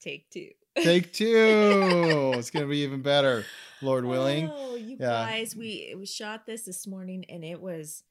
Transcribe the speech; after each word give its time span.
take 0.00 0.30
two. 0.30 0.50
Take 0.76 1.12
two. 1.14 2.32
it's 2.36 2.50
gonna 2.50 2.66
be 2.66 2.78
even 2.78 3.02
better, 3.02 3.44
Lord 3.82 4.04
willing. 4.04 4.50
Oh, 4.52 4.76
you 4.76 4.96
yeah. 5.00 5.06
guys, 5.06 5.56
we 5.56 5.94
we 5.98 6.06
shot 6.06 6.46
this 6.46 6.62
this 6.62 6.86
morning 6.86 7.24
and 7.28 7.44
it 7.44 7.60
was 7.60 8.02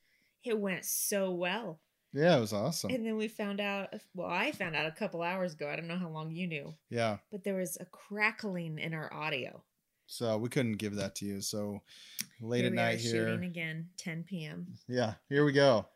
it 0.44 0.60
went 0.60 0.86
so 0.86 1.32
well. 1.32 1.80
Yeah, 2.14 2.38
it 2.38 2.40
was 2.40 2.54
awesome. 2.54 2.92
And 2.92 3.06
then 3.06 3.18
we 3.18 3.28
found 3.28 3.60
out. 3.60 3.94
Well, 4.14 4.30
I 4.30 4.52
found 4.54 4.76
out 4.76 4.86
a 4.86 4.92
couple 4.92 5.22
hours 5.22 5.54
ago. 5.54 5.70
I 5.70 5.76
don't 5.76 5.88
know 5.88 5.98
how 5.98 6.10
long 6.10 6.32
you 6.32 6.48
knew. 6.48 6.74
Yeah. 6.90 7.18
But 7.30 7.44
there 7.44 7.56
was 7.56 7.78
a 7.82 7.86
crackling 7.86 8.80
in 8.80 8.94
our 8.94 9.12
audio. 9.14 9.62
So 10.08 10.38
we 10.38 10.50
couldn't 10.50 10.78
give 10.78 10.96
that 10.96 11.16
to 11.16 11.26
you. 11.26 11.42
So 11.42 11.82
late 12.40 12.60
here 12.60 12.68
at 12.68 12.74
night 12.74 13.00
here. 13.00 13.28
Shooting 13.28 13.44
again, 13.44 13.90
10 13.98 14.24
p.m. 14.24 14.68
Yeah, 14.88 15.16
here 15.28 15.44
we 15.44 15.52
go. 15.52 15.88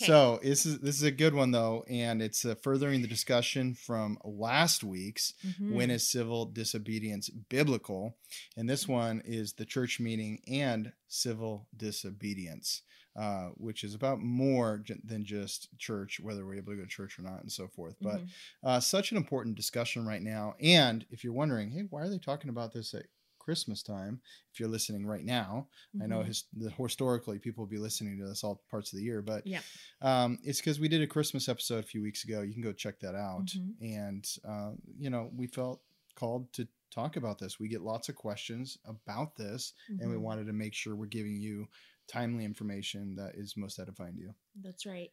Okay. 0.00 0.06
So 0.06 0.40
this 0.42 0.64
is 0.64 0.78
this 0.80 0.96
is 0.96 1.02
a 1.02 1.10
good 1.10 1.34
one 1.34 1.50
though, 1.50 1.84
and 1.88 2.22
it's 2.22 2.44
uh, 2.46 2.54
furthering 2.54 3.02
the 3.02 3.08
discussion 3.08 3.74
from 3.74 4.16
last 4.24 4.82
week's 4.82 5.34
mm-hmm. 5.46 5.74
when 5.74 5.90
is 5.90 6.08
civil 6.08 6.46
disobedience 6.46 7.28
biblical, 7.28 8.16
and 8.56 8.68
this 8.70 8.88
one 8.88 9.22
is 9.24 9.52
the 9.52 9.66
church 9.66 10.00
meeting 10.00 10.40
and 10.48 10.92
civil 11.08 11.68
disobedience, 11.76 12.82
uh, 13.20 13.48
which 13.56 13.84
is 13.84 13.94
about 13.94 14.20
more 14.20 14.78
j- 14.78 14.94
than 15.04 15.26
just 15.26 15.68
church, 15.78 16.20
whether 16.22 16.46
we're 16.46 16.54
able 16.54 16.72
to 16.72 16.78
go 16.78 16.84
to 16.84 16.88
church 16.88 17.18
or 17.18 17.22
not, 17.22 17.42
and 17.42 17.52
so 17.52 17.68
forth. 17.68 17.96
But 18.00 18.16
mm-hmm. 18.16 18.66
uh, 18.66 18.80
such 18.80 19.10
an 19.10 19.18
important 19.18 19.56
discussion 19.56 20.06
right 20.06 20.22
now. 20.22 20.54
And 20.58 21.04
if 21.10 21.22
you're 21.22 21.34
wondering, 21.34 21.70
hey, 21.70 21.84
why 21.90 22.00
are 22.00 22.08
they 22.08 22.18
talking 22.18 22.48
about 22.48 22.72
this 22.72 22.94
at 22.94 23.04
Christmas 23.44 23.82
time, 23.82 24.20
if 24.52 24.60
you're 24.60 24.68
listening 24.68 25.06
right 25.06 25.24
now. 25.24 25.68
Mm-hmm. 25.94 26.02
I 26.02 26.06
know 26.06 26.18
mm-hmm. 26.18 26.28
his, 26.28 26.44
the, 26.56 26.70
historically 26.70 27.38
people 27.38 27.64
will 27.64 27.70
be 27.70 27.78
listening 27.78 28.18
to 28.18 28.26
this 28.26 28.44
all 28.44 28.62
parts 28.70 28.92
of 28.92 28.98
the 28.98 29.04
year, 29.04 29.22
but 29.22 29.46
yeah, 29.46 29.60
um, 30.00 30.38
it's 30.42 30.60
because 30.60 30.80
we 30.80 30.88
did 30.88 31.02
a 31.02 31.06
Christmas 31.06 31.48
episode 31.48 31.84
a 31.84 31.86
few 31.86 32.02
weeks 32.02 32.24
ago. 32.24 32.42
You 32.42 32.52
can 32.52 32.62
go 32.62 32.72
check 32.72 33.00
that 33.00 33.14
out. 33.14 33.46
Mm-hmm. 33.46 33.84
And, 33.84 34.28
uh, 34.48 34.70
you 34.98 35.10
know, 35.10 35.30
we 35.34 35.46
felt 35.46 35.80
called 36.14 36.52
to 36.54 36.66
talk 36.90 37.16
about 37.16 37.38
this. 37.38 37.58
We 37.58 37.68
get 37.68 37.82
lots 37.82 38.08
of 38.08 38.14
questions 38.14 38.78
about 38.86 39.36
this, 39.36 39.72
mm-hmm. 39.90 40.02
and 40.02 40.10
we 40.10 40.16
mm-hmm. 40.16 40.24
wanted 40.24 40.46
to 40.46 40.52
make 40.52 40.74
sure 40.74 40.94
we're 40.94 41.06
giving 41.06 41.36
you 41.36 41.68
timely 42.08 42.44
information 42.44 43.14
that 43.16 43.34
is 43.34 43.56
most 43.56 43.78
edifying 43.78 44.14
to 44.16 44.20
you. 44.20 44.34
That's 44.62 44.86
right. 44.86 45.10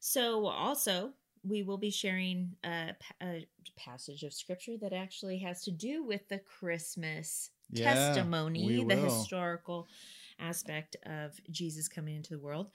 So, 0.00 0.46
also, 0.46 1.12
we 1.44 1.62
will 1.62 1.78
be 1.78 1.90
sharing 1.90 2.52
a, 2.64 2.94
a, 3.22 3.46
passage 3.76 4.22
of 4.22 4.32
scripture 4.32 4.76
that 4.80 4.92
actually 4.92 5.38
has 5.38 5.62
to 5.64 5.70
do 5.70 6.04
with 6.04 6.28
the 6.28 6.38
Christmas 6.38 7.50
yeah, 7.72 7.94
testimony, 7.94 8.84
the 8.84 8.96
historical 8.96 9.88
aspect 10.38 10.96
of 11.06 11.32
Jesus 11.50 11.88
coming 11.88 12.16
into 12.16 12.34
the 12.34 12.38
world, 12.38 12.70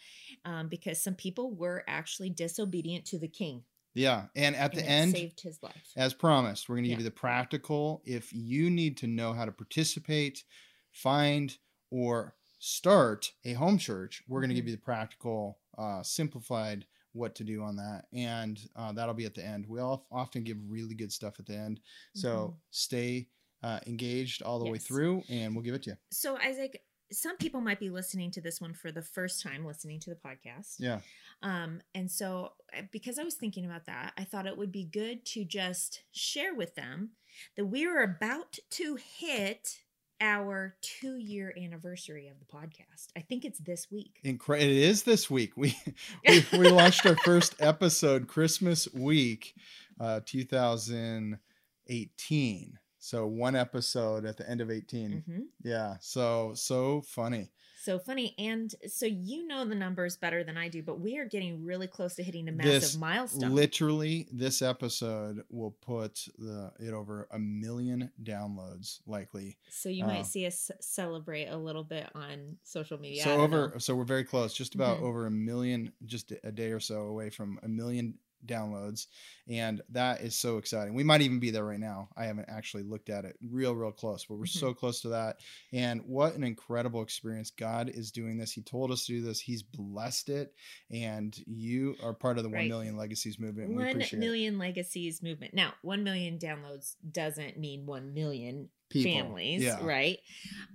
um, 0.46 0.68
because 0.68 1.02
some 1.02 1.16
people 1.16 1.54
were 1.54 1.84
actually 1.88 2.30
disobedient 2.30 3.06
to 3.06 3.20
the 3.20 3.28
king. 3.28 3.64
Yeah, 3.94 4.26
and 4.36 4.56
at 4.56 4.74
and 4.74 4.80
the 4.80 4.90
end, 4.90 5.12
saved 5.14 5.42
his 5.42 5.60
life. 5.64 5.92
As 5.96 6.14
promised, 6.14 6.70
we're 6.70 6.76
going 6.76 6.84
to 6.84 6.90
yeah. 6.90 6.96
give 6.96 7.04
you 7.04 7.10
the 7.10 7.16
practical. 7.16 8.02
If 8.06 8.32
you 8.32 8.70
need 8.70 8.98
to 8.98 9.08
know 9.08 9.34
how 9.34 9.46
to 9.46 9.52
participate, 9.52 10.44
find, 10.92 11.58
or 11.90 12.36
start 12.60 13.32
a 13.44 13.54
home 13.54 13.78
church, 13.78 14.24
we're 14.28 14.40
going 14.40 14.50
to 14.50 14.54
mm-hmm. 14.54 14.60
give 14.60 14.70
you 14.70 14.76
the 14.76 14.82
practical, 14.82 15.58
uh, 15.78 16.04
simplified 16.04 16.86
what 17.14 17.34
to 17.36 17.44
do 17.44 17.64
on 17.64 17.76
that, 17.78 18.06
and 18.14 18.60
uh, 18.76 18.92
that'll 18.92 19.16
be 19.16 19.26
at 19.26 19.34
the 19.34 19.44
end. 19.44 19.66
We 19.68 19.80
all 19.80 20.06
often 20.12 20.44
give 20.44 20.58
really 20.68 20.94
good 20.94 21.12
stuff 21.12 21.40
at 21.40 21.48
the 21.48 21.56
end, 21.56 21.80
so 22.14 22.30
mm-hmm. 22.30 22.54
stay 22.70 23.28
uh, 23.64 23.80
engaged 23.88 24.42
all 24.42 24.60
the 24.60 24.66
yes. 24.66 24.72
way 24.72 24.78
through, 24.78 25.24
and 25.30 25.56
we'll 25.56 25.64
give 25.64 25.76
it 25.76 25.84
to 25.84 25.92
you. 25.92 25.98
So, 26.12 26.38
Isaac, 26.38 26.82
some 27.12 27.38
people 27.38 27.62
might 27.62 27.80
be 27.80 27.90
listening 27.90 28.32
to 28.32 28.42
this 28.42 28.60
one 28.60 28.74
for 28.74 28.92
the 28.92 29.02
first 29.02 29.42
time 29.42 29.66
listening 29.66 30.00
to 30.02 30.10
the 30.10 30.16
podcast. 30.16 30.76
Yeah. 30.80 31.00
Um, 31.42 31.82
and 31.96 32.12
so 32.12 32.54
uh, 32.76 32.82
because 32.92 33.18
I 33.20 33.24
was 33.24 33.36
thinking 33.36 33.66
about 33.66 33.86
that, 33.86 34.14
I 34.18 34.24
thought 34.24 34.48
it 34.48 34.58
would 34.58 34.72
be 34.72 34.86
good 34.86 35.26
to 35.28 35.46
just 35.46 36.04
share 36.12 36.54
with 36.54 36.76
them 36.76 37.12
that 37.56 37.66
we 37.66 37.86
are 37.86 38.02
about 38.02 38.58
to 38.72 38.98
hit 39.20 39.82
our 40.20 40.76
two 40.82 41.18
year 41.18 41.54
anniversary 41.56 42.28
of 42.28 42.40
the 42.40 42.46
podcast. 42.46 43.10
I 43.16 43.20
think 43.22 43.46
it's 43.46 43.60
this 43.60 43.92
week. 43.92 44.20
Incre- 44.26 44.60
it 44.60 44.72
is 44.72 45.04
this 45.04 45.30
week. 45.30 45.56
We 45.56 45.78
we, 46.28 46.44
we 46.54 46.70
launched 46.70 47.06
our 47.06 47.16
first 47.18 47.54
episode 47.60 48.28
Christmas 48.28 48.92
week, 48.94 49.54
uh, 50.00 50.22
2018. 50.26 52.80
So 53.08 53.26
one 53.26 53.56
episode 53.56 54.26
at 54.26 54.36
the 54.36 54.50
end 54.50 54.60
of 54.60 54.70
18. 54.70 55.12
Mm-hmm. 55.12 55.40
Yeah. 55.64 55.96
So 56.02 56.52
so 56.56 57.04
funny. 57.08 57.52
So 57.82 58.00
funny. 58.00 58.36
And 58.38 58.70
so 58.90 59.06
you 59.06 59.48
know 59.48 59.64
the 59.64 59.76
numbers 59.76 60.18
better 60.18 60.44
than 60.44 60.58
I 60.58 60.68
do, 60.68 60.84
but 60.84 61.00
we 61.00 61.18
are 61.18 61.24
getting 61.24 61.64
really 61.64 61.88
close 61.88 62.16
to 62.16 62.24
hitting 62.24 62.50
a 62.50 62.52
massive 62.52 62.82
this, 62.82 62.98
milestone. 62.98 63.56
Literally, 63.56 64.28
this 64.30 64.62
episode 64.62 65.44
will 65.50 65.72
put 65.80 66.28
the 66.38 66.74
it 66.82 66.92
over 66.92 67.30
a 67.32 67.40
million 67.40 68.12
downloads 68.22 69.00
likely. 69.08 69.58
So 69.70 69.88
you 69.88 70.04
might 70.04 70.22
uh, 70.22 70.24
see 70.24 70.46
us 70.46 70.70
celebrate 70.82 71.46
a 71.46 71.56
little 71.56 71.86
bit 71.86 72.10
on 72.14 72.58
social 72.64 73.00
media. 73.00 73.24
So 73.24 73.40
over 73.40 73.70
know. 73.70 73.78
so 73.78 73.96
we're 73.96 74.04
very 74.04 74.26
close, 74.26 74.54
just 74.54 74.76
about 74.76 74.98
mm-hmm. 74.98 75.06
over 75.06 75.28
a 75.28 75.32
million 75.32 75.94
just 76.06 76.34
a 76.44 76.52
day 76.52 76.72
or 76.72 76.82
so 76.82 77.04
away 77.04 77.30
from 77.30 77.58
a 77.64 77.70
million 77.70 78.16
downloads 78.46 79.08
and 79.50 79.82
that 79.90 80.22
is 80.22 80.38
so 80.38 80.58
exciting 80.58 80.94
we 80.94 81.04
might 81.04 81.22
even 81.22 81.40
be 81.40 81.50
there 81.50 81.66
right 81.66 81.80
now 81.80 82.08
i 82.16 82.26
haven't 82.26 82.48
actually 82.50 82.84
looked 82.84 83.10
at 83.10 83.26
it 83.26 83.36
real 83.50 83.76
real 83.76 83.92
close 83.92 84.26
but 84.26 84.36
we're 84.36 84.44
mm-hmm. 84.44 84.60
so 84.60 84.74
close 84.74 85.02
to 85.02 85.10
that 85.10 85.38
and 85.74 86.02
what 86.06 86.36
an 86.36 86.44
incredible 86.44 87.02
experience 87.02 87.52
god 87.52 87.90
is 87.90 88.12
doing 88.12 88.38
this 88.38 88.52
he 88.52 88.62
told 88.62 88.92
us 88.92 89.06
to 89.06 89.14
do 89.14 89.22
this 89.22 89.40
he's 89.40 89.64
blessed 89.64 90.30
it 90.30 90.54
and 90.92 91.40
you 91.46 91.96
are 92.04 92.14
part 92.14 92.38
of 92.38 92.44
the 92.44 92.50
right. 92.50 92.62
1 92.62 92.70
million 92.70 92.98
legacies 92.98 93.40
movement 93.40 93.74
1 93.74 94.20
million 94.20 94.56
it. 94.56 94.60
legacies 94.60 95.24
movement 95.24 95.54
now 95.54 95.74
1 95.82 96.04
million 96.04 96.38
downloads 96.38 96.96
doesn't 97.12 97.58
mean 97.58 97.86
1 97.86 98.14
million 98.14 98.70
People. 98.90 99.12
families 99.12 99.64
yeah. 99.64 99.78
right 99.82 100.20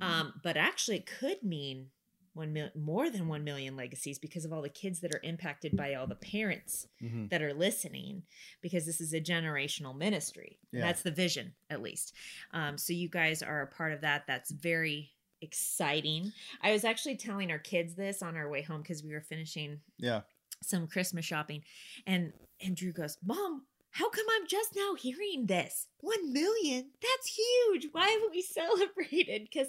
um, 0.03 0.35
but 0.43 0.57
actually 0.57 0.99
it 0.99 1.07
could 1.07 1.43
mean 1.43 1.87
one 2.35 2.53
mil- 2.53 2.71
more 2.75 3.11
than 3.11 3.29
1 3.29 3.45
million 3.45 3.77
legacies 3.77 4.19
because 4.19 4.45
of 4.45 4.53
all 4.53 4.63
the 4.63 4.69
kids 4.69 5.01
that 5.01 5.15
are 5.15 5.21
impacted 5.23 5.77
by 5.77 5.95
all 5.95 6.07
the 6.07 6.15
parents 6.15 6.87
mm-hmm. 7.03 7.27
that 7.29 7.43
are 7.43 7.53
listening 7.53 8.23
because 8.61 8.87
this 8.87 9.01
is 9.01 9.13
a 9.13 9.21
generational 9.21 9.97
ministry. 9.97 10.59
Yeah. 10.73 10.81
that's 10.81 11.03
the 11.03 11.11
vision 11.11 11.53
at 11.69 11.83
least. 11.83 12.15
Um, 12.53 12.79
so 12.79 12.93
you 12.93 13.09
guys 13.09 13.43
are 13.43 13.63
a 13.63 13.67
part 13.67 13.93
of 13.93 14.01
that. 14.01 14.25
That's 14.27 14.51
very 14.51 15.11
exciting. 15.43 16.33
I 16.63 16.73
was 16.73 16.85
actually 16.85 17.17
telling 17.17 17.51
our 17.51 17.59
kids 17.59 17.95
this 17.95 18.23
on 18.23 18.37
our 18.37 18.49
way 18.49 18.63
home 18.63 18.83
because 18.83 19.03
we 19.03 19.13
were 19.13 19.21
finishing 19.21 19.81
yeah. 19.99 20.21
some 20.63 20.87
christmas 20.87 21.25
shopping 21.25 21.63
and 22.07 22.33
and 22.65 22.77
drew 22.77 22.93
goes 22.93 23.19
mom 23.25 23.63
how 23.93 24.09
come 24.09 24.25
I'm 24.35 24.47
just 24.47 24.75
now 24.75 24.95
hearing 24.95 25.45
this? 25.47 25.87
One 26.01 26.33
million? 26.33 26.91
That's 27.03 27.37
huge. 27.37 27.89
Why 27.93 28.09
haven't 28.09 28.31
we 28.31 28.41
celebrated? 28.43 29.43
Because 29.43 29.69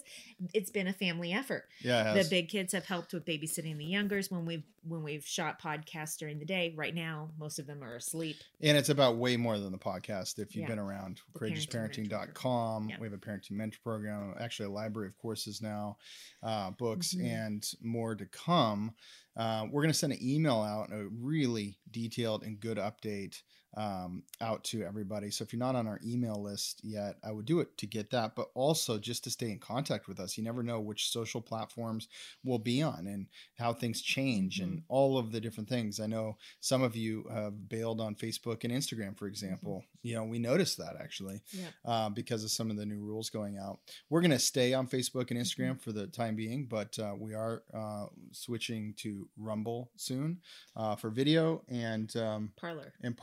it's 0.54 0.72
been 0.72 0.88
a 0.88 0.94
family 0.94 1.34
effort. 1.34 1.66
Yeah, 1.82 2.14
the 2.14 2.26
big 2.30 2.48
kids 2.48 2.72
have 2.72 2.86
helped 2.86 3.14
with 3.14 3.26
babysitting 3.26 3.78
the 3.78 3.86
youngers 3.86 4.32
when 4.32 4.46
we've 4.46 4.64
when 4.88 5.04
we've 5.04 5.26
shot 5.26 5.62
podcasts 5.62 6.18
during 6.18 6.40
the 6.40 6.46
day. 6.46 6.74
Right 6.76 6.96
now, 6.96 7.32
most 7.38 7.60
of 7.60 7.68
them 7.68 7.84
are 7.84 7.96
asleep. 7.96 8.38
And 8.62 8.78
it's 8.78 8.88
about 8.88 9.18
way 9.18 9.36
more 9.36 9.60
than 9.60 9.74
the 9.74 9.78
podcast. 9.78 10.40
If 10.40 10.56
you've 10.56 10.64
yeah. 10.64 10.68
been 10.70 10.80
around, 10.80 11.20
courageousparenting.com. 11.38 12.90
Yeah. 12.90 12.96
We 13.00 13.08
have 13.08 13.14
a 13.14 13.18
parenting 13.18 13.52
mentor 13.52 13.80
program, 13.84 14.36
actually 14.40 14.68
a 14.68 14.72
library 14.72 15.10
of 15.10 15.18
courses 15.18 15.62
now, 15.62 15.98
uh, 16.42 16.72
books, 16.72 17.14
mm-hmm. 17.14 17.26
and 17.26 17.72
more 17.82 18.16
to 18.16 18.26
come. 18.28 18.94
Uh, 19.36 19.66
we're 19.70 19.82
going 19.82 19.92
to 19.92 19.98
send 19.98 20.14
an 20.14 20.20
email 20.22 20.62
out, 20.62 20.92
a 20.92 21.08
really 21.10 21.78
detailed 21.92 22.44
and 22.44 22.60
good 22.60 22.78
update 22.78 23.42
um, 23.76 24.24
out 24.42 24.64
to 24.66 24.84
everybody. 24.84 25.32
So 25.32 25.44
if 25.44 25.52
you're 25.52 25.60
not 25.60 25.76
on 25.76 25.88
our 25.88 26.00
email 26.06 26.42
list 26.42 26.82
yet, 26.84 27.16
I 27.24 27.32
would 27.32 27.46
do 27.46 27.60
it 27.60 27.78
to 27.78 27.88
get 27.88 28.12
that, 28.12 28.36
but 28.36 28.50
also 28.54 28.98
just 28.98 29.24
to 29.24 29.32
stay 29.32 29.52
in 29.52 29.60
contact 29.60 30.08
with 30.08 30.20
us. 30.20 30.38
You 30.38 30.44
never 30.44 30.64
know 30.64 30.80
which 30.80 31.12
social 31.12 31.42
platforms 31.42 32.08
we'll 32.44 32.60
be 32.60 32.82
on 32.82 33.08
and 33.08 33.28
how 33.58 33.74
things 33.74 34.02
change 34.02 34.60
mm-hmm. 34.60 34.72
and 34.72 34.84
all 34.90 35.18
of 35.18 35.32
the 35.32 35.42
different 35.42 35.70
things. 35.70 36.00
I 36.00 36.08
know 36.08 36.38
some 36.60 36.84
of 36.84 36.96
you 36.96 37.26
have 37.32 37.70
bailed 37.70 38.02
on 38.02 38.16
Facebook 38.16 38.64
and 38.64 38.74
Instagram, 38.74 39.18
for 39.18 39.26
mm-hmm. 39.26 39.28
example. 39.28 39.78
Mm-hmm. 39.78 40.08
You 40.08 40.16
know, 40.16 40.24
we 40.26 40.40
noticed 40.40 40.78
that 40.78 40.96
actually 41.00 41.42
yeah. 41.52 41.68
uh, 41.86 42.10
because 42.10 42.44
of 42.44 42.52
some 42.52 42.70
of 42.70 42.78
the 42.78 42.86
new 42.86 43.00
rules 43.00 43.30
going 43.30 43.58
out. 43.58 43.80
We're 44.10 44.22
going 44.22 44.32
to 44.32 44.40
stay 44.40 44.74
on 44.74 44.88
Facebook 44.88 45.32
and 45.32 45.40
Instagram 45.40 45.72
mm-hmm. 45.72 45.78
for 45.78 45.94
the 45.94 46.08
time 46.08 46.36
being, 46.36 46.66
but 46.66 46.98
uh, 47.00 47.14
we 47.18 47.34
are 47.34 47.64
uh, 47.74 48.06
switching 48.32 48.94
to 48.98 49.28
Rumble 49.38 49.90
soon 49.96 50.40
uh, 50.76 50.96
for 50.96 51.10
video 51.10 51.64
and 51.70 52.14
um, 52.18 52.52
Parler 52.60 52.94
and 53.02 53.16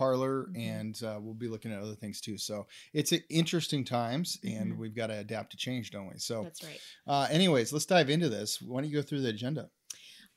Mm-hmm. 0.49 0.61
and 0.61 1.03
uh, 1.03 1.19
we'll 1.21 1.35
be 1.35 1.49
looking 1.49 1.73
at 1.73 1.81
other 1.81 1.95
things 1.95 2.21
too. 2.21 2.39
So 2.39 2.67
it's 2.93 3.13
interesting 3.29 3.85
times, 3.85 4.39
and 4.45 4.73
mm-hmm. 4.73 4.81
we've 4.81 4.97
got 4.97 5.09
to 5.09 5.19
adapt 5.19 5.53
to 5.53 5.57
change, 5.57 5.91
don't 5.91 6.09
we? 6.09 6.19
So 6.19 6.43
that's 6.43 6.65
right. 6.65 6.81
Uh, 7.07 7.29
anyways, 7.31 7.73
let's 7.73 7.87
dive 7.87 8.11
into 8.11 8.29
this. 8.29 8.61
Why 8.61 8.81
don't 8.81 8.91
you 8.91 8.97
go 8.97 9.03
through 9.03 9.23
the 9.23 9.29
agenda? 9.29 9.69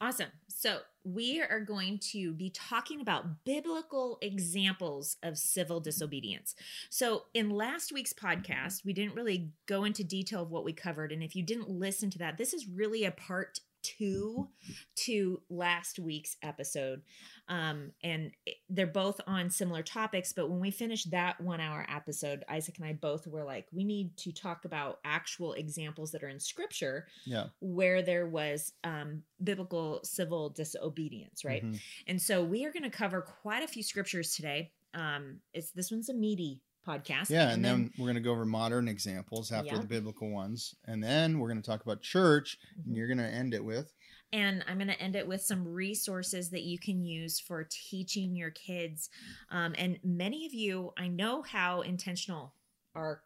Awesome. 0.02 0.30
So, 0.50 0.80
we 1.06 1.42
are 1.42 1.60
going 1.60 2.00
to 2.12 2.34
be 2.34 2.50
talking 2.50 3.02
about 3.02 3.46
biblical 3.46 4.18
examples 4.22 5.18
of 5.24 5.38
civil 5.38 5.80
disobedience. 5.80 6.56
So, 6.90 7.24
in 7.34 7.50
last 7.50 7.94
week's 7.94 8.12
podcast, 8.12 8.84
we 8.84 8.92
didn't 8.92 9.16
really 9.16 9.52
go 9.66 9.86
into 9.86 10.04
detail 10.04 10.42
of 10.42 10.52
what 10.52 10.66
we 10.66 10.74
covered. 10.74 11.12
And 11.12 11.24
if 11.24 11.36
you 11.36 11.44
didn't 11.44 11.70
listen 11.70 12.10
to 12.12 12.18
that, 12.20 12.38
this 12.38 12.54
is 12.54 12.68
really 12.68 13.06
a 13.06 13.12
part 13.12 13.60
two 13.84 14.48
to 14.96 15.42
last 15.50 16.00
week's 16.00 16.38
episode. 16.42 17.02
Um, 17.50 17.92
and 18.04 18.32
they're 18.70 18.88
both 18.88 19.20
on 19.28 19.50
similar 19.50 19.84
topics. 19.84 20.34
But 20.34 20.50
when 20.50 20.60
we 20.60 20.72
finished 20.72 21.12
that 21.12 21.40
one 21.40 21.60
hour 21.60 21.86
episode, 21.90 22.44
Isaac 22.50 22.78
and 22.78 22.88
I 22.88 22.94
both 22.94 23.28
were 23.28 23.44
like, 23.44 23.68
we 23.72 23.84
need 23.84 24.16
to 24.18 24.32
talk 24.32 24.66
about 24.66 25.00
actual 25.04 25.54
examples 25.54 26.12
that 26.12 26.24
are 26.24 26.30
in 26.30 26.40
scripture 26.40 27.08
yeah. 27.26 27.46
where 27.60 28.02
there 28.02 28.28
was 28.28 28.74
um, 28.84 29.24
biblical 29.44 30.00
civil 30.04 30.50
disobedience, 30.50 31.44
right? 31.44 31.64
Mm-hmm. 31.64 31.76
And 32.08 32.22
so 32.22 32.44
we 32.44 32.66
are 32.66 32.72
going 32.72 32.84
to 32.84 32.90
cover 32.90 33.22
quite 33.22 33.64
a 33.64 33.68
few 33.68 33.84
scriptures 33.84 34.36
today. 34.36 34.72
Um, 34.94 35.40
it's 35.54 35.72
this 35.72 35.92
one's 35.92 36.10
a 36.10 36.14
meaty 36.14 36.62
podcast. 36.88 37.30
Yeah, 37.30 37.44
and, 37.44 37.54
and 37.54 37.66
then, 37.66 37.82
then, 37.82 37.92
we're 37.98 38.06
going 38.06 38.16
to 38.16 38.22
go 38.22 38.32
over 38.32 38.46
modern 38.46 38.88
examples 38.88 39.52
after 39.52 39.76
yeah. 39.76 39.82
the 39.82 39.88
biblical 39.88 40.30
ones, 40.30 40.76
and 40.86 41.04
then 41.04 41.40
we're 41.40 41.50
going 41.50 41.62
to 41.62 41.66
talk 41.66 41.84
about 41.84 42.02
church, 42.02 42.58
mm-hmm. 42.72 42.90
and 42.90 42.98
you're 42.98 43.08
going 43.08 43.18
to 43.18 43.26
end 43.26 43.54
it 43.54 43.64
with. 43.64 43.94
And 44.32 44.64
I'm 44.68 44.78
going 44.78 44.88
to 44.88 45.00
end 45.00 45.16
it 45.16 45.28
with 45.28 45.44
some 45.44 45.68
resources 45.68 46.50
that 46.50 46.64
you 46.64 46.80
can 46.80 47.04
use 47.04 47.40
for 47.40 47.68
teaching 47.70 48.36
your 48.36 48.50
kids. 48.50 49.10
Um, 49.52 49.76
and 49.78 50.00
many 50.04 50.48
of 50.48 50.54
you, 50.56 50.92
I 50.98 51.08
know 51.08 51.44
how 51.44 51.82
intentional 51.82 52.56
our 52.96 53.22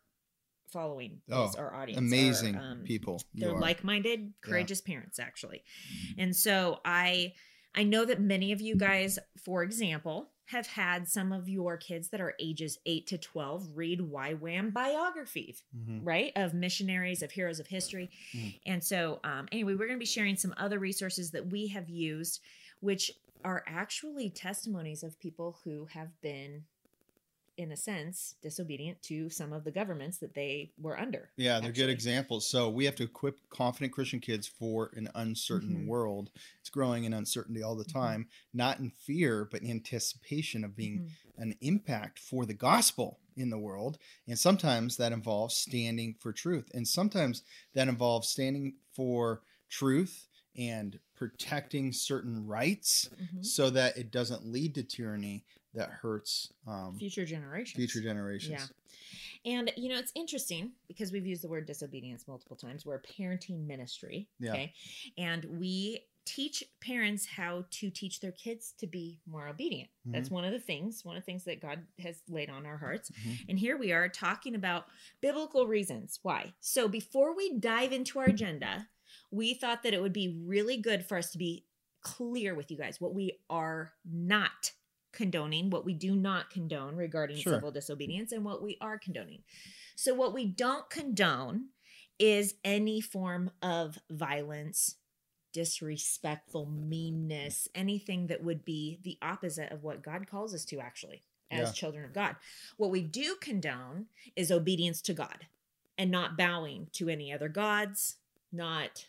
following 0.70 1.22
oh, 1.32 1.50
our 1.58 1.74
audience. 1.74 2.00
Amazing 2.00 2.58
are, 2.58 2.72
um, 2.72 2.84
people. 2.84 3.22
They're 3.34 3.58
like-minded, 3.58 4.34
courageous 4.42 4.82
yeah. 4.86 4.96
parents, 4.96 5.18
actually. 5.18 5.64
And 6.18 6.36
so 6.36 6.80
I 6.84 7.34
I 7.74 7.84
know 7.84 8.06
that 8.06 8.20
many 8.20 8.52
of 8.52 8.60
you 8.60 8.76
guys, 8.76 9.20
for 9.46 9.64
example, 9.64 10.32
have 10.48 10.68
had 10.68 11.08
some 11.08 11.34
of 11.34 11.50
your 11.50 11.76
kids 11.76 12.08
that 12.10 12.22
are 12.22 12.34
ages 12.40 12.80
8 12.86 13.06
to 13.08 13.18
12 13.18 13.70
read 13.76 14.00
YWAM 14.00 14.74
biographies, 14.74 15.64
mm-hmm. 15.78 16.04
right? 16.06 16.32
Of 16.36 16.54
missionaries, 16.54 17.22
of 17.22 17.32
heroes 17.32 17.60
of 17.60 17.68
history. 17.68 18.10
Mm. 18.36 18.60
And 18.66 18.84
so, 18.84 19.20
um, 19.26 19.48
anyway, 19.52 19.74
we're 19.74 19.88
going 19.88 20.00
to 20.00 20.00
be 20.00 20.06
sharing 20.06 20.38
some 20.38 20.54
other 20.58 20.80
resources 20.80 21.32
that 21.32 21.48
we 21.48 21.68
have 21.68 21.90
used, 21.90 22.40
which 22.80 23.12
are 23.44 23.64
actually 23.68 24.30
testimonies 24.30 25.04
of 25.04 25.20
people 25.20 25.60
who 25.64 25.86
have 25.92 26.10
been 26.22 26.64
in 27.58 27.72
a 27.72 27.78
sense, 27.78 28.36
disobedient 28.42 29.02
to 29.02 29.30
some 29.30 29.52
of 29.52 29.64
the 29.64 29.72
governments 29.72 30.20
that 30.20 30.36
they 30.36 30.72
were 30.80 30.98
under. 30.98 31.32
Yeah, 31.38 31.60
they're 31.60 31.70
actually. 31.70 31.86
good 31.86 31.90
examples. 31.90 32.48
So 32.48 32.70
we 32.70 32.86
have 32.86 32.96
to 32.96 33.04
equip 33.04 33.40
confident 33.50 33.94
Christian 33.94 34.20
kids 34.20 34.48
for 34.48 34.92
an 34.96 35.10
uncertain 35.16 35.76
mm-hmm. 35.76 35.88
world. 35.88 36.30
It's 36.62 36.70
growing 36.70 37.06
in 37.06 37.14
uncertainty 37.14 37.64
all 37.64 37.76
the 37.76 37.84
mm-hmm. 37.84 38.00
time, 38.00 38.22
mm-hmm. 38.22 38.58
not 38.58 38.80
in 38.80 38.92
fear, 38.92 39.48
but 39.52 39.64
in 39.64 39.72
anticipation 39.72 40.64
of 40.64 40.76
being 40.76 41.00
mm-hmm. 41.00 41.42
an 41.42 41.56
impact 41.62 42.20
for 42.20 42.46
the 42.46 42.54
gospel 42.54 43.20
in 43.36 43.50
the 43.50 43.58
world. 43.58 43.98
And 44.28 44.38
sometimes 44.38 44.98
that 44.98 45.12
involves 45.12 45.56
standing 45.56 46.16
for 46.20 46.32
truth. 46.32 46.70
And 46.74 46.88
sometimes 46.88 47.42
that 47.74 47.88
involves 47.88 48.30
standing 48.30 48.76
for 48.94 49.42
truth 49.70 50.28
and 50.56 51.00
protecting 51.16 51.92
certain 51.92 52.46
rights 52.46 53.10
mm-hmm. 53.14 53.42
so 53.44 53.70
that 53.70 53.98
it 53.98 54.12
doesn't 54.12 54.46
lead 54.46 54.76
to 54.76 54.84
tyranny 54.84 55.44
that 55.78 55.90
hurts 55.90 56.52
um, 56.68 56.98
future 56.98 57.26
generations. 57.26 57.76
Future 57.76 58.02
generations. 58.02 58.70
Yeah. 59.46 59.54
And 59.54 59.72
you 59.78 59.90
know, 59.90 59.98
it's 59.98 60.12
interesting 60.16 60.72
because 60.88 61.12
we've 61.12 61.26
used 61.26 61.44
the 61.44 61.48
word 61.48 61.66
disobedience 61.66 62.28
multiple 62.28 62.58
times. 62.58 62.86
We're 62.86 62.96
a 62.96 63.02
parenting 63.02 63.66
ministry. 63.66 64.28
Yeah. 64.40 64.52
Okay. 64.52 64.74
And 65.18 65.46
we 65.46 66.02
teach 66.26 66.62
parents 66.82 67.26
how 67.26 67.64
to 67.72 67.90
teach 67.90 68.20
their 68.20 68.34
kids 68.34 68.74
to 68.80 68.86
be 68.86 69.22
more 69.26 69.48
obedient. 69.48 69.90
Mm-hmm. 69.90 70.12
That's 70.12 70.30
one 70.30 70.44
of 70.44 70.52
the 70.52 70.60
things, 70.60 71.06
one 71.06 71.16
of 71.16 71.24
the 71.24 71.26
things 71.26 71.46
that 71.46 71.62
God 71.62 71.80
has 72.00 72.22
laid 72.28 72.50
on 72.50 72.66
our 72.66 72.78
hearts. 72.78 73.12
Mm-hmm. 73.12 73.50
And 73.50 73.60
here 73.60 73.78
we 73.78 73.94
are 73.94 74.10
talking 74.10 74.54
about 74.54 74.88
biblical 75.22 75.68
reasons 75.68 76.20
why. 76.24 76.54
So 76.60 76.90
before 76.90 77.34
we 77.34 77.58
dive 77.58 77.94
into 77.94 78.20
our 78.20 78.26
agenda, 78.26 78.88
we 79.32 79.54
thought 79.54 79.84
that 79.84 79.94
it 79.94 80.02
would 80.02 80.12
be 80.12 80.38
really 80.46 80.78
good 80.78 81.06
for 81.06 81.18
us 81.18 81.32
to 81.32 81.38
be 81.38 81.64
clear 82.02 82.54
with 82.56 82.72
you 82.72 82.78
guys 82.78 83.00
what 83.00 83.14
we 83.14 83.40
are 83.50 83.94
not 84.06 84.72
condoning, 85.18 85.72
what 85.72 85.84
we 85.84 85.94
do 85.94 86.16
not 86.16 86.52
condone 86.52 86.96
regarding 86.96 87.38
sure. 87.38 87.54
civil 87.54 87.72
disobedience, 87.72 88.32
and 88.32 88.46
what 88.46 88.62
we 88.62 88.78
are 88.80 89.00
condoning. 89.00 89.42
So, 89.96 90.14
what 90.14 90.34
we 90.34 90.46
don't 90.46 90.90
condone 90.90 91.70
is 92.20 92.54
any 92.64 93.02
form 93.02 93.50
of 93.62 93.98
violence, 94.12 94.96
disrespectful, 95.52 96.68
meanness, 96.68 97.68
anything 97.74 98.28
that 98.28 98.44
would 98.44 98.64
be 98.64 99.00
the 99.04 99.18
opposite 99.22 99.72
of 99.72 99.84
what 99.84 100.04
God 100.04 100.28
calls 100.30 100.54
us 100.54 100.64
to, 100.66 100.80
actually, 100.80 101.24
as 101.50 101.70
yeah. 101.70 101.74
children 101.74 102.06
of 102.06 102.14
God. 102.14 102.36
What 102.78 102.92
we 102.92 103.02
do 103.02 103.36
condone 103.42 104.06
is 104.36 104.52
obedience 104.52 105.02
to 105.02 105.14
God 105.14 105.48
and 105.98 106.12
not 106.12 106.38
bowing 106.38 106.90
to 106.94 107.10
any 107.10 107.34
other 107.34 107.50
gods, 107.50 108.18
not 108.52 109.08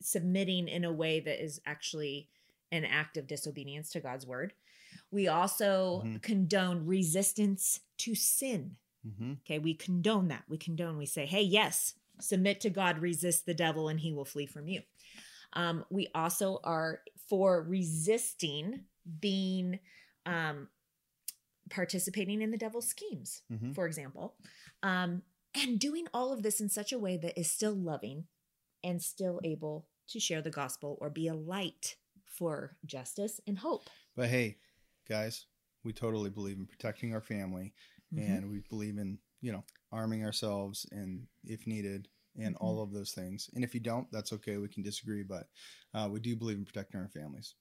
submitting 0.00 0.66
in 0.66 0.84
a 0.84 0.92
way 0.92 1.20
that 1.20 1.42
is 1.42 1.60
actually 1.64 2.28
an 2.72 2.84
act 2.84 3.16
of 3.16 3.28
disobedience 3.28 3.90
to 3.90 4.00
God's 4.00 4.26
word. 4.26 4.52
We 5.14 5.28
also 5.28 6.02
mm-hmm. 6.04 6.16
condone 6.16 6.86
resistance 6.86 7.78
to 7.98 8.16
sin. 8.16 8.74
Mm-hmm. 9.06 9.34
Okay, 9.46 9.60
we 9.60 9.72
condone 9.72 10.26
that. 10.28 10.42
We 10.48 10.58
condone, 10.58 10.98
we 10.98 11.06
say, 11.06 11.24
hey, 11.24 11.42
yes, 11.42 11.94
submit 12.20 12.60
to 12.62 12.70
God, 12.70 12.98
resist 12.98 13.46
the 13.46 13.54
devil, 13.54 13.88
and 13.88 14.00
he 14.00 14.12
will 14.12 14.24
flee 14.24 14.46
from 14.46 14.66
you. 14.66 14.82
Um, 15.52 15.84
we 15.88 16.08
also 16.16 16.58
are 16.64 17.02
for 17.28 17.62
resisting 17.62 18.80
being 19.20 19.78
um, 20.26 20.66
participating 21.70 22.42
in 22.42 22.50
the 22.50 22.58
devil's 22.58 22.88
schemes, 22.88 23.42
mm-hmm. 23.52 23.70
for 23.70 23.86
example, 23.86 24.34
um, 24.82 25.22
and 25.54 25.78
doing 25.78 26.08
all 26.12 26.32
of 26.32 26.42
this 26.42 26.60
in 26.60 26.68
such 26.68 26.92
a 26.92 26.98
way 26.98 27.16
that 27.18 27.38
is 27.38 27.48
still 27.48 27.74
loving 27.74 28.24
and 28.82 29.00
still 29.00 29.40
able 29.44 29.86
to 30.08 30.18
share 30.18 30.42
the 30.42 30.50
gospel 30.50 30.98
or 31.00 31.08
be 31.08 31.28
a 31.28 31.34
light 31.34 31.94
for 32.24 32.76
justice 32.84 33.40
and 33.46 33.60
hope. 33.60 33.88
But 34.16 34.28
hey, 34.28 34.58
guys, 35.08 35.46
we 35.84 35.92
totally 35.92 36.30
believe 36.30 36.56
in 36.56 36.66
protecting 36.66 37.14
our 37.14 37.20
family 37.20 37.74
mm-hmm. 38.14 38.32
and 38.32 38.50
we 38.50 38.60
believe 38.68 38.98
in, 38.98 39.18
you 39.40 39.52
know, 39.52 39.64
arming 39.92 40.24
ourselves 40.24 40.86
and 40.92 41.26
if 41.44 41.66
needed 41.66 42.08
and 42.36 42.54
mm-hmm. 42.54 42.64
all 42.64 42.82
of 42.82 42.92
those 42.92 43.12
things. 43.12 43.50
And 43.54 43.64
if 43.64 43.74
you 43.74 43.80
don't, 43.80 44.10
that's 44.10 44.32
okay. 44.32 44.56
We 44.56 44.68
can 44.68 44.82
disagree, 44.82 45.22
but 45.22 45.48
uh, 45.94 46.08
we 46.10 46.20
do 46.20 46.36
believe 46.36 46.58
in 46.58 46.64
protecting 46.64 47.00
our 47.00 47.08
families. 47.08 47.54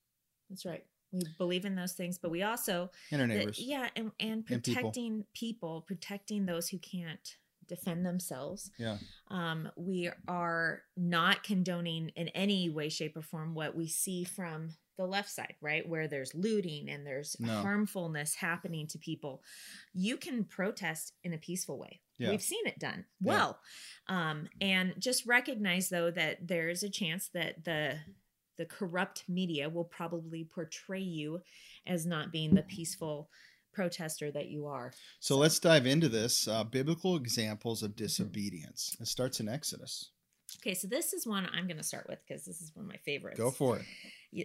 That's 0.49 0.65
right. 0.65 0.83
We 1.11 1.21
believe 1.37 1.65
in 1.65 1.75
those 1.75 1.93
things, 1.93 2.17
but 2.17 2.31
we 2.31 2.41
also 2.41 2.89
and 3.11 3.21
our 3.21 3.27
neighbors, 3.27 3.57
the, 3.57 3.65
yeah, 3.65 3.89
and, 3.95 4.11
and 4.19 4.43
protecting 4.43 5.13
and 5.13 5.23
people. 5.35 5.81
people, 5.81 5.81
protecting 5.85 6.47
those 6.47 6.69
who 6.69 6.79
can't 6.79 7.35
defend 7.67 8.05
themselves. 8.05 8.71
Yeah. 8.79 8.97
Um, 9.29 9.69
we 9.75 10.09
are 10.27 10.81
not 10.97 11.43
condoning 11.43 12.09
in 12.15 12.29
any 12.29 12.69
way, 12.69 12.89
shape, 12.89 13.15
or 13.15 13.21
form 13.21 13.53
what 13.53 13.75
we 13.75 13.87
see 13.87 14.23
from 14.23 14.75
the 14.97 15.05
left 15.05 15.29
side, 15.29 15.55
right? 15.61 15.87
Where 15.87 16.07
there's 16.07 16.33
looting 16.35 16.89
and 16.89 17.05
there's 17.05 17.35
no. 17.39 17.61
harmfulness 17.61 18.35
happening 18.35 18.87
to 18.87 18.97
people. 18.97 19.41
You 19.93 20.17
can 20.17 20.43
protest 20.43 21.13
in 21.23 21.33
a 21.33 21.37
peaceful 21.37 21.77
way. 21.77 22.01
Yeah. 22.17 22.29
We've 22.29 22.41
seen 22.41 22.65
it 22.65 22.79
done 22.79 23.05
well. 23.21 23.59
Yeah. 24.09 24.31
Um, 24.31 24.47
and 24.61 24.93
just 24.99 25.25
recognize 25.25 25.89
though 25.89 26.11
that 26.11 26.47
there 26.47 26.69
is 26.69 26.83
a 26.83 26.89
chance 26.89 27.29
that 27.33 27.65
the 27.65 27.97
the 28.55 28.65
corrupt 28.65 29.23
media 29.27 29.67
will 29.67 29.83
probably 29.83 30.43
portray 30.43 30.99
you 30.99 31.41
as 31.87 32.05
not 32.05 32.31
being 32.31 32.53
the 32.53 32.61
peaceful 32.61 33.27
protester 33.73 34.29
that 34.29 34.49
you 34.49 34.67
are. 34.67 34.91
So, 35.19 35.33
so. 35.33 35.39
let's 35.39 35.57
dive 35.57 35.87
into 35.87 36.07
this 36.07 36.47
uh, 36.47 36.63
biblical 36.63 37.15
examples 37.15 37.81
of 37.81 37.91
mm-hmm. 37.91 38.03
disobedience. 38.03 38.95
It 38.99 39.07
starts 39.07 39.39
in 39.39 39.49
Exodus. 39.49 40.11
Okay, 40.61 40.75
so 40.75 40.87
this 40.87 41.13
is 41.13 41.25
one 41.25 41.47
I'm 41.51 41.65
going 41.65 41.77
to 41.77 41.83
start 41.83 42.05
with 42.07 42.19
because 42.27 42.45
this 42.45 42.61
is 42.61 42.71
one 42.75 42.85
of 42.85 42.91
my 42.91 42.97
favorites. 42.97 43.39
Go 43.39 43.49
for 43.49 43.77
it 43.77 43.85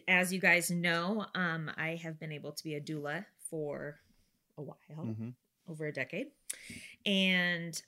as 0.07 0.33
you 0.33 0.41
guys 0.41 0.71
know, 0.71 1.27
um, 1.35 1.71
I 1.77 1.97
have 2.03 2.19
been 2.19 2.33
able 2.33 2.53
to 2.53 2.65
be 2.65 2.75
a 2.75 2.81
doula 2.81 3.25
for 3.51 4.01
a 4.57 4.63
while, 4.63 5.07
mm-hmm. 5.07 5.29
over 5.71 5.87
a 5.87 5.93
decade. 5.93 6.29
And 7.07 7.81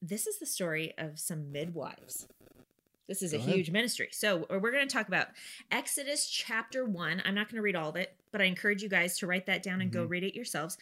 this 0.00 0.26
is 0.26 0.38
the 0.38 0.46
story 0.46 0.94
of 0.98 1.18
some 1.18 1.50
midwives. 1.50 2.28
This 3.08 3.22
is 3.22 3.32
Go 3.32 3.38
a 3.38 3.40
ahead. 3.40 3.54
huge 3.54 3.70
ministry. 3.70 4.08
So, 4.12 4.46
we're 4.50 4.70
going 4.70 4.86
to 4.86 4.92
talk 4.92 5.08
about 5.08 5.28
Exodus 5.70 6.28
chapter 6.28 6.84
1. 6.84 7.22
I'm 7.24 7.34
not 7.34 7.48
going 7.48 7.56
to 7.56 7.62
read 7.62 7.76
all 7.76 7.88
of 7.88 7.96
it, 7.96 8.14
but 8.30 8.42
I 8.42 8.44
encourage 8.44 8.82
you 8.82 8.90
guys 8.90 9.18
to 9.18 9.26
write 9.26 9.46
that 9.46 9.62
down 9.62 9.80
and 9.80 9.90
mm-hmm. 9.90 10.02
go 10.02 10.06
read 10.06 10.24
it 10.24 10.36
yourselves. 10.36 10.76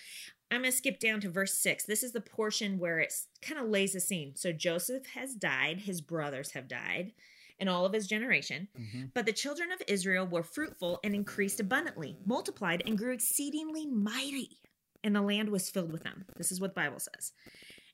I'm 0.51 0.63
going 0.63 0.71
to 0.71 0.77
skip 0.77 0.99
down 0.99 1.21
to 1.21 1.31
verse 1.31 1.55
6. 1.55 1.85
This 1.85 2.03
is 2.03 2.13
the 2.13 2.21
portion 2.21 2.79
where 2.79 2.99
it 2.99 3.15
kind 3.43 3.61
of 3.61 3.69
lays 3.69 3.93
the 3.93 4.01
scene. 4.01 4.33
So, 4.35 4.51
Joseph 4.51 5.07
has 5.15 5.35
died, 5.35 5.83
his 5.83 6.01
brothers 6.01 6.51
have 6.53 6.67
died 6.67 7.13
and 7.59 7.69
all 7.69 7.85
of 7.85 7.93
his 7.93 8.07
generation. 8.07 8.69
Mm-hmm. 8.79 9.05
But 9.15 9.27
the 9.27 9.33
children 9.33 9.73
of 9.73 9.83
Israel 9.89 10.27
were 10.27 10.43
fruitful 10.43 11.01
and 11.03 11.15
increased 11.15 11.61
abundantly, 11.61 12.17
multiplied 12.25 12.83
and 12.87 12.99
grew 12.99 13.13
exceedingly 13.13 13.87
mighty, 13.87 14.59
and 15.03 15.15
the 15.15 15.23
land 15.23 15.49
was 15.49 15.71
filled 15.71 15.93
with 15.93 16.03
them. 16.03 16.25
This 16.37 16.53
is 16.53 16.61
what 16.61 16.75
the 16.75 16.81
Bible 16.81 16.99
says. 16.99 17.33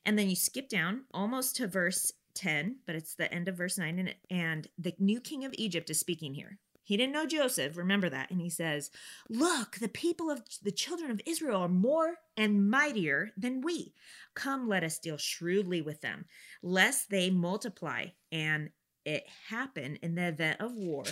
And 0.05 0.19
then 0.19 0.29
you 0.29 0.35
skip 0.35 0.69
down 0.69 1.03
almost 1.13 1.55
to 1.57 1.67
verse 1.67 2.11
10, 2.35 2.77
but 2.85 2.95
it's 2.95 3.15
the 3.15 3.33
end 3.33 3.47
of 3.47 3.55
verse 3.55 3.77
9. 3.77 3.99
And, 3.99 4.15
and 4.29 4.67
the 4.77 4.93
new 4.99 5.21
king 5.21 5.45
of 5.45 5.53
Egypt 5.57 5.89
is 5.89 5.99
speaking 5.99 6.33
here. 6.33 6.59
He 6.85 6.97
didn't 6.97 7.13
know 7.13 7.25
Joseph, 7.25 7.77
remember 7.77 8.09
that. 8.09 8.29
And 8.29 8.41
he 8.41 8.49
says, 8.49 8.91
Look, 9.29 9.77
the 9.77 9.87
people 9.87 10.29
of 10.29 10.41
the 10.61 10.71
children 10.71 11.11
of 11.11 11.21
Israel 11.25 11.61
are 11.61 11.69
more 11.69 12.15
and 12.35 12.69
mightier 12.69 13.31
than 13.37 13.61
we. 13.61 13.93
Come, 14.35 14.67
let 14.67 14.83
us 14.83 14.99
deal 14.99 15.17
shrewdly 15.17 15.81
with 15.81 16.01
them, 16.01 16.25
lest 16.61 17.09
they 17.09 17.29
multiply. 17.29 18.07
And 18.33 18.69
it 19.05 19.25
happen 19.49 19.97
in 20.01 20.15
the 20.15 20.27
event 20.27 20.61
of 20.61 20.73
war 20.73 21.03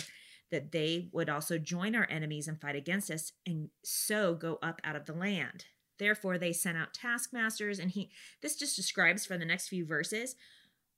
that 0.50 0.72
they 0.72 1.08
would 1.12 1.28
also 1.28 1.58
join 1.58 1.94
our 1.94 2.06
enemies 2.10 2.46
and 2.46 2.60
fight 2.60 2.76
against 2.76 3.10
us 3.10 3.32
and 3.46 3.70
so 3.82 4.34
go 4.34 4.58
up 4.62 4.80
out 4.84 4.96
of 4.96 5.06
the 5.06 5.14
land. 5.14 5.64
Therefore, 5.98 6.36
they 6.36 6.52
sent 6.52 6.76
out 6.76 6.94
taskmasters, 6.94 7.78
and 7.78 7.90
he, 7.90 8.10
this 8.42 8.56
just 8.56 8.76
describes 8.76 9.24
for 9.24 9.38
the 9.38 9.44
next 9.44 9.68
few 9.68 9.86
verses 9.86 10.34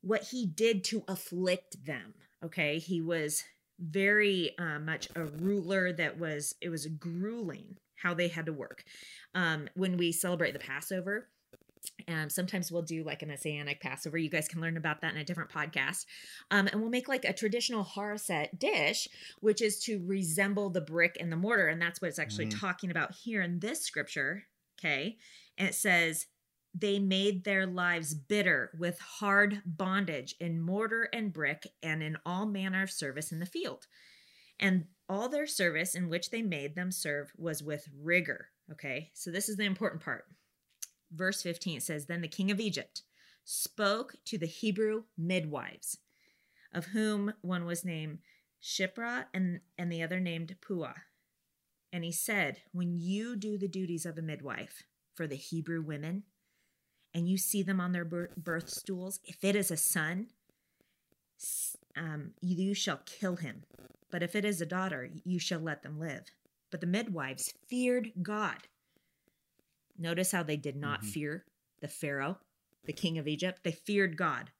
what 0.00 0.28
he 0.30 0.46
did 0.46 0.84
to 0.84 1.04
afflict 1.08 1.84
them. 1.84 2.14
Okay. 2.44 2.78
He 2.78 3.00
was 3.00 3.42
very 3.78 4.56
uh, 4.58 4.78
much 4.78 5.08
a 5.14 5.24
ruler 5.24 5.92
that 5.92 6.18
was, 6.18 6.54
it 6.60 6.68
was 6.68 6.86
grueling 6.86 7.76
how 7.96 8.14
they 8.14 8.28
had 8.28 8.46
to 8.46 8.52
work. 8.52 8.84
Um, 9.34 9.68
when 9.74 9.96
we 9.96 10.12
celebrate 10.12 10.52
the 10.52 10.58
Passover, 10.58 11.28
um, 12.08 12.30
sometimes 12.30 12.70
we'll 12.70 12.82
do 12.82 13.04
like 13.04 13.22
a 13.22 13.26
messianic 13.26 13.80
Passover. 13.80 14.18
You 14.18 14.30
guys 14.30 14.48
can 14.48 14.60
learn 14.60 14.76
about 14.76 15.00
that 15.00 15.14
in 15.14 15.20
a 15.20 15.24
different 15.24 15.50
podcast. 15.50 16.06
Um, 16.50 16.66
and 16.66 16.80
we'll 16.80 16.90
make 16.90 17.08
like 17.08 17.24
a 17.24 17.32
traditional 17.32 17.84
haroset 17.84 18.58
dish, 18.58 19.08
which 19.40 19.62
is 19.62 19.78
to 19.84 20.02
resemble 20.06 20.70
the 20.70 20.80
brick 20.80 21.16
and 21.20 21.30
the 21.30 21.36
mortar. 21.36 21.68
And 21.68 21.80
that's 21.80 22.00
what 22.00 22.08
it's 22.08 22.18
actually 22.18 22.46
mm-hmm. 22.46 22.58
talking 22.58 22.90
about 22.90 23.12
here 23.12 23.42
in 23.42 23.60
this 23.60 23.82
scripture. 23.82 24.44
Okay. 24.78 25.16
And 25.56 25.68
it 25.68 25.74
says, 25.74 26.26
they 26.76 26.98
made 26.98 27.44
their 27.44 27.66
lives 27.66 28.14
bitter 28.14 28.72
with 28.78 28.98
hard 28.98 29.62
bondage 29.64 30.34
in 30.40 30.60
mortar 30.60 31.08
and 31.12 31.32
brick 31.32 31.68
and 31.82 32.02
in 32.02 32.16
all 32.26 32.46
manner 32.46 32.82
of 32.82 32.90
service 32.90 33.30
in 33.30 33.38
the 33.38 33.46
field. 33.46 33.86
And 34.58 34.86
all 35.08 35.28
their 35.28 35.46
service 35.46 35.94
in 35.94 36.08
which 36.08 36.30
they 36.30 36.42
made 36.42 36.74
them 36.74 36.90
serve 36.90 37.30
was 37.36 37.62
with 37.62 37.88
rigor. 37.96 38.48
Okay. 38.72 39.10
So 39.14 39.30
this 39.30 39.48
is 39.48 39.56
the 39.56 39.64
important 39.64 40.02
part 40.02 40.24
verse 41.12 41.42
15 41.42 41.78
it 41.78 41.82
says 41.82 42.06
Then 42.06 42.20
the 42.20 42.28
king 42.28 42.50
of 42.50 42.60
Egypt 42.60 43.02
spoke 43.44 44.16
to 44.24 44.38
the 44.38 44.46
Hebrew 44.46 45.04
midwives, 45.16 45.98
of 46.72 46.86
whom 46.86 47.34
one 47.42 47.66
was 47.66 47.84
named 47.84 48.18
Shiphrah 48.62 49.26
and, 49.34 49.60
and 49.76 49.92
the 49.92 50.02
other 50.02 50.20
named 50.20 50.56
Puah. 50.66 50.94
And 51.92 52.02
he 52.02 52.12
said, 52.12 52.62
When 52.72 52.98
you 52.98 53.36
do 53.36 53.58
the 53.58 53.68
duties 53.68 54.06
of 54.06 54.18
a 54.18 54.22
midwife 54.22 54.82
for 55.14 55.26
the 55.26 55.36
Hebrew 55.36 55.82
women, 55.82 56.24
and 57.12 57.28
you 57.28 57.38
see 57.38 57.62
them 57.62 57.80
on 57.80 57.92
their 57.92 58.04
birth 58.04 58.68
stools, 58.68 59.20
if 59.24 59.44
it 59.44 59.54
is 59.54 59.70
a 59.70 59.76
son, 59.76 60.28
um, 61.96 62.32
you 62.40 62.74
shall 62.74 63.00
kill 63.06 63.36
him. 63.36 63.62
But 64.10 64.22
if 64.22 64.34
it 64.34 64.44
is 64.44 64.60
a 64.60 64.66
daughter, 64.66 65.08
you 65.24 65.38
shall 65.38 65.60
let 65.60 65.82
them 65.82 66.00
live. 66.00 66.24
But 66.70 66.80
the 66.80 66.86
midwives 66.88 67.54
feared 67.68 68.12
God 68.20 68.66
Notice 69.98 70.32
how 70.32 70.42
they 70.42 70.56
did 70.56 70.76
not 70.76 71.00
mm-hmm. 71.00 71.10
fear 71.10 71.44
the 71.80 71.88
Pharaoh, 71.88 72.38
the 72.84 72.92
king 72.92 73.18
of 73.18 73.28
Egypt. 73.28 73.60
They 73.62 73.72
feared 73.72 74.16
God 74.16 74.50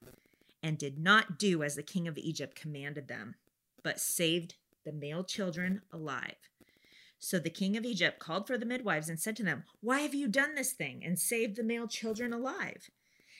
and 0.61 0.77
did 0.77 0.97
not 0.97 1.37
do 1.37 1.63
as 1.63 1.75
the 1.75 1.83
king 1.83 2.07
of 2.07 2.17
Egypt 2.17 2.55
commanded 2.55 3.07
them, 3.07 3.35
but 3.83 3.99
saved 3.99 4.55
the 4.83 4.91
male 4.91 5.23
children 5.23 5.81
alive. 5.91 6.49
So 7.19 7.39
the 7.39 7.49
king 7.49 7.75
of 7.77 7.85
Egypt 7.85 8.19
called 8.19 8.47
for 8.47 8.57
the 8.57 8.65
midwives 8.65 9.09
and 9.09 9.19
said 9.19 9.35
to 9.37 9.43
them, 9.43 9.63
Why 9.81 10.01
have 10.01 10.13
you 10.13 10.27
done 10.27 10.55
this 10.55 10.73
thing 10.73 11.03
and 11.03 11.17
saved 11.17 11.55
the 11.55 11.63
male 11.63 11.87
children 11.87 12.33
alive? 12.33 12.89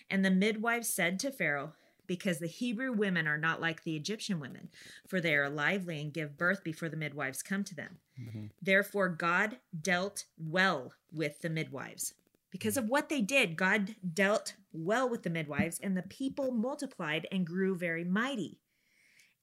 And 0.09 0.23
the 0.23 0.31
midwives 0.31 0.89
said 0.89 1.19
to 1.19 1.31
Pharaoh, 1.31 1.73
because 2.07 2.39
the 2.39 2.47
Hebrew 2.47 2.91
women 2.91 3.27
are 3.27 3.37
not 3.37 3.61
like 3.61 3.83
the 3.83 3.95
Egyptian 3.95 4.39
women, 4.39 4.69
for 5.07 5.19
they 5.19 5.35
are 5.35 5.49
lively 5.49 6.01
and 6.01 6.13
give 6.13 6.37
birth 6.37 6.63
before 6.63 6.89
the 6.89 6.97
midwives 6.97 7.43
come 7.43 7.63
to 7.63 7.75
them. 7.75 7.97
Mm-hmm. 8.19 8.45
Therefore, 8.61 9.09
God 9.09 9.57
dealt 9.81 10.25
well 10.37 10.93
with 11.11 11.41
the 11.41 11.49
midwives. 11.49 12.13
Because 12.51 12.77
of 12.77 12.87
what 12.87 13.09
they 13.09 13.21
did, 13.21 13.57
God 13.57 13.95
dealt 14.13 14.53
well 14.71 15.09
with 15.09 15.23
the 15.23 15.29
midwives, 15.29 15.79
and 15.81 15.97
the 15.97 16.03
people 16.03 16.51
multiplied 16.51 17.27
and 17.31 17.45
grew 17.45 17.75
very 17.75 18.03
mighty. 18.03 18.59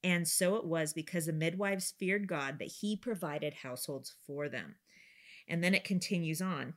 And 0.04 0.26
so 0.26 0.56
it 0.56 0.64
was 0.64 0.92
because 0.92 1.26
the 1.26 1.32
midwives 1.32 1.94
feared 1.98 2.26
God 2.26 2.58
that 2.58 2.72
he 2.80 2.96
provided 2.96 3.54
households 3.54 4.14
for 4.26 4.48
them. 4.48 4.76
And 5.46 5.62
then 5.62 5.74
it 5.74 5.84
continues 5.84 6.40
on. 6.40 6.74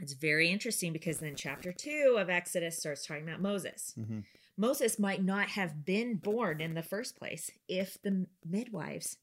It's 0.00 0.12
very 0.12 0.50
interesting 0.50 0.92
because 0.92 1.18
then 1.18 1.34
chapter 1.36 1.72
2 1.72 2.16
of 2.18 2.28
Exodus 2.28 2.78
starts 2.78 3.06
talking 3.06 3.22
about 3.22 3.40
Moses. 3.40 3.94
Mm-hmm. 3.98 4.20
Moses 4.56 4.98
might 4.98 5.22
not 5.22 5.48
have 5.48 5.84
been 5.84 6.16
born 6.16 6.60
in 6.60 6.74
the 6.74 6.82
first 6.82 7.16
place 7.16 7.50
if 7.68 8.00
the 8.02 8.26
midwives 8.44 9.16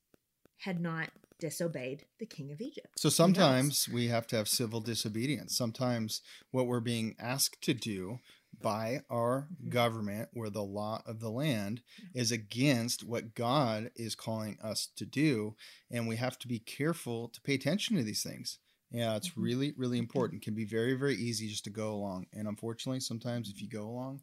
had 0.60 0.80
not 0.80 1.10
disobeyed 1.40 2.06
the 2.20 2.26
king 2.26 2.52
of 2.52 2.62
Egypt. 2.62 3.00
So 3.00 3.10
sometimes 3.10 3.90
we 3.92 4.08
have 4.08 4.28
to 4.28 4.36
have 4.36 4.48
civil 4.48 4.80
disobedience. 4.80 5.58
Sometimes 5.58 6.22
what 6.52 6.68
we're 6.68 6.80
being 6.80 7.16
asked 7.20 7.62
to 7.64 7.74
do 7.74 8.20
by 8.62 9.02
our 9.10 9.48
mm-hmm. 9.52 9.70
government, 9.70 10.30
where 10.34 10.50
the 10.50 10.64
law 10.64 11.02
of 11.06 11.20
the 11.20 11.32
land 11.32 11.82
is 12.14 12.32
against 12.32 13.04
what 13.04 13.34
God 13.34 13.92
is 13.96 14.14
calling 14.14 14.58
us 14.64 14.90
to 14.98 15.06
do. 15.06 15.56
And 15.90 16.08
we 16.08 16.18
have 16.18 16.38
to 16.40 16.48
be 16.48 16.60
careful 16.60 17.30
to 17.30 17.42
pay 17.42 17.56
attention 17.56 17.98
to 17.98 18.04
these 18.04 18.24
things. 18.24 18.60
Yeah, 18.92 19.16
it's 19.16 19.30
mm-hmm. 19.30 19.42
really, 19.42 19.74
really 19.78 19.98
important. 19.98 20.42
It 20.42 20.46
can 20.46 20.54
be 20.54 20.66
very, 20.66 20.94
very 20.94 21.16
easy 21.16 21.48
just 21.48 21.64
to 21.64 21.70
go 21.70 21.94
along. 21.94 22.28
And 22.34 22.48
unfortunately, 22.48 23.00
sometimes 23.00 23.50
if 23.50 23.62
you 23.62 23.70
go 23.70 23.88
along, 23.88 24.22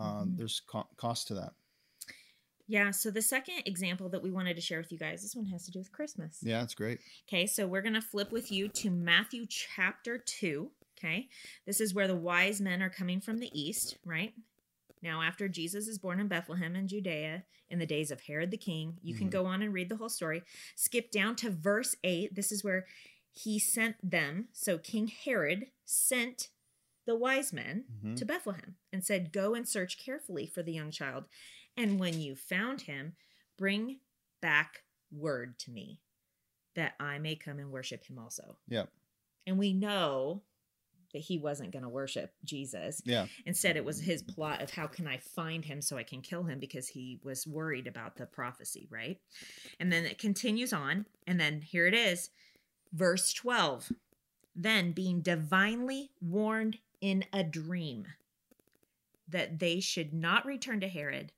um, 0.00 0.06
mm-hmm. 0.06 0.36
there's 0.36 0.60
co- 0.66 0.88
cost 0.96 1.28
to 1.28 1.34
that. 1.34 1.52
Yeah. 2.66 2.92
So 2.92 3.10
the 3.10 3.22
second 3.22 3.62
example 3.66 4.08
that 4.10 4.22
we 4.22 4.30
wanted 4.30 4.54
to 4.54 4.62
share 4.62 4.78
with 4.78 4.92
you 4.92 4.98
guys, 4.98 5.22
this 5.22 5.34
one 5.34 5.46
has 5.46 5.64
to 5.64 5.72
do 5.72 5.80
with 5.80 5.90
Christmas. 5.90 6.38
Yeah, 6.40 6.62
it's 6.62 6.74
great. 6.74 7.00
Okay. 7.28 7.46
So 7.46 7.66
we're 7.66 7.82
going 7.82 7.94
to 7.94 8.00
flip 8.00 8.30
with 8.30 8.52
you 8.52 8.68
to 8.68 8.90
Matthew 8.90 9.46
chapter 9.46 10.18
2. 10.18 10.70
Okay. 10.96 11.28
This 11.66 11.80
is 11.80 11.94
where 11.94 12.06
the 12.06 12.14
wise 12.14 12.60
men 12.60 12.80
are 12.80 12.90
coming 12.90 13.20
from 13.20 13.38
the 13.38 13.50
east, 13.58 13.96
right? 14.04 14.34
Now, 15.02 15.22
after 15.22 15.48
Jesus 15.48 15.88
is 15.88 15.98
born 15.98 16.20
in 16.20 16.28
Bethlehem 16.28 16.76
in 16.76 16.86
Judea 16.86 17.44
in 17.70 17.78
the 17.78 17.86
days 17.86 18.10
of 18.10 18.20
Herod 18.20 18.50
the 18.50 18.56
king, 18.56 18.98
you 19.02 19.14
mm-hmm. 19.14 19.22
can 19.22 19.30
go 19.30 19.46
on 19.46 19.62
and 19.62 19.72
read 19.72 19.88
the 19.88 19.96
whole 19.96 20.08
story. 20.08 20.42
Skip 20.76 21.10
down 21.10 21.36
to 21.36 21.50
verse 21.50 21.96
8. 22.04 22.34
This 22.34 22.52
is 22.52 22.62
where 22.62 22.86
he 23.32 23.58
sent 23.58 23.96
them. 24.08 24.48
So 24.52 24.78
King 24.78 25.08
Herod 25.08 25.66
sent 25.84 26.48
the 27.10 27.16
wise 27.16 27.52
men 27.52 27.84
mm-hmm. 27.92 28.14
to 28.14 28.24
Bethlehem 28.24 28.76
and 28.92 29.04
said, 29.04 29.32
Go 29.32 29.54
and 29.54 29.68
search 29.68 29.98
carefully 29.98 30.46
for 30.46 30.62
the 30.62 30.72
young 30.72 30.92
child. 30.92 31.24
And 31.76 31.98
when 31.98 32.20
you 32.20 32.36
found 32.36 32.82
him, 32.82 33.14
bring 33.58 33.98
back 34.40 34.84
word 35.10 35.58
to 35.58 35.72
me 35.72 35.98
that 36.76 36.94
I 37.00 37.18
may 37.18 37.34
come 37.34 37.58
and 37.58 37.72
worship 37.72 38.04
him 38.04 38.16
also. 38.16 38.58
Yeah. 38.68 38.84
And 39.44 39.58
we 39.58 39.72
know 39.72 40.42
that 41.12 41.18
he 41.18 41.36
wasn't 41.36 41.72
going 41.72 41.82
to 41.82 41.88
worship 41.88 42.32
Jesus. 42.44 43.02
Yeah. 43.04 43.26
Instead, 43.44 43.76
it 43.76 43.84
was 43.84 44.00
his 44.00 44.22
plot 44.22 44.62
of 44.62 44.70
how 44.70 44.86
can 44.86 45.08
I 45.08 45.18
find 45.18 45.64
him 45.64 45.82
so 45.82 45.96
I 45.98 46.04
can 46.04 46.22
kill 46.22 46.44
him 46.44 46.60
because 46.60 46.86
he 46.86 47.18
was 47.24 47.44
worried 47.44 47.88
about 47.88 48.14
the 48.14 48.26
prophecy, 48.26 48.86
right? 48.88 49.18
And 49.80 49.92
then 49.92 50.04
it 50.04 50.18
continues 50.18 50.72
on. 50.72 51.06
And 51.26 51.40
then 51.40 51.62
here 51.62 51.88
it 51.88 51.94
is, 51.94 52.30
verse 52.92 53.32
12. 53.32 53.90
Then, 54.54 54.92
being 54.92 55.20
divinely 55.20 56.10
warned 56.20 56.78
in 57.00 57.24
a 57.32 57.42
dream 57.42 58.06
that 59.28 59.58
they 59.58 59.80
should 59.80 60.12
not 60.12 60.44
return 60.44 60.80
to 60.80 60.88
Herod, 60.88 61.32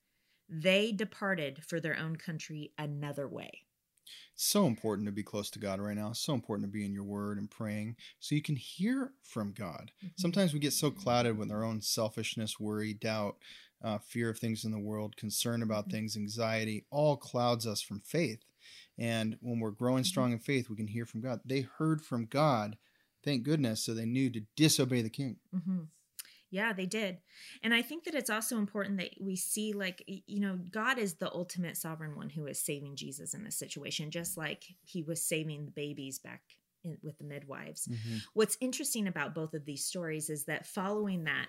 they 0.49 0.93
departed 0.93 1.63
for 1.65 1.81
their 1.81 1.99
own 1.99 2.17
country 2.17 2.73
another 2.79 3.29
way. 3.29 3.63
So 4.35 4.67
important 4.67 5.07
to 5.07 5.13
be 5.13 5.23
close 5.23 5.51
to 5.51 5.59
God 5.59 5.81
right 5.81 5.97
now. 5.97 6.13
So 6.13 6.35
important 6.35 6.67
to 6.67 6.73
be 6.73 6.85
in 6.85 6.93
your 6.93 7.05
word 7.05 7.39
and 7.39 7.51
praying 7.51 7.97
so 8.19 8.35
you 8.35 8.43
can 8.43 8.57
hear 8.57 9.13
from 9.23 9.53
God. 9.53 9.93
Mm-hmm. 9.99 10.09
Sometimes 10.17 10.53
we 10.53 10.59
get 10.59 10.73
so 10.73 10.91
clouded 10.91 11.39
with 11.39 11.51
our 11.51 11.65
own 11.65 11.81
selfishness, 11.81 12.59
worry, 12.59 12.95
doubt, 12.95 13.37
uh, 13.83 13.99
fear 13.99 14.31
of 14.31 14.39
things 14.39 14.65
in 14.65 14.73
the 14.73 14.79
world, 14.79 15.17
concern 15.17 15.63
about 15.63 15.85
mm-hmm. 15.85 15.93
things, 15.93 16.17
anxiety, 16.17 16.85
all 16.91 17.17
clouds 17.17 17.67
us 17.67 17.81
from 17.81 18.01
faith. 18.01 18.45
And 18.99 19.37
when 19.41 19.61
we're 19.61 19.71
growing 19.71 20.03
mm-hmm. 20.03 20.09
strong 20.09 20.33
in 20.33 20.39
faith, 20.39 20.69
we 20.69 20.77
can 20.77 20.89
hear 20.89 21.07
from 21.07 21.21
God. 21.21 21.41
They 21.45 21.63
heard 21.79 22.03
from 22.03 22.27
God 22.27 22.77
Thank 23.25 23.45
goodness. 23.45 23.85
So 23.85 23.95
they 23.95 24.07
knew 24.07 24.31
to 24.31 24.43
disobey 24.57 25.03
the 25.03 25.11
king. 25.11 25.37
Mm-hmm. 25.55 25.83
Yeah, 26.51 26.75
they 26.75 26.85
did. 26.85 27.19
And 27.63 27.73
I 27.73 27.81
think 27.81 28.05
that 28.05 28.15
it's 28.15 28.29
also 28.29 28.59
important 28.59 28.99
that 28.99 29.15
we 29.19 29.37
see, 29.37 29.73
like, 29.73 30.05
you 30.07 30.41
know, 30.41 30.59
God 30.71 30.99
is 30.99 31.15
the 31.15 31.33
ultimate 31.33 31.79
sovereign 31.79 32.15
one 32.15 32.29
who 32.29 32.47
is 32.47 32.61
saving 32.61 32.97
Jesus 32.97 33.33
in 33.33 33.43
this 33.43 33.59
situation, 33.59 34.11
just 34.11 34.37
like 34.37 34.65
he 34.85 35.03
was 35.03 35.25
saving 35.25 35.65
the 35.65 35.71
babies 35.71 36.19
back 36.19 36.43
in, 36.85 36.99
with 37.03 37.17
the 37.17 37.25
midwives. 37.25 37.89
Mm-hmm. 37.91 38.19
What's 38.35 38.59
interesting 38.61 39.09
about 39.09 39.35
both 39.35 39.55
of 39.55 39.65
these 39.65 39.87
stories 39.87 40.29
is 40.29 40.45
that 40.45 40.67
following 40.67 41.25
that, 41.25 41.47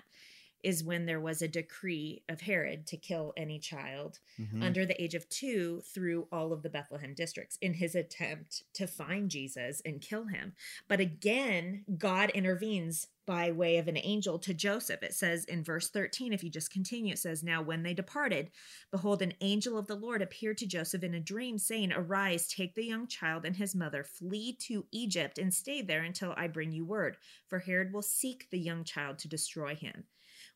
is 0.64 0.82
when 0.82 1.06
there 1.06 1.20
was 1.20 1.42
a 1.42 1.48
decree 1.48 2.22
of 2.28 2.40
Herod 2.40 2.86
to 2.88 2.96
kill 2.96 3.32
any 3.36 3.58
child 3.58 4.18
mm-hmm. 4.40 4.62
under 4.62 4.86
the 4.86 5.00
age 5.00 5.14
of 5.14 5.28
two 5.28 5.82
through 5.92 6.26
all 6.32 6.52
of 6.52 6.62
the 6.62 6.70
Bethlehem 6.70 7.14
districts 7.14 7.58
in 7.60 7.74
his 7.74 7.94
attempt 7.94 8.64
to 8.74 8.86
find 8.86 9.30
Jesus 9.30 9.82
and 9.84 10.00
kill 10.00 10.26
him. 10.26 10.54
But 10.88 11.00
again, 11.00 11.84
God 11.98 12.30
intervenes 12.30 13.08
by 13.26 13.50
way 13.50 13.78
of 13.78 13.88
an 13.88 13.96
angel 13.96 14.38
to 14.38 14.52
Joseph. 14.54 15.02
It 15.02 15.14
says 15.14 15.44
in 15.44 15.64
verse 15.64 15.88
13, 15.88 16.32
if 16.32 16.44
you 16.44 16.50
just 16.50 16.70
continue, 16.70 17.12
it 17.12 17.18
says, 17.18 17.42
Now 17.42 17.62
when 17.62 17.82
they 17.82 17.94
departed, 17.94 18.50
behold, 18.90 19.22
an 19.22 19.34
angel 19.40 19.78
of 19.78 19.86
the 19.86 19.94
Lord 19.94 20.22
appeared 20.22 20.58
to 20.58 20.66
Joseph 20.66 21.02
in 21.02 21.14
a 21.14 21.20
dream, 21.20 21.58
saying, 21.58 21.92
Arise, 21.92 22.48
take 22.48 22.74
the 22.74 22.84
young 22.84 23.06
child 23.06 23.44
and 23.44 23.56
his 23.56 23.74
mother, 23.74 24.04
flee 24.04 24.52
to 24.60 24.86
Egypt, 24.92 25.38
and 25.38 25.52
stay 25.52 25.82
there 25.82 26.02
until 26.02 26.34
I 26.36 26.48
bring 26.48 26.72
you 26.72 26.84
word, 26.84 27.16
for 27.48 27.60
Herod 27.60 27.92
will 27.92 28.02
seek 28.02 28.48
the 28.50 28.58
young 28.58 28.84
child 28.84 29.18
to 29.20 29.28
destroy 29.28 29.74
him. 29.74 30.04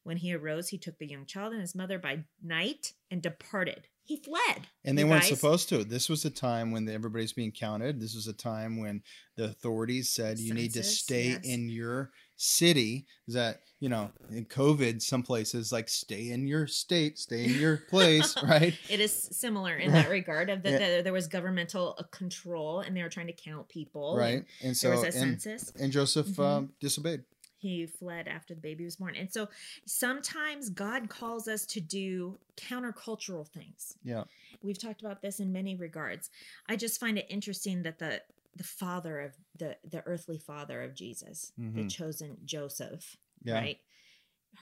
When 0.08 0.16
he 0.16 0.32
arose, 0.32 0.70
he 0.70 0.78
took 0.78 0.96
the 0.96 1.06
young 1.06 1.26
child 1.26 1.52
and 1.52 1.60
his 1.60 1.74
mother 1.74 1.98
by 1.98 2.24
night 2.42 2.94
and 3.10 3.20
departed. 3.20 3.88
He 4.04 4.16
fled. 4.16 4.66
And 4.82 4.96
they 4.96 5.04
weren't 5.04 5.20
guys. 5.20 5.28
supposed 5.28 5.68
to. 5.68 5.84
This 5.84 6.08
was 6.08 6.24
a 6.24 6.30
time 6.30 6.72
when 6.72 6.88
everybody's 6.88 7.34
being 7.34 7.52
counted. 7.52 8.00
This 8.00 8.14
was 8.14 8.26
a 8.26 8.32
time 8.32 8.80
when 8.80 9.02
the 9.36 9.44
authorities 9.44 10.08
said 10.08 10.38
Census, 10.38 10.46
you 10.46 10.54
need 10.54 10.72
to 10.72 10.82
stay 10.82 11.32
yes. 11.32 11.40
in 11.44 11.68
your 11.68 12.10
city. 12.36 13.04
Is 13.26 13.34
that, 13.34 13.60
you 13.80 13.90
know, 13.90 14.10
in 14.30 14.46
COVID, 14.46 15.02
some 15.02 15.22
places 15.22 15.72
like 15.72 15.90
stay 15.90 16.30
in 16.30 16.46
your 16.46 16.66
state, 16.66 17.18
stay 17.18 17.44
in 17.44 17.60
your 17.60 17.76
place, 17.90 18.34
right? 18.42 18.72
It 18.88 19.00
is 19.00 19.12
similar 19.12 19.76
in 19.76 19.92
that 19.92 20.08
regard 20.08 20.48
of 20.48 20.62
that 20.62 20.80
yeah. 20.80 21.02
there 21.02 21.12
was 21.12 21.26
governmental 21.26 21.96
uh, 21.98 22.04
control 22.04 22.80
and 22.80 22.96
they 22.96 23.02
were 23.02 23.10
trying 23.10 23.26
to 23.26 23.34
count 23.34 23.68
people. 23.68 24.16
Right. 24.16 24.36
And, 24.36 24.46
and 24.62 24.74
so, 24.74 24.88
there 24.88 24.96
was 24.96 25.14
a 25.14 25.18
and, 25.18 25.42
census. 25.42 25.70
And 25.78 25.92
Joseph 25.92 26.28
mm-hmm. 26.28 26.40
um, 26.40 26.70
disobeyed 26.80 27.24
he 27.58 27.86
fled 27.86 28.28
after 28.28 28.54
the 28.54 28.60
baby 28.60 28.84
was 28.84 28.96
born. 28.96 29.16
And 29.16 29.30
so 29.32 29.48
sometimes 29.84 30.70
God 30.70 31.08
calls 31.08 31.48
us 31.48 31.66
to 31.66 31.80
do 31.80 32.38
countercultural 32.56 33.46
things. 33.46 33.96
Yeah. 34.02 34.24
We've 34.62 34.80
talked 34.80 35.02
about 35.02 35.22
this 35.22 35.40
in 35.40 35.52
many 35.52 35.74
regards. 35.74 36.30
I 36.68 36.76
just 36.76 37.00
find 37.00 37.18
it 37.18 37.26
interesting 37.28 37.82
that 37.82 37.98
the 37.98 38.22
the 38.56 38.64
father 38.64 39.20
of 39.20 39.32
the 39.58 39.76
the 39.88 40.02
earthly 40.04 40.38
father 40.38 40.82
of 40.82 40.94
Jesus, 40.94 41.52
mm-hmm. 41.60 41.76
the 41.76 41.88
chosen 41.88 42.36
Joseph, 42.44 43.16
yeah. 43.42 43.54
right? 43.54 43.78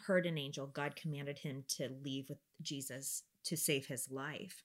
Heard 0.06 0.26
an 0.26 0.38
angel. 0.38 0.66
God 0.66 0.96
commanded 0.96 1.38
him 1.38 1.64
to 1.76 1.90
leave 2.04 2.28
with 2.28 2.38
Jesus 2.62 3.22
to 3.44 3.56
save 3.56 3.86
his 3.86 4.10
life. 4.10 4.62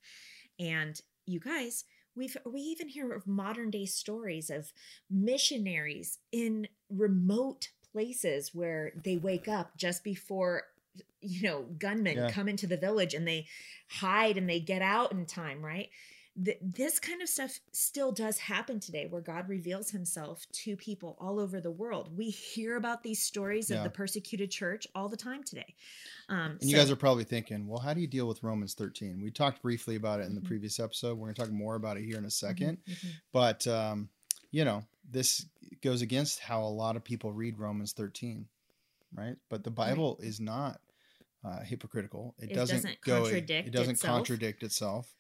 And 0.60 1.00
you 1.26 1.40
guys, 1.40 1.86
we've 2.16 2.36
we 2.46 2.62
even 2.62 2.88
hear 2.88 3.14
of 3.14 3.28
modern 3.28 3.70
day 3.70 3.86
stories 3.86 4.50
of 4.50 4.74
missionaries 5.10 6.20
in 6.32 6.68
remote 6.90 7.70
places 7.92 8.54
where 8.54 8.92
they 9.04 9.18
wake 9.18 9.48
up 9.48 9.76
just 9.78 10.04
before 10.04 10.64
you 11.22 11.42
know 11.44 11.66
gunmen 11.80 12.18
yeah. 12.18 12.30
come 12.32 12.50
into 12.50 12.68
the 12.68 12.78
village 12.78 13.14
and 13.14 13.28
they 13.28 13.48
hide 13.90 14.38
and 14.38 14.50
they 14.50 14.60
get 14.60 14.82
out 14.82 15.12
in 15.12 15.26
time 15.26 15.64
right 15.64 15.90
this 16.38 16.98
kind 16.98 17.22
of 17.22 17.28
stuff 17.28 17.60
still 17.74 18.12
does 18.12 18.38
happen 18.38 18.80
today 18.80 19.06
where 19.06 19.22
God 19.22 19.50
reveals 19.50 19.92
himself 19.92 20.46
to 20.54 20.78
people 20.78 21.18
all 21.20 21.40
over 21.40 21.60
the 21.60 21.72
world. 21.72 22.10
We 22.16 22.30
hear 22.30 22.78
about 22.78 23.04
these 23.04 23.22
stories 23.22 23.70
yeah. 23.70 23.78
of 23.78 23.84
the 23.84 23.90
persecuted 23.90 24.50
church 24.50 24.88
all 24.96 25.10
the 25.10 25.18
time 25.18 25.44
today. 25.44 25.76
Um, 26.30 26.52
and 26.52 26.62
so, 26.62 26.70
you 26.70 26.76
guys 26.78 26.90
are 26.90 26.96
probably 26.96 27.26
thinking, 27.26 27.68
well, 27.68 27.80
how 27.80 27.94
do 27.94 28.00
you 28.00 28.08
deal 28.08 28.28
with 28.28 28.44
Romans 28.44 28.74
13? 28.76 29.22
We 29.22 29.30
talked 29.30 29.62
briefly 29.62 29.98
about 29.98 30.22
it 30.22 30.28
in 30.28 30.34
the 30.34 30.40
mm-hmm. 30.40 30.48
previous 30.48 30.80
episode. 30.80 31.18
We're 31.18 31.26
going 31.28 31.36
to 31.36 31.42
talk 31.42 31.52
more 31.52 31.76
about 31.76 31.98
it 31.98 32.04
here 32.04 32.18
in 32.18 32.24
a 32.24 32.30
2nd 32.30 32.56
mm-hmm. 32.56 32.92
mm-hmm. 32.92 33.10
But, 33.34 33.68
um, 33.68 34.08
you 34.52 34.64
know, 34.64 34.86
this 35.10 35.46
goes 35.82 36.02
against 36.02 36.40
how 36.40 36.62
a 36.62 36.66
lot 36.66 36.96
of 36.96 37.04
people 37.04 37.32
read 37.34 37.60
Romans 37.60 37.94
13, 37.94 38.46
right? 39.16 39.36
But 39.50 39.64
the 39.64 39.72
Bible 39.72 40.18
right. 40.20 40.28
is 40.28 40.40
not 40.40 40.80
uh, 41.44 41.62
hypocritical. 41.62 42.36
It, 42.38 42.52
it 42.52 42.54
doesn't, 42.54 42.78
doesn't, 42.78 43.02
go. 43.02 43.26
It 43.26 43.72
doesn't 43.72 43.94
itself. 43.94 44.18
contradict 44.18 44.64
itself. 44.64 45.14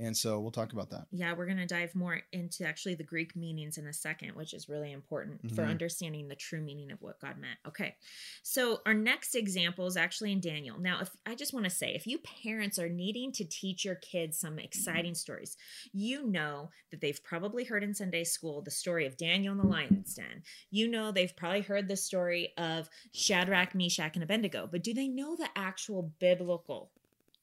And 0.00 0.16
so 0.16 0.38
we'll 0.38 0.50
talk 0.50 0.72
about 0.72 0.90
that. 0.90 1.06
Yeah, 1.10 1.34
we're 1.34 1.46
going 1.46 1.58
to 1.58 1.66
dive 1.66 1.94
more 1.94 2.20
into 2.32 2.64
actually 2.64 2.94
the 2.94 3.04
Greek 3.04 3.34
meanings 3.34 3.78
in 3.78 3.86
a 3.86 3.92
second, 3.92 4.36
which 4.36 4.54
is 4.54 4.68
really 4.68 4.92
important 4.92 5.44
mm-hmm. 5.44 5.54
for 5.54 5.62
understanding 5.62 6.28
the 6.28 6.36
true 6.36 6.60
meaning 6.60 6.92
of 6.92 7.02
what 7.02 7.20
God 7.20 7.36
meant. 7.38 7.58
Okay. 7.66 7.96
So 8.42 8.80
our 8.86 8.94
next 8.94 9.34
example 9.34 9.86
is 9.86 9.96
actually 9.96 10.32
in 10.32 10.40
Daniel. 10.40 10.78
Now, 10.78 11.00
if 11.00 11.10
I 11.26 11.34
just 11.34 11.52
want 11.52 11.64
to 11.64 11.70
say, 11.70 11.94
if 11.94 12.06
you 12.06 12.18
parents 12.42 12.78
are 12.78 12.88
needing 12.88 13.32
to 13.32 13.44
teach 13.44 13.84
your 13.84 13.96
kids 13.96 14.38
some 14.38 14.58
exciting 14.58 15.14
stories, 15.14 15.56
you 15.92 16.26
know 16.26 16.70
that 16.90 17.00
they've 17.00 17.22
probably 17.24 17.64
heard 17.64 17.82
in 17.82 17.94
Sunday 17.94 18.24
school 18.24 18.62
the 18.62 18.70
story 18.70 19.06
of 19.06 19.16
Daniel 19.16 19.52
in 19.52 19.58
the 19.58 19.66
lion's 19.66 20.14
den. 20.14 20.42
You 20.70 20.88
know 20.88 21.10
they've 21.10 21.36
probably 21.36 21.62
heard 21.62 21.88
the 21.88 21.96
story 21.96 22.52
of 22.56 22.88
Shadrach, 23.12 23.74
Meshach, 23.74 24.14
and 24.14 24.22
Abednego, 24.22 24.68
but 24.70 24.82
do 24.82 24.94
they 24.94 25.08
know 25.08 25.36
the 25.36 25.48
actual 25.56 26.12
biblical 26.18 26.90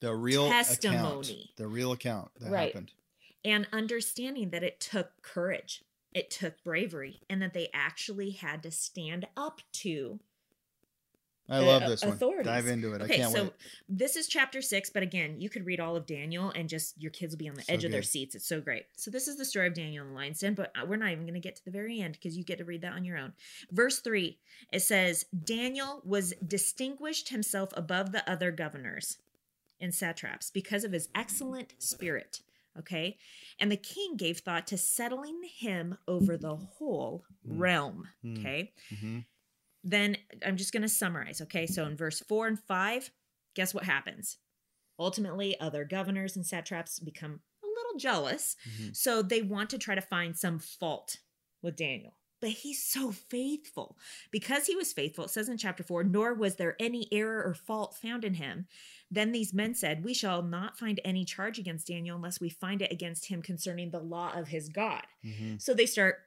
the 0.01 0.15
real 0.15 0.49
testimony, 0.49 0.97
account, 0.97 1.57
the 1.57 1.67
real 1.67 1.91
account 1.91 2.31
that 2.39 2.51
right. 2.51 2.73
happened, 2.73 2.91
and 3.43 3.67
understanding 3.71 4.49
that 4.49 4.63
it 4.63 4.79
took 4.79 5.21
courage, 5.21 5.83
it 6.13 6.29
took 6.29 6.63
bravery, 6.63 7.21
and 7.29 7.41
that 7.41 7.53
they 7.53 7.69
actually 7.73 8.31
had 8.31 8.63
to 8.63 8.71
stand 8.71 9.27
up 9.35 9.61
to. 9.73 10.19
I 11.47 11.59
love 11.59 11.83
this 11.83 12.03
one. 12.03 12.17
Dive 12.43 12.65
into 12.65 12.93
it. 12.93 13.03
Okay, 13.03 13.13
I 13.13 13.17
can't 13.17 13.31
so 13.31 13.43
wait. 13.43 13.53
This 13.87 14.15
is 14.15 14.27
chapter 14.27 14.63
six, 14.63 14.89
but 14.89 15.03
again, 15.03 15.39
you 15.39 15.47
could 15.47 15.63
read 15.63 15.79
all 15.79 15.95
of 15.95 16.07
Daniel 16.07 16.51
and 16.55 16.67
just 16.67 16.99
your 16.99 17.11
kids 17.11 17.35
will 17.35 17.37
be 17.37 17.47
on 17.47 17.53
the 17.53 17.61
so 17.61 17.71
edge 17.71 17.81
good. 17.81 17.85
of 17.85 17.91
their 17.91 18.01
seats. 18.01 18.33
It's 18.33 18.47
so 18.47 18.59
great. 18.59 18.85
So 18.97 19.11
this 19.11 19.27
is 19.27 19.37
the 19.37 19.45
story 19.45 19.67
of 19.67 19.75
Daniel 19.75 20.03
and 20.03 20.11
the 20.11 20.15
lion's 20.17 20.39
den, 20.39 20.55
but 20.55 20.71
uh, 20.75 20.87
we're 20.87 20.95
not 20.95 21.11
even 21.11 21.25
going 21.25 21.35
to 21.35 21.39
get 21.39 21.55
to 21.57 21.63
the 21.63 21.69
very 21.69 22.01
end 22.01 22.13
because 22.13 22.35
you 22.35 22.43
get 22.43 22.57
to 22.57 22.65
read 22.65 22.81
that 22.81 22.93
on 22.93 23.05
your 23.05 23.19
own. 23.19 23.33
Verse 23.71 23.99
three, 23.99 24.39
it 24.73 24.79
says, 24.79 25.25
Daniel 25.43 26.01
was 26.03 26.33
distinguished 26.47 27.29
himself 27.29 27.69
above 27.77 28.11
the 28.11 28.27
other 28.27 28.51
governors 28.51 29.19
and 29.79 29.93
satraps 29.93 30.49
because 30.49 30.83
of 30.83 30.91
his 30.91 31.09
excellent 31.15 31.73
spirit. 31.79 32.41
Okay. 32.77 33.17
And 33.59 33.71
the 33.71 33.77
king 33.77 34.17
gave 34.17 34.39
thought 34.39 34.67
to 34.67 34.77
settling 34.77 35.41
him 35.57 35.97
over 36.07 36.37
the 36.37 36.55
whole 36.55 37.23
mm. 37.47 37.59
realm. 37.59 38.09
Mm. 38.23 38.39
Okay. 38.39 38.73
Mm-hmm. 38.93 39.19
Then 39.83 40.17
I'm 40.45 40.57
just 40.57 40.73
going 40.73 40.81
to 40.81 40.89
summarize. 40.89 41.41
Okay. 41.41 41.67
So 41.67 41.85
in 41.85 41.95
verse 41.95 42.19
four 42.27 42.47
and 42.47 42.59
five, 42.59 43.11
guess 43.55 43.73
what 43.73 43.85
happens? 43.85 44.37
Ultimately, 44.99 45.59
other 45.59 45.85
governors 45.85 46.35
and 46.35 46.45
satraps 46.45 46.99
become 46.99 47.39
a 47.63 47.67
little 47.67 47.99
jealous. 47.99 48.55
Mm-hmm. 48.69 48.89
So 48.93 49.21
they 49.21 49.41
want 49.41 49.69
to 49.71 49.77
try 49.77 49.95
to 49.95 50.01
find 50.01 50.37
some 50.37 50.59
fault 50.59 51.17
with 51.61 51.75
Daniel 51.75 52.17
but 52.45 52.51
he's 52.51 52.83
so 52.83 53.11
faithful. 53.11 53.97
Because 54.29 54.67
he 54.67 54.75
was 54.75 54.93
faithful, 54.93 55.25
it 55.25 55.31
says 55.31 55.49
in 55.49 55.57
chapter 55.57 55.81
4, 55.81 56.03
nor 56.03 56.35
was 56.35 56.57
there 56.57 56.75
any 56.79 57.07
error 57.11 57.43
or 57.43 57.55
fault 57.55 57.97
found 57.99 58.23
in 58.23 58.35
him. 58.35 58.67
Then 59.09 59.31
these 59.31 59.51
men 59.51 59.73
said, 59.73 60.05
We 60.05 60.13
shall 60.13 60.43
not 60.43 60.77
find 60.77 61.01
any 61.03 61.25
charge 61.25 61.57
against 61.57 61.87
Daniel 61.87 62.15
unless 62.15 62.39
we 62.39 62.49
find 62.49 62.83
it 62.83 62.91
against 62.91 63.25
him 63.25 63.41
concerning 63.41 63.89
the 63.89 63.99
law 63.99 64.31
of 64.35 64.49
his 64.49 64.69
God. 64.69 65.01
Mm-hmm. 65.25 65.55
So 65.57 65.73
they 65.73 65.87
start 65.87 66.19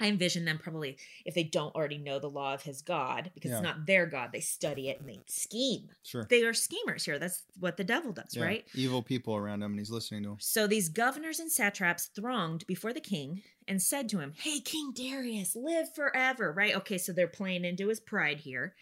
I 0.00 0.08
envision 0.08 0.44
them 0.44 0.58
probably 0.58 0.98
if 1.24 1.34
they 1.34 1.44
don't 1.44 1.74
already 1.74 1.98
know 1.98 2.18
the 2.18 2.28
law 2.28 2.52
of 2.52 2.62
his 2.62 2.82
God, 2.82 3.30
because 3.34 3.50
yeah. 3.50 3.58
it's 3.58 3.64
not 3.64 3.86
their 3.86 4.06
God, 4.06 4.30
they 4.32 4.40
study 4.40 4.88
it 4.88 4.98
and 5.00 5.08
they 5.08 5.20
scheme. 5.26 5.88
Sure. 6.02 6.26
They 6.28 6.42
are 6.42 6.52
schemers 6.52 7.04
here. 7.04 7.18
That's 7.18 7.44
what 7.60 7.76
the 7.76 7.84
devil 7.84 8.12
does, 8.12 8.34
yeah. 8.36 8.44
right? 8.44 8.64
Evil 8.74 9.02
people 9.02 9.36
around 9.36 9.62
him 9.62 9.72
and 9.72 9.78
he's 9.78 9.90
listening 9.90 10.24
to 10.24 10.30
them. 10.30 10.38
So 10.40 10.66
these 10.66 10.88
governors 10.88 11.38
and 11.38 11.50
satraps 11.50 12.06
thronged 12.06 12.66
before 12.66 12.92
the 12.92 13.00
king 13.00 13.42
and 13.66 13.80
said 13.80 14.08
to 14.10 14.18
him, 14.18 14.32
Hey, 14.36 14.60
King 14.60 14.92
Darius, 14.94 15.56
live 15.56 15.94
forever, 15.94 16.52
right? 16.52 16.76
Okay, 16.76 16.98
so 16.98 17.12
they're 17.12 17.26
playing 17.26 17.64
into 17.64 17.88
his 17.88 18.00
pride 18.00 18.38
here 18.38 18.74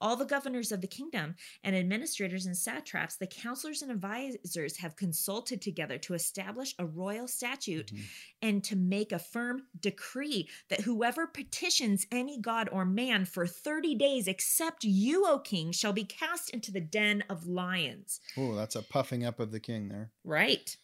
all 0.00 0.16
the 0.16 0.24
governors 0.24 0.72
of 0.72 0.80
the 0.80 0.86
kingdom 0.86 1.34
and 1.62 1.76
administrators 1.76 2.46
and 2.46 2.56
satraps, 2.56 3.16
the 3.16 3.26
counselors 3.26 3.82
and 3.82 3.90
advisors 3.90 4.78
have 4.78 4.96
consulted 4.96 5.60
together 5.60 5.98
to 5.98 6.14
establish 6.14 6.74
a 6.78 6.86
royal 6.86 7.28
statute 7.28 7.92
mm-hmm. 7.92 8.04
and 8.42 8.64
to 8.64 8.76
make 8.76 9.12
a 9.12 9.18
firm 9.18 9.64
decree 9.78 10.48
that 10.68 10.80
whoever 10.80 11.26
petitions 11.26 12.06
any 12.10 12.40
god 12.40 12.68
or 12.72 12.84
man 12.84 13.24
for 13.24 13.46
30 13.46 13.94
days 13.94 14.26
except 14.26 14.84
you, 14.84 15.26
O 15.26 15.38
king, 15.38 15.72
shall 15.72 15.92
be 15.92 16.04
cast 16.04 16.50
into 16.50 16.72
the 16.72 16.80
den 16.80 17.22
of 17.28 17.46
lions. 17.46 18.20
Oh, 18.36 18.54
that's 18.54 18.76
a 18.76 18.82
puffing 18.82 19.24
up 19.24 19.38
of 19.38 19.52
the 19.52 19.60
king 19.60 19.88
there. 19.88 20.10
Right. 20.24 20.76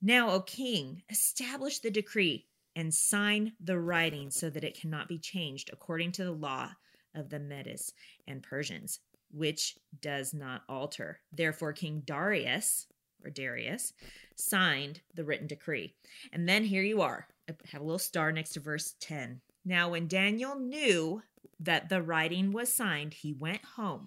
Now, 0.00 0.30
O 0.30 0.40
king, 0.40 1.02
establish 1.10 1.80
the 1.80 1.90
decree 1.90 2.46
and 2.78 2.94
sign 2.94 3.52
the 3.60 3.76
writing 3.76 4.30
so 4.30 4.48
that 4.48 4.62
it 4.62 4.80
cannot 4.80 5.08
be 5.08 5.18
changed 5.18 5.68
according 5.72 6.12
to 6.12 6.22
the 6.22 6.30
law 6.30 6.70
of 7.12 7.28
the 7.28 7.40
Medes 7.40 7.92
and 8.28 8.40
Persians, 8.40 9.00
which 9.32 9.74
does 10.00 10.32
not 10.32 10.62
alter. 10.68 11.18
Therefore, 11.32 11.72
King 11.72 12.04
Darius, 12.06 12.86
or 13.24 13.30
Darius, 13.30 13.92
signed 14.36 15.00
the 15.12 15.24
written 15.24 15.48
decree. 15.48 15.96
And 16.32 16.48
then 16.48 16.62
here 16.62 16.84
you 16.84 17.02
are. 17.02 17.26
I 17.50 17.54
have 17.72 17.80
a 17.80 17.84
little 17.84 17.98
star 17.98 18.30
next 18.30 18.50
to 18.50 18.60
verse 18.60 18.94
10. 19.00 19.40
Now, 19.64 19.88
when 19.88 20.06
Daniel 20.06 20.56
knew 20.56 21.24
that 21.58 21.88
the 21.88 22.00
writing 22.00 22.52
was 22.52 22.72
signed, 22.72 23.12
he 23.12 23.32
went 23.32 23.64
home. 23.76 24.06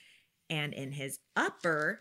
and 0.50 0.74
in 0.74 0.92
his 0.92 1.20
upper 1.34 2.00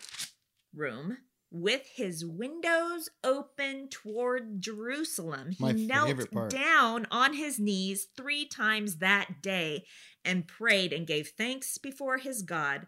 room, 0.75 1.17
with 1.51 1.81
his 1.95 2.25
windows 2.25 3.09
open 3.23 3.87
toward 3.89 4.61
Jerusalem, 4.61 5.51
he 5.51 5.63
My 5.63 5.71
knelt 5.71 6.49
down 6.49 7.07
on 7.11 7.33
his 7.33 7.59
knees 7.59 8.07
three 8.15 8.45
times 8.45 8.97
that 8.97 9.41
day 9.41 9.85
and 10.23 10.47
prayed 10.47 10.93
and 10.93 11.07
gave 11.07 11.29
thanks 11.29 11.77
before 11.77 12.17
his 12.17 12.43
God, 12.43 12.87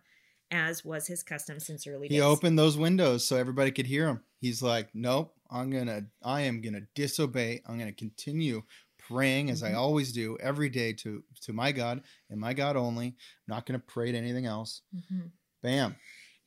as 0.51 0.85
was 0.85 1.07
his 1.07 1.23
custom 1.23 1.59
since 1.59 1.87
early 1.87 2.07
days. 2.07 2.17
He 2.17 2.21
opened 2.21 2.59
those 2.59 2.77
windows 2.77 3.25
so 3.25 3.37
everybody 3.37 3.71
could 3.71 3.87
hear 3.87 4.07
him. 4.07 4.21
He's 4.39 4.61
like, 4.61 4.89
"Nope, 4.93 5.33
I'm 5.49 5.71
gonna, 5.71 6.05
I 6.23 6.41
am 6.41 6.61
gonna 6.61 6.81
disobey. 6.93 7.61
I'm 7.65 7.79
gonna 7.79 7.93
continue 7.93 8.63
praying 8.99 9.49
as 9.49 9.63
mm-hmm. 9.63 9.73
I 9.73 9.77
always 9.77 10.11
do 10.11 10.37
every 10.39 10.69
day 10.69 10.93
to 10.93 11.23
to 11.41 11.53
my 11.53 11.71
God 11.71 12.01
and 12.29 12.39
my 12.39 12.53
God 12.53 12.75
only. 12.75 13.07
I'm 13.07 13.15
not 13.47 13.65
gonna 13.65 13.79
pray 13.79 14.11
to 14.11 14.17
anything 14.17 14.45
else." 14.45 14.81
Mm-hmm. 14.95 15.27
Bam. 15.63 15.95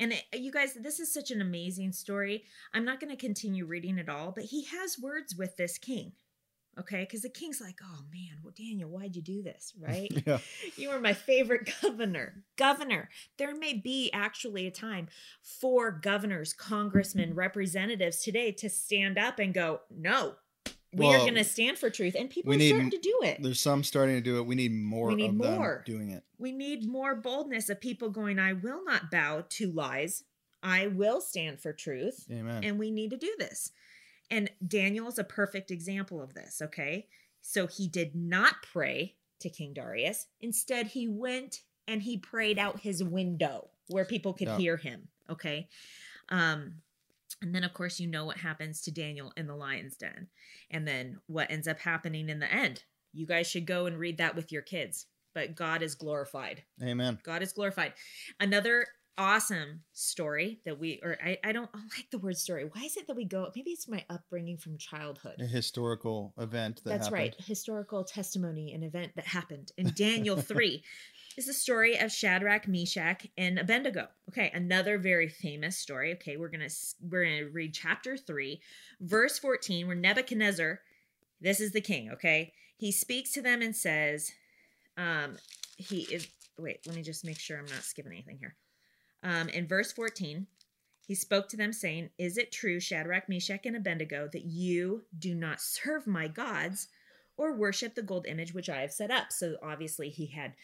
And 0.00 0.12
it, 0.12 0.24
you 0.32 0.50
guys, 0.50 0.74
this 0.74 0.98
is 1.00 1.12
such 1.12 1.30
an 1.30 1.40
amazing 1.40 1.92
story. 1.92 2.44
I'm 2.72 2.84
not 2.84 3.00
going 3.00 3.10
to 3.10 3.16
continue 3.16 3.64
reading 3.64 3.98
it 3.98 4.08
all, 4.08 4.32
but 4.32 4.44
he 4.44 4.64
has 4.64 4.98
words 4.98 5.36
with 5.36 5.56
this 5.56 5.78
king. 5.78 6.12
Okay, 6.78 7.02
because 7.02 7.22
the 7.22 7.28
king's 7.28 7.60
like, 7.60 7.78
oh 7.84 8.00
man, 8.12 8.38
well, 8.42 8.52
Daniel, 8.56 8.90
why'd 8.90 9.14
you 9.14 9.22
do 9.22 9.42
this? 9.42 9.72
Right? 9.80 10.10
yeah. 10.26 10.38
You 10.76 10.90
were 10.90 11.00
my 11.00 11.12
favorite 11.12 11.70
governor. 11.82 12.42
Governor. 12.56 13.10
There 13.38 13.54
may 13.54 13.74
be 13.74 14.10
actually 14.12 14.66
a 14.66 14.70
time 14.70 15.08
for 15.40 15.92
governors, 15.92 16.52
congressmen, 16.52 17.30
mm-hmm. 17.30 17.38
representatives 17.38 18.22
today 18.22 18.50
to 18.52 18.68
stand 18.68 19.18
up 19.18 19.38
and 19.38 19.54
go, 19.54 19.80
no, 19.90 20.34
we 20.96 21.06
well, 21.06 21.14
are 21.14 21.24
going 21.24 21.34
to 21.34 21.44
stand 21.44 21.78
for 21.78 21.90
truth 21.90 22.14
and 22.18 22.30
people 22.30 22.52
are 22.52 22.56
need, 22.56 22.70
starting 22.70 22.90
to 22.90 22.98
do 22.98 23.20
it. 23.22 23.42
there's 23.42 23.60
some 23.60 23.82
starting 23.82 24.14
to 24.14 24.20
do 24.20 24.38
it. 24.38 24.46
We 24.46 24.54
need 24.54 24.72
more 24.72 25.08
we 25.08 25.14
need 25.14 25.34
more. 25.34 25.82
doing 25.86 26.10
it. 26.10 26.22
We 26.38 26.52
need 26.52 26.86
more 26.88 27.14
boldness 27.14 27.68
of 27.68 27.80
people 27.80 28.10
going 28.10 28.38
i 28.38 28.52
will 28.52 28.84
not 28.84 29.10
bow 29.10 29.44
to 29.48 29.72
lies. 29.72 30.24
I 30.62 30.86
will 30.86 31.20
stand 31.20 31.60
for 31.60 31.72
truth. 31.72 32.26
Amen. 32.30 32.64
And 32.64 32.78
we 32.78 32.90
need 32.90 33.10
to 33.10 33.16
do 33.16 33.34
this. 33.38 33.72
And 34.30 34.50
daniel 34.66 35.08
is 35.08 35.18
a 35.18 35.24
perfect 35.24 35.70
example 35.70 36.22
of 36.22 36.34
this 36.34 36.62
okay? 36.62 37.06
So 37.42 37.66
he 37.66 37.88
did 37.88 38.14
not 38.14 38.56
pray 38.72 39.16
to 39.40 39.50
king 39.50 39.74
darius. 39.74 40.26
Instead 40.40 40.88
he 40.88 41.08
went 41.08 41.60
and 41.86 42.02
he 42.02 42.16
prayed 42.16 42.58
out 42.58 42.80
his 42.80 43.02
window 43.02 43.68
where 43.88 44.04
people 44.04 44.32
could 44.32 44.48
yeah. 44.48 44.58
hear 44.58 44.76
him 44.76 45.08
okay? 45.28 45.68
Um 46.28 46.76
and 47.44 47.54
then, 47.54 47.62
of 47.62 47.74
course, 47.74 48.00
you 48.00 48.08
know 48.08 48.24
what 48.24 48.38
happens 48.38 48.80
to 48.80 48.90
Daniel 48.90 49.30
in 49.36 49.46
the 49.46 49.54
lion's 49.54 49.96
den. 49.96 50.28
And 50.70 50.88
then 50.88 51.18
what 51.26 51.50
ends 51.50 51.68
up 51.68 51.78
happening 51.78 52.30
in 52.30 52.38
the 52.38 52.50
end. 52.50 52.84
You 53.12 53.26
guys 53.26 53.46
should 53.46 53.66
go 53.66 53.84
and 53.84 53.98
read 53.98 54.16
that 54.16 54.34
with 54.34 54.50
your 54.50 54.62
kids. 54.62 55.06
But 55.34 55.54
God 55.54 55.82
is 55.82 55.94
glorified. 55.94 56.62
Amen. 56.82 57.18
God 57.22 57.42
is 57.42 57.52
glorified. 57.52 57.92
Another 58.40 58.86
awesome 59.18 59.82
story 59.92 60.60
that 60.64 60.80
we, 60.80 61.00
or 61.02 61.18
I, 61.22 61.36
I 61.44 61.52
don't 61.52 61.68
I 61.74 61.80
like 61.80 62.10
the 62.10 62.18
word 62.18 62.38
story. 62.38 62.64
Why 62.72 62.84
is 62.84 62.96
it 62.96 63.08
that 63.08 63.16
we 63.16 63.26
go, 63.26 63.50
maybe 63.54 63.72
it's 63.72 63.88
my 63.88 64.06
upbringing 64.08 64.56
from 64.56 64.78
childhood. 64.78 65.34
A 65.40 65.44
historical 65.44 66.32
event 66.38 66.80
that 66.84 66.90
That's 66.90 67.06
happened. 67.08 67.20
right. 67.20 67.36
Historical 67.44 68.04
testimony, 68.04 68.72
an 68.72 68.82
event 68.82 69.12
that 69.16 69.26
happened 69.26 69.70
in 69.76 69.92
Daniel 69.94 70.38
3 70.38 70.82
is 71.36 71.46
the 71.46 71.52
story 71.52 71.98
of 71.98 72.12
Shadrach, 72.12 72.68
Meshach, 72.68 73.26
and 73.36 73.58
Abednego. 73.58 74.08
Okay, 74.30 74.50
another 74.54 74.98
very 74.98 75.28
famous 75.28 75.76
story. 75.76 76.12
Okay, 76.14 76.36
we're 76.36 76.48
gonna 76.48 76.68
we're 77.00 77.24
gonna 77.24 77.50
read 77.50 77.74
chapter 77.74 78.16
three, 78.16 78.60
verse 79.00 79.38
fourteen, 79.38 79.86
where 79.86 79.96
Nebuchadnezzar, 79.96 80.80
this 81.40 81.60
is 81.60 81.72
the 81.72 81.80
king. 81.80 82.10
Okay, 82.12 82.52
he 82.76 82.92
speaks 82.92 83.32
to 83.32 83.42
them 83.42 83.62
and 83.62 83.74
says, 83.74 84.30
um, 84.96 85.36
he 85.76 86.02
is. 86.02 86.28
Wait, 86.58 86.80
let 86.86 86.94
me 86.94 87.02
just 87.02 87.24
make 87.24 87.38
sure 87.38 87.58
I'm 87.58 87.64
not 87.66 87.82
skipping 87.82 88.12
anything 88.12 88.38
here. 88.38 88.54
Um, 89.24 89.48
in 89.48 89.66
verse 89.66 89.92
fourteen, 89.92 90.46
he 91.06 91.14
spoke 91.14 91.48
to 91.48 91.56
them, 91.56 91.72
saying, 91.72 92.10
Is 92.18 92.38
it 92.38 92.52
true, 92.52 92.80
Shadrach, 92.80 93.28
Meshach, 93.28 93.66
and 93.66 93.76
Abednego, 93.76 94.28
that 94.32 94.44
you 94.44 95.02
do 95.18 95.34
not 95.34 95.60
serve 95.60 96.06
my 96.06 96.28
gods 96.28 96.88
or 97.36 97.56
worship 97.56 97.94
the 97.94 98.02
gold 98.02 98.26
image 98.26 98.54
which 98.54 98.70
I 98.70 98.80
have 98.80 98.92
set 98.92 99.10
up? 99.10 99.30
So 99.30 99.56
obviously, 99.62 100.08
he 100.08 100.26
had 100.26 100.54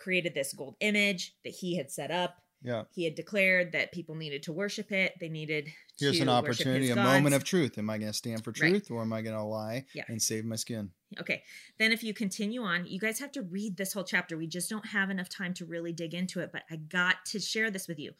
created 0.00 0.34
this 0.34 0.52
gold 0.52 0.74
image 0.80 1.34
that 1.44 1.50
he 1.50 1.76
had 1.76 1.90
set 1.90 2.10
up. 2.10 2.38
Yeah. 2.62 2.84
He 2.94 3.04
had 3.04 3.14
declared 3.14 3.72
that 3.72 3.92
people 3.92 4.14
needed 4.14 4.42
to 4.44 4.52
worship 4.52 4.92
it. 4.92 5.14
They 5.18 5.28
needed 5.28 5.68
Here's 5.98 6.20
an 6.20 6.28
opportunity, 6.28 6.90
a 6.90 6.96
moment 6.96 7.34
of 7.34 7.44
truth. 7.44 7.78
Am 7.78 7.88
I 7.88 7.98
going 7.98 8.10
to 8.10 8.16
stand 8.16 8.44
for 8.44 8.52
truth 8.52 8.90
right. 8.90 8.96
or 8.96 9.02
am 9.02 9.12
I 9.12 9.22
going 9.22 9.36
to 9.36 9.42
lie 9.42 9.86
yeah. 9.94 10.04
and 10.08 10.20
save 10.20 10.44
my 10.44 10.56
skin? 10.56 10.90
Okay. 11.18 11.42
Then 11.78 11.92
if 11.92 12.02
you 12.02 12.12
continue 12.14 12.62
on, 12.62 12.86
you 12.86 12.98
guys 12.98 13.18
have 13.18 13.32
to 13.32 13.42
read 13.42 13.76
this 13.76 13.92
whole 13.92 14.04
chapter. 14.04 14.36
We 14.36 14.46
just 14.46 14.70
don't 14.70 14.86
have 14.86 15.10
enough 15.10 15.28
time 15.28 15.54
to 15.54 15.64
really 15.64 15.92
dig 15.92 16.14
into 16.14 16.40
it, 16.40 16.50
but 16.52 16.62
I 16.70 16.76
got 16.76 17.24
to 17.26 17.40
share 17.40 17.70
this 17.70 17.88
with 17.88 17.98
you. 17.98 18.12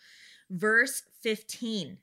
Verse 0.51 1.03
15. 1.23 1.99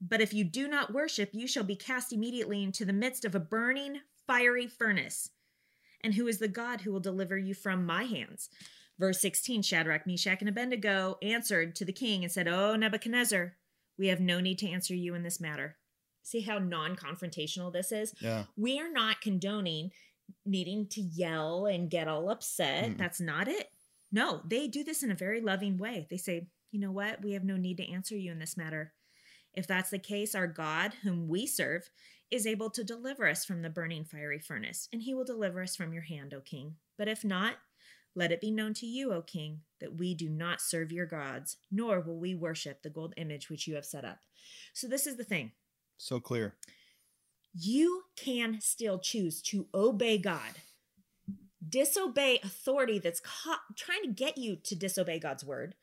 But 0.00 0.20
if 0.20 0.34
you 0.34 0.44
do 0.44 0.68
not 0.68 0.92
worship, 0.92 1.30
you 1.32 1.46
shall 1.46 1.64
be 1.64 1.76
cast 1.76 2.12
immediately 2.12 2.62
into 2.62 2.84
the 2.84 2.92
midst 2.92 3.24
of 3.24 3.34
a 3.34 3.40
burning 3.40 4.00
fiery 4.26 4.66
furnace. 4.66 5.30
And 6.02 6.14
who 6.14 6.26
is 6.26 6.38
the 6.38 6.48
God 6.48 6.80
who 6.80 6.92
will 6.92 7.00
deliver 7.00 7.38
you 7.38 7.54
from 7.54 7.86
my 7.86 8.04
hands? 8.04 8.48
Verse 8.98 9.20
16 9.20 9.62
Shadrach, 9.62 10.06
Meshach, 10.06 10.40
and 10.40 10.48
Abednego 10.48 11.18
answered 11.22 11.74
to 11.76 11.84
the 11.84 11.92
king 11.92 12.22
and 12.22 12.32
said, 12.32 12.48
O 12.48 12.76
Nebuchadnezzar, 12.76 13.54
we 13.98 14.08
have 14.08 14.20
no 14.20 14.40
need 14.40 14.58
to 14.58 14.68
answer 14.68 14.94
you 14.94 15.14
in 15.14 15.22
this 15.22 15.40
matter. 15.40 15.76
See 16.22 16.42
how 16.42 16.58
non 16.58 16.96
confrontational 16.96 17.72
this 17.72 17.90
is? 17.92 18.14
Yeah. 18.20 18.44
We 18.56 18.78
are 18.80 18.90
not 18.90 19.20
condoning 19.20 19.90
needing 20.46 20.86
to 20.88 21.00
yell 21.00 21.66
and 21.66 21.90
get 21.90 22.08
all 22.08 22.30
upset. 22.30 22.90
Mm. 22.90 22.98
That's 22.98 23.20
not 23.20 23.48
it. 23.48 23.68
No, 24.10 24.42
they 24.46 24.68
do 24.68 24.84
this 24.84 25.02
in 25.02 25.10
a 25.10 25.16
very 25.16 25.40
loving 25.40 25.78
way. 25.78 26.06
They 26.10 26.16
say, 26.16 26.46
You 26.70 26.80
know 26.80 26.92
what? 26.92 27.22
We 27.22 27.32
have 27.32 27.44
no 27.44 27.56
need 27.56 27.78
to 27.78 27.90
answer 27.90 28.16
you 28.16 28.30
in 28.30 28.38
this 28.38 28.56
matter. 28.56 28.92
If 29.54 29.66
that's 29.66 29.90
the 29.90 29.98
case, 29.98 30.34
our 30.34 30.46
God, 30.46 30.94
whom 31.02 31.28
we 31.28 31.46
serve, 31.46 31.90
is 32.30 32.46
able 32.46 32.70
to 32.70 32.84
deliver 32.84 33.28
us 33.28 33.44
from 33.44 33.60
the 33.60 33.68
burning 33.68 34.04
fiery 34.04 34.38
furnace, 34.38 34.88
and 34.92 35.02
he 35.02 35.12
will 35.12 35.24
deliver 35.24 35.62
us 35.62 35.76
from 35.76 35.92
your 35.92 36.02
hand, 36.02 36.32
O 36.32 36.40
king. 36.40 36.76
But 36.96 37.08
if 37.08 37.24
not, 37.24 37.56
let 38.14 38.32
it 38.32 38.40
be 38.40 38.50
known 38.50 38.74
to 38.74 38.86
you, 38.86 39.12
O 39.12 39.22
king, 39.22 39.60
that 39.80 39.96
we 39.96 40.14
do 40.14 40.28
not 40.28 40.60
serve 40.60 40.92
your 40.92 41.06
gods, 41.06 41.56
nor 41.70 42.00
will 42.00 42.18
we 42.18 42.34
worship 42.34 42.82
the 42.82 42.90
gold 42.90 43.14
image 43.16 43.48
which 43.48 43.66
you 43.66 43.74
have 43.74 43.84
set 43.84 44.04
up. 44.04 44.18
So, 44.72 44.86
this 44.86 45.06
is 45.06 45.16
the 45.16 45.24
thing. 45.24 45.52
So 45.96 46.20
clear. 46.20 46.54
You 47.54 48.04
can 48.16 48.60
still 48.60 48.98
choose 48.98 49.42
to 49.42 49.66
obey 49.74 50.18
God, 50.18 50.60
disobey 51.66 52.40
authority 52.42 52.98
that's 52.98 53.22
trying 53.76 54.02
to 54.02 54.08
get 54.08 54.38
you 54.38 54.56
to 54.56 54.74
disobey 54.74 55.18
God's 55.18 55.44
word. 55.44 55.74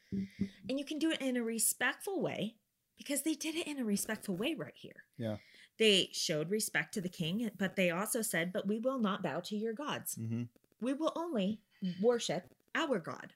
And 0.68 0.80
you 0.80 0.86
can 0.86 0.98
do 0.98 1.12
it 1.12 1.22
in 1.22 1.38
a 1.38 1.44
respectful 1.44 2.22
way 2.22 2.56
because 2.98 3.22
they 3.22 3.34
did 3.34 3.56
it 3.56 3.68
in 3.68 3.80
a 3.80 3.86
respectful 3.86 4.36
way 4.36 4.56
right 4.56 4.74
here. 4.76 5.04
Yeah. 5.18 5.38
They 5.78 6.10
showed 6.12 6.50
respect 6.50 6.94
to 6.96 7.02
the 7.02 7.10
king, 7.10 7.50
but 7.58 7.76
they 7.76 7.90
also 7.90 8.22
said, 8.22 8.52
But 8.52 8.68
we 8.68 8.80
will 8.80 9.00
not 9.00 9.24
bow 9.24 9.40
to 9.42 9.56
your 9.56 9.74
gods. 9.74 10.16
Mm-hmm. 10.16 10.44
We 10.82 10.94
will 10.94 11.14
only 11.16 11.62
worship 12.02 12.44
our 12.76 13.00
God. 13.00 13.34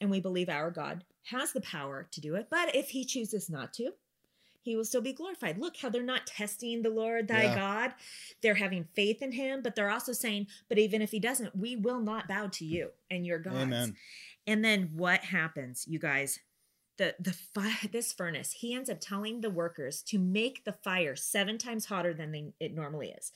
And 0.00 0.10
we 0.10 0.20
believe 0.20 0.48
our 0.48 0.70
God 0.70 1.04
has 1.30 1.52
the 1.52 1.60
power 1.60 2.06
to 2.12 2.20
do 2.20 2.34
it. 2.36 2.48
But 2.50 2.74
if 2.74 2.90
he 2.90 3.04
chooses 3.04 3.50
not 3.50 3.72
to, 3.74 3.92
he 4.62 4.76
will 4.76 4.84
still 4.84 5.02
be 5.02 5.12
glorified. 5.12 5.58
Look 5.58 5.76
how 5.76 5.90
they're 5.90 6.02
not 6.02 6.26
testing 6.26 6.82
the 6.82 6.90
Lord 6.90 7.28
thy 7.28 7.44
yeah. 7.44 7.54
God. 7.54 7.94
They're 8.40 8.54
having 8.54 8.88
faith 8.94 9.20
in 9.20 9.32
him, 9.32 9.62
but 9.62 9.76
they're 9.76 9.90
also 9.90 10.12
saying, 10.12 10.46
but 10.68 10.78
even 10.78 11.02
if 11.02 11.10
he 11.10 11.20
doesn't, 11.20 11.54
we 11.54 11.76
will 11.76 12.00
not 12.00 12.28
bow 12.28 12.48
to 12.52 12.64
you 12.64 12.90
and 13.10 13.26
your 13.26 13.38
gods. 13.38 13.56
Amen. 13.56 13.96
And 14.46 14.64
then 14.64 14.90
what 14.94 15.20
happens, 15.20 15.86
you 15.86 15.98
guys? 15.98 16.40
The 16.96 17.14
the 17.18 17.32
fire 17.32 17.90
this 17.90 18.12
furnace, 18.12 18.52
he 18.52 18.72
ends 18.72 18.88
up 18.88 19.00
telling 19.00 19.40
the 19.40 19.50
workers 19.50 20.00
to 20.02 20.18
make 20.18 20.64
the 20.64 20.72
fire 20.72 21.16
seven 21.16 21.58
times 21.58 21.86
hotter 21.86 22.14
than 22.14 22.30
they, 22.30 22.52
it 22.60 22.72
normally 22.72 23.08
is. 23.10 23.32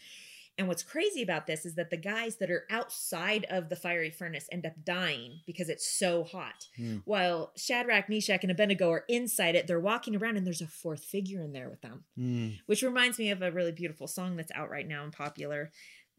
And 0.59 0.67
what's 0.67 0.83
crazy 0.83 1.23
about 1.23 1.47
this 1.47 1.65
is 1.65 1.77
that 1.77 1.91
the 1.91 1.97
guys 1.97 2.37
that 2.37 2.51
are 2.51 2.65
outside 2.69 3.47
of 3.49 3.69
the 3.69 3.77
fiery 3.77 4.11
furnace 4.11 4.49
end 4.51 4.67
up 4.67 4.73
dying 4.85 5.41
because 5.47 5.69
it's 5.69 5.89
so 5.89 6.25
hot. 6.25 6.67
Mm. 6.79 7.03
While 7.05 7.53
Shadrach, 7.57 8.09
Meshach, 8.09 8.43
and 8.43 8.51
Abednego 8.51 8.91
are 8.91 9.05
inside 9.09 9.55
it, 9.55 9.69
they're 9.69 9.79
walking 9.79 10.17
around 10.17 10.37
and 10.37 10.45
there's 10.45 10.61
a 10.61 10.67
fourth 10.67 11.05
figure 11.05 11.41
in 11.43 11.53
there 11.53 11.71
with 11.71 11.81
them, 11.81 12.05
mm. 12.19 12.59
which 12.67 12.83
reminds 12.83 13.19
me 13.19 13.31
of 13.31 13.41
a 13.41 13.53
really 13.53 13.71
beautiful 13.71 14.09
song 14.09 14.37
that's 14.37 14.53
out 14.53 14.69
right 14.69 14.87
now 14.87 15.05
and 15.05 15.13
popular. 15.13 15.71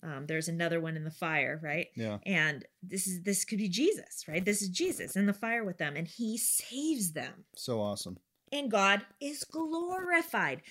Um, 0.02 0.26
there's 0.28 0.48
another 0.48 0.80
one 0.80 0.96
in 0.96 1.04
the 1.04 1.12
fire, 1.12 1.60
right? 1.62 1.88
Yeah. 1.96 2.20
And 2.26 2.64
this 2.82 3.06
is 3.06 3.22
this 3.24 3.44
could 3.44 3.58
be 3.58 3.68
Jesus, 3.68 4.24
right? 4.30 4.46
This 4.46 4.62
is 4.62 4.70
Jesus 4.70 5.18
in 5.18 5.26
the 5.26 5.34
fire 5.34 5.66
with 5.66 5.78
them, 5.78 5.98
and 5.98 6.08
he 6.08 6.38
saves 6.38 7.12
them. 7.12 7.44
So 7.58 7.82
awesome 7.82 8.18
and 8.52 8.72
God 8.72 9.02
is 9.22 9.44
glorified. 9.44 10.62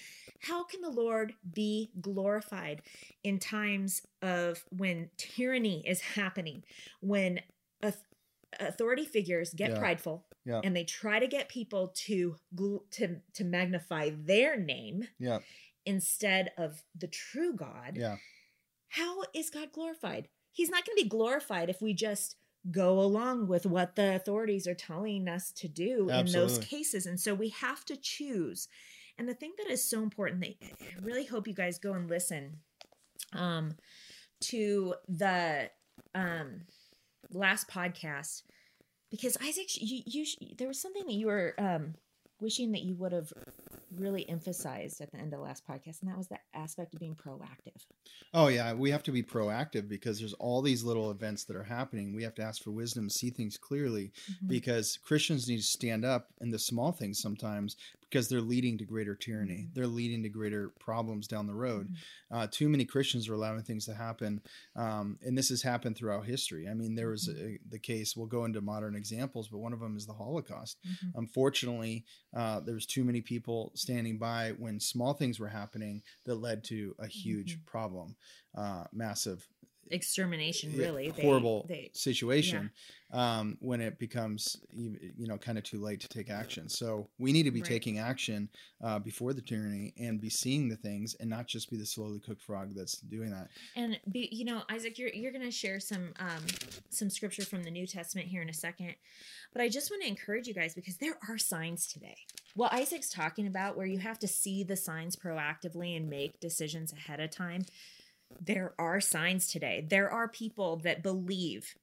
How 0.40 0.64
can 0.64 0.80
the 0.80 0.90
Lord 0.90 1.34
be 1.52 1.90
glorified 2.00 2.82
in 3.24 3.38
times 3.38 4.02
of 4.22 4.64
when 4.70 5.10
tyranny 5.16 5.82
is 5.86 6.00
happening, 6.00 6.64
when 7.00 7.40
authority 8.60 9.04
figures 9.04 9.52
get 9.52 9.72
yeah. 9.72 9.78
prideful 9.78 10.24
yeah. 10.44 10.60
and 10.64 10.74
they 10.74 10.84
try 10.84 11.18
to 11.18 11.26
get 11.26 11.48
people 11.48 11.92
to 11.94 12.36
to 12.92 13.16
to 13.34 13.44
magnify 13.44 14.10
their 14.14 14.58
name 14.58 15.04
yeah. 15.18 15.38
instead 15.84 16.52
of 16.56 16.82
the 16.96 17.08
true 17.08 17.54
God? 17.54 17.92
Yeah. 17.96 18.16
How 18.90 19.22
is 19.34 19.50
God 19.50 19.72
glorified? 19.72 20.28
he's 20.58 20.70
not 20.70 20.84
going 20.84 20.96
to 20.96 21.04
be 21.04 21.08
glorified 21.08 21.70
if 21.70 21.80
we 21.80 21.94
just 21.94 22.34
go 22.70 23.00
along 23.00 23.46
with 23.46 23.66
what 23.66 23.96
the 23.96 24.14
authorities 24.14 24.66
are 24.66 24.74
telling 24.74 25.28
us 25.28 25.52
to 25.52 25.68
do 25.68 26.10
Absolutely. 26.10 26.18
in 26.18 26.32
those 26.32 26.58
cases. 26.58 27.06
And 27.06 27.18
so 27.18 27.34
we 27.34 27.50
have 27.50 27.84
to 27.86 27.96
choose. 27.96 28.68
And 29.16 29.28
the 29.28 29.34
thing 29.34 29.52
that 29.58 29.70
is 29.70 29.88
so 29.88 30.02
important 30.02 30.40
that 30.42 30.56
I 30.62 31.00
really 31.02 31.24
hope 31.24 31.48
you 31.48 31.54
guys 31.54 31.78
go 31.78 31.92
and 31.94 32.08
listen 32.08 32.58
um, 33.32 33.76
to 34.42 34.94
the 35.08 35.70
um, 36.14 36.62
last 37.32 37.68
podcast 37.68 38.42
because 39.10 39.36
Isaac, 39.42 39.68
you, 39.76 40.02
you 40.06 40.26
there 40.56 40.68
was 40.68 40.80
something 40.80 41.06
that 41.06 41.14
you 41.14 41.26
were 41.26 41.54
um, 41.58 41.94
wishing 42.40 42.72
that 42.72 42.82
you 42.82 42.94
would 42.96 43.12
have 43.12 43.32
really 43.96 44.28
emphasized 44.28 45.00
at 45.00 45.10
the 45.10 45.18
end 45.18 45.32
of 45.32 45.38
the 45.38 45.44
last 45.44 45.66
podcast, 45.66 46.02
and 46.02 46.10
that 46.10 46.16
was 46.16 46.28
the 46.28 46.38
aspect 46.54 46.94
of 46.94 47.00
being 47.00 47.14
proactive. 47.14 47.84
Oh 48.34 48.48
yeah, 48.48 48.72
we 48.72 48.90
have 48.90 49.02
to 49.04 49.12
be 49.12 49.22
proactive 49.22 49.88
because 49.88 50.18
there's 50.18 50.34
all 50.34 50.62
these 50.62 50.84
little 50.84 51.10
events 51.10 51.44
that 51.44 51.56
are 51.56 51.64
happening. 51.64 52.14
We 52.14 52.22
have 52.22 52.34
to 52.36 52.42
ask 52.42 52.62
for 52.62 52.70
wisdom, 52.70 53.08
see 53.08 53.30
things 53.30 53.56
clearly, 53.56 54.12
mm-hmm. 54.30 54.48
because 54.48 54.98
Christians 55.02 55.48
need 55.48 55.58
to 55.58 55.62
stand 55.62 56.04
up 56.04 56.28
in 56.40 56.50
the 56.50 56.58
small 56.58 56.92
things 56.92 57.20
sometimes 57.20 57.76
because 58.10 58.28
they're 58.28 58.40
leading 58.40 58.78
to 58.78 58.84
greater 58.84 59.14
tyranny. 59.14 59.54
Mm-hmm. 59.54 59.72
They're 59.74 59.86
leading 59.86 60.22
to 60.22 60.28
greater 60.28 60.72
problems 60.80 61.26
down 61.26 61.46
the 61.46 61.54
road. 61.54 61.88
Mm-hmm. 61.88 62.36
Uh, 62.36 62.46
too 62.50 62.68
many 62.68 62.84
Christians 62.84 63.28
are 63.28 63.34
allowing 63.34 63.62
things 63.62 63.86
to 63.86 63.94
happen, 63.94 64.40
um, 64.76 65.18
and 65.22 65.36
this 65.36 65.48
has 65.48 65.62
happened 65.62 65.96
throughout 65.96 66.26
history. 66.26 66.68
I 66.68 66.74
mean, 66.74 66.94
there 66.94 67.10
was 67.10 67.28
mm-hmm. 67.28 67.46
a, 67.46 67.58
the 67.70 67.78
case. 67.78 68.16
We'll 68.16 68.26
go 68.26 68.44
into 68.44 68.60
modern 68.60 68.96
examples, 68.96 69.48
but 69.48 69.58
one 69.58 69.72
of 69.72 69.80
them 69.80 69.96
is 69.96 70.06
the 70.06 70.12
Holocaust. 70.14 70.78
Mm-hmm. 70.86 71.18
Unfortunately, 71.18 72.04
uh, 72.36 72.60
there 72.60 72.74
was 72.74 72.86
too 72.86 73.04
many 73.04 73.20
people 73.20 73.72
standing 73.74 74.18
by 74.18 74.52
when 74.58 74.80
small 74.80 75.14
things 75.14 75.38
were 75.38 75.48
happening 75.48 76.02
that 76.24 76.36
led 76.36 76.64
to 76.64 76.94
a 76.98 77.06
huge 77.06 77.58
problem, 77.66 78.16
uh, 78.56 78.84
massive 78.92 79.48
extermination 79.90 80.72
really. 80.76 81.08
Horrible 81.08 81.66
they, 81.68 81.74
they, 81.74 81.90
situation 81.92 82.70
yeah. 83.12 83.38
um, 83.38 83.56
when 83.60 83.80
it 83.80 83.98
becomes 83.98 84.56
you 84.72 85.26
know 85.26 85.36
kind 85.36 85.58
of 85.58 85.64
too 85.64 85.80
late 85.80 86.00
to 86.00 86.08
take 86.08 86.30
action. 86.30 86.68
So 86.68 87.08
we 87.18 87.32
need 87.32 87.44
to 87.44 87.50
be 87.50 87.60
right. 87.60 87.68
taking 87.68 87.98
action 87.98 88.48
uh, 88.82 88.98
before 88.98 89.32
the 89.32 89.42
tyranny 89.42 89.94
and 89.98 90.20
be 90.20 90.30
seeing 90.30 90.68
the 90.68 90.76
things 90.76 91.14
and 91.20 91.28
not 91.28 91.46
just 91.46 91.70
be 91.70 91.76
the 91.76 91.86
slowly 91.86 92.20
cooked 92.20 92.42
frog 92.42 92.74
that's 92.74 92.98
doing 92.98 93.30
that. 93.30 93.48
And 93.76 93.98
be 94.10 94.28
you 94.32 94.44
know 94.44 94.62
isaac 94.70 94.98
you're, 94.98 95.10
you're 95.10 95.32
to 95.32 95.50
share 95.50 95.80
some 95.80 96.12
um, 96.18 96.44
some 96.90 97.10
scripture 97.10 97.44
from 97.44 97.62
the 97.62 97.70
new 97.70 97.86
testament 97.86 98.28
here 98.28 98.42
in 98.42 98.48
a 98.48 98.54
second. 98.54 98.94
But 99.52 99.62
i 99.62 99.68
just 99.68 99.90
want 99.90 100.02
to 100.02 100.08
encourage 100.08 100.46
you 100.46 100.54
guys 100.54 100.74
because 100.74 100.98
there 100.98 101.18
are 101.28 101.38
signs 101.38 101.86
today. 101.86 102.16
What 102.54 102.72
isaac's 102.72 103.10
talking 103.10 103.46
about 103.46 103.76
where 103.76 103.86
you 103.86 103.98
have 103.98 104.18
to 104.20 104.28
see 104.28 104.62
the 104.62 104.76
signs 104.76 105.16
proactively 105.16 105.96
and 105.96 106.08
make 106.08 106.40
decisions 106.40 106.92
ahead 106.92 107.20
of 107.20 107.30
time 107.30 107.64
there 108.40 108.74
are 108.78 109.00
signs 109.00 109.50
today. 109.50 109.86
There 109.88 110.10
are 110.10 110.28
people 110.28 110.76
that 110.78 111.02
believe 111.02 111.74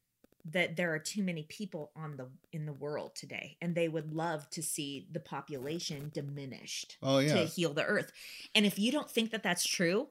that 0.51 0.75
there 0.75 0.93
are 0.93 0.99
too 0.99 1.23
many 1.23 1.43
people 1.43 1.91
on 1.95 2.17
the 2.17 2.27
in 2.53 2.67
the 2.67 2.73
world 2.73 3.15
today 3.15 3.58
and 3.62 3.73
they 3.73 3.88
would 3.88 4.13
love 4.13 4.47
to 4.51 4.62
see 4.62 5.08
the 5.12 5.19
population 5.19 6.12
diminished 6.13 6.97
oh, 7.01 7.17
yeah. 7.17 7.34
to 7.34 7.45
heal 7.45 7.73
the 7.73 7.84
earth. 7.84 8.12
And 8.53 8.65
if 8.65 8.77
you 8.77 8.91
don't 8.91 9.10
think 9.10 9.31
that 9.31 9.41
that's 9.41 9.65
true, 9.65 10.10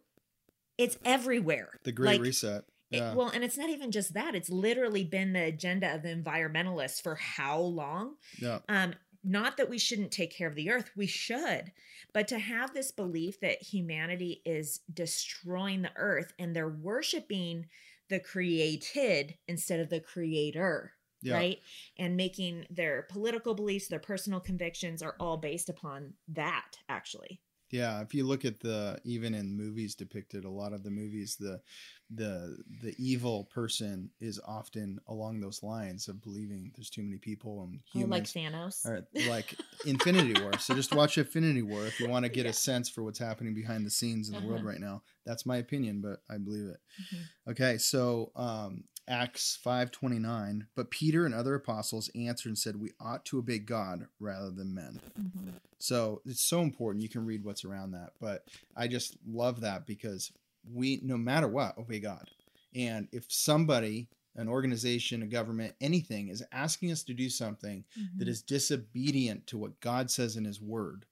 it's 0.76 0.98
everywhere. 1.04 1.70
The 1.84 1.92
great 1.92 2.14
like, 2.14 2.20
reset. 2.20 2.64
Yeah. 2.90 3.12
It, 3.12 3.16
well, 3.16 3.28
and 3.28 3.44
it's 3.44 3.56
not 3.56 3.70
even 3.70 3.92
just 3.92 4.14
that. 4.14 4.34
It's 4.34 4.50
literally 4.50 5.04
been 5.04 5.32
the 5.32 5.44
agenda 5.44 5.94
of 5.94 6.02
the 6.02 6.14
environmentalists 6.14 7.00
for 7.00 7.14
how 7.14 7.60
long? 7.60 8.14
Yeah. 8.38 8.58
Um, 8.68 8.94
not 9.24 9.56
that 9.56 9.70
we 9.70 9.78
shouldn't 9.78 10.12
take 10.12 10.34
care 10.36 10.48
of 10.48 10.54
the 10.54 10.70
earth, 10.70 10.90
we 10.96 11.06
should, 11.06 11.72
but 12.12 12.28
to 12.28 12.38
have 12.38 12.74
this 12.74 12.92
belief 12.92 13.40
that 13.40 13.62
humanity 13.62 14.42
is 14.44 14.80
destroying 14.92 15.82
the 15.82 15.92
earth 15.96 16.32
and 16.38 16.54
they're 16.54 16.68
worshiping 16.68 17.66
the 18.08 18.20
created 18.20 19.36
instead 19.48 19.80
of 19.80 19.88
the 19.88 20.00
creator. 20.00 20.92
Yeah. 21.22 21.36
Right. 21.36 21.58
And 21.98 22.18
making 22.18 22.66
their 22.68 23.06
political 23.08 23.54
beliefs, 23.54 23.88
their 23.88 23.98
personal 23.98 24.40
convictions 24.40 25.02
are 25.02 25.16
all 25.18 25.38
based 25.38 25.70
upon 25.70 26.12
that, 26.28 26.76
actually. 26.90 27.40
Yeah, 27.70 28.02
if 28.02 28.14
you 28.14 28.24
look 28.24 28.44
at 28.44 28.60
the 28.60 28.98
even 29.04 29.34
in 29.34 29.56
movies 29.56 29.94
depicted, 29.94 30.44
a 30.44 30.50
lot 30.50 30.72
of 30.72 30.82
the 30.82 30.90
movies, 30.90 31.36
the 31.36 31.60
the 32.14 32.58
the 32.82 32.94
evil 32.98 33.44
person 33.44 34.10
is 34.20 34.38
often 34.46 35.00
along 35.08 35.40
those 35.40 35.62
lines 35.62 36.06
of 36.06 36.22
believing 36.22 36.70
there's 36.76 36.90
too 36.90 37.02
many 37.02 37.16
people 37.16 37.64
and 37.64 37.80
humans. 37.92 38.34
Oh, 38.36 38.40
like 38.40 38.52
Thanos, 38.52 38.86
or 38.86 39.06
like 39.28 39.56
Infinity 39.86 40.40
War. 40.40 40.58
So 40.58 40.74
just 40.74 40.94
watch 40.94 41.18
Infinity 41.18 41.62
War 41.62 41.86
if 41.86 41.98
you 41.98 42.08
want 42.08 42.24
to 42.24 42.30
get 42.30 42.44
yeah. 42.44 42.50
a 42.50 42.54
sense 42.54 42.88
for 42.88 43.02
what's 43.02 43.18
happening 43.18 43.54
behind 43.54 43.84
the 43.84 43.90
scenes 43.90 44.28
in 44.28 44.34
the 44.34 44.38
uh-huh. 44.38 44.48
world 44.48 44.64
right 44.64 44.80
now. 44.80 45.02
That's 45.24 45.46
my 45.46 45.56
opinion, 45.56 46.00
but 46.00 46.20
I 46.32 46.38
believe 46.38 46.66
it. 46.66 46.80
Mm-hmm. 47.00 47.50
Okay, 47.52 47.78
so 47.78 48.30
um, 48.36 48.84
Acts 49.06 49.58
5:29, 49.62 50.66
but 50.74 50.90
Peter 50.90 51.26
and 51.26 51.34
other 51.34 51.54
apostles 51.54 52.10
answered 52.14 52.48
and 52.48 52.58
said, 52.58 52.76
"We 52.76 52.92
ought 52.98 53.24
to 53.26 53.38
obey 53.38 53.58
God 53.58 54.08
rather 54.18 54.50
than 54.50 54.74
men." 54.74 55.00
Mm-hmm. 55.18 55.50
So 55.78 56.22
it's 56.24 56.42
so 56.42 56.62
important. 56.62 57.02
You 57.02 57.08
can 57.08 57.26
read 57.26 57.44
what's 57.44 57.64
around 57.64 57.92
that, 57.92 58.12
but 58.20 58.48
I 58.74 58.88
just 58.88 59.16
love 59.26 59.60
that 59.60 59.86
because 59.86 60.32
we, 60.72 61.00
no 61.02 61.16
matter 61.16 61.48
what, 61.48 61.76
obey 61.76 62.00
God. 62.00 62.30
And 62.74 63.08
if 63.12 63.30
somebody, 63.30 64.08
an 64.36 64.48
organization, 64.48 65.22
a 65.22 65.26
government, 65.26 65.74
anything, 65.80 66.28
is 66.28 66.42
asking 66.50 66.90
us 66.90 67.02
to 67.04 67.14
do 67.14 67.28
something 67.28 67.84
mm-hmm. 67.98 68.18
that 68.18 68.28
is 68.28 68.42
disobedient 68.42 69.46
to 69.48 69.58
what 69.58 69.80
God 69.80 70.10
says 70.10 70.36
in 70.36 70.44
His 70.44 70.60
Word, 70.60 71.04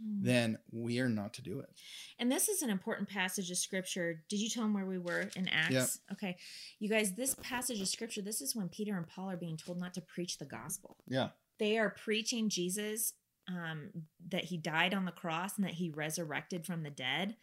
Mm. 0.00 0.22
then 0.22 0.58
we 0.70 1.00
are 1.00 1.08
not 1.08 1.34
to 1.34 1.42
do 1.42 1.58
it. 1.58 1.70
And 2.20 2.30
this 2.30 2.48
is 2.48 2.62
an 2.62 2.70
important 2.70 3.08
passage 3.08 3.50
of 3.50 3.58
scripture. 3.58 4.22
Did 4.28 4.38
you 4.38 4.48
tell 4.48 4.62
them 4.62 4.74
where 4.74 4.86
we 4.86 4.98
were 4.98 5.28
in 5.34 5.48
Acts? 5.48 5.72
Yep. 5.72 5.88
Okay. 6.12 6.36
You 6.78 6.88
guys, 6.88 7.14
this 7.14 7.34
passage 7.42 7.80
of 7.80 7.88
scripture, 7.88 8.22
this 8.22 8.40
is 8.40 8.54
when 8.54 8.68
Peter 8.68 8.96
and 8.96 9.08
Paul 9.08 9.30
are 9.30 9.36
being 9.36 9.56
told 9.56 9.80
not 9.80 9.94
to 9.94 10.00
preach 10.00 10.38
the 10.38 10.44
gospel. 10.44 10.96
Yeah. 11.08 11.30
They 11.58 11.78
are 11.78 11.90
preaching 11.90 12.48
Jesus, 12.48 13.14
um, 13.48 13.90
that 14.28 14.44
he 14.44 14.56
died 14.56 14.94
on 14.94 15.04
the 15.04 15.12
cross 15.12 15.56
and 15.56 15.64
that 15.64 15.74
he 15.74 15.90
resurrected 15.90 16.66
from 16.66 16.82
the 16.82 16.90
dead. 16.90 17.36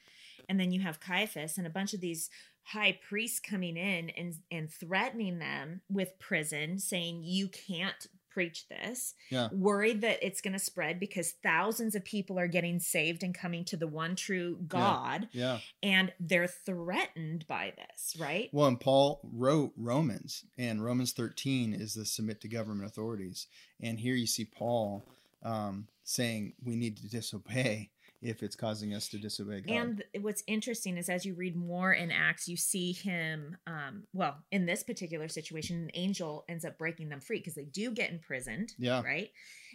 And 0.48 0.60
then 0.60 0.72
you 0.72 0.82
have 0.82 1.00
Caiaphas 1.00 1.58
and 1.58 1.66
a 1.66 1.72
bunch 1.72 1.94
of 1.94 2.02
these 2.02 2.30
high 2.64 3.00
priests 3.08 3.40
coming 3.40 3.78
in 3.78 4.10
and, 4.12 4.36
and 4.52 4.72
threatening 4.72 5.40
them 5.40 5.82
with 5.90 6.20
prison, 6.20 6.80
saying, 6.80 7.22
You 7.24 7.48
can't 7.48 8.08
preach 8.36 8.68
this, 8.68 9.14
yeah. 9.30 9.48
worried 9.54 10.02
that 10.02 10.20
it's 10.22 10.42
going 10.42 10.52
to 10.52 10.60
spread 10.60 11.00
because 11.00 11.36
thousands 11.42 11.96
of 11.96 12.04
people 12.04 12.38
are 12.38 12.50
getting 12.50 12.82
saved 12.82 13.24
and 13.24 13.34
coming 13.34 13.64
to 13.64 13.78
the 13.78 13.88
one 13.88 14.14
true 14.14 14.58
God. 14.68 15.30
Yeah. 15.32 15.54
yeah. 15.54 15.60
And 15.82 16.14
they're 16.20 16.46
threatened 16.46 17.48
by 17.48 17.72
this, 17.78 18.18
right? 18.20 18.50
Well, 18.52 18.68
and 18.68 18.78
Paul 18.78 19.22
wrote 19.24 19.72
Romans, 19.78 20.44
and 20.58 20.84
Romans 20.84 21.14
13 21.14 21.74
is 21.74 21.94
the 21.94 22.04
submit 22.04 22.42
to 22.42 22.50
government 22.50 22.90
authorities. 22.90 23.48
And 23.82 23.98
here 24.02 24.16
you 24.16 24.28
see 24.28 24.44
Paul 24.44 25.08
um, 25.42 25.88
saying 26.04 26.56
we 26.62 26.76
need 26.76 26.98
to 26.98 27.10
disobey 27.10 27.92
if 28.26 28.44
it's 28.44 28.56
causing 28.56 28.94
us 28.94 29.08
to 29.10 29.18
disobey 29.18 29.62
God. 29.62 29.76
And 29.76 30.04
what's 30.22 30.44
interesting 30.48 30.98
is 30.98 31.10
as 31.10 31.26
you 31.26 31.36
read 31.36 31.56
more 31.56 31.94
in 31.94 32.12
Acts, 32.12 32.48
you 32.48 32.58
see 32.58 32.92
him, 32.92 33.58
um, 33.68 34.04
well, 34.14 34.38
in 34.52 34.66
this 34.66 34.84
particular 34.84 35.28
situation, 35.28 35.84
an 35.84 35.92
angel 35.94 36.44
ends 36.50 36.66
up 36.66 36.78
breaking 36.78 37.10
them 37.10 37.22
free 37.22 37.38
because 37.38 37.56
they 37.56 37.66
do 37.66 37.92
get 37.92 38.12
imprisoned. 38.12 38.74
Yeah. 38.78 39.02
Right. 39.04 39.30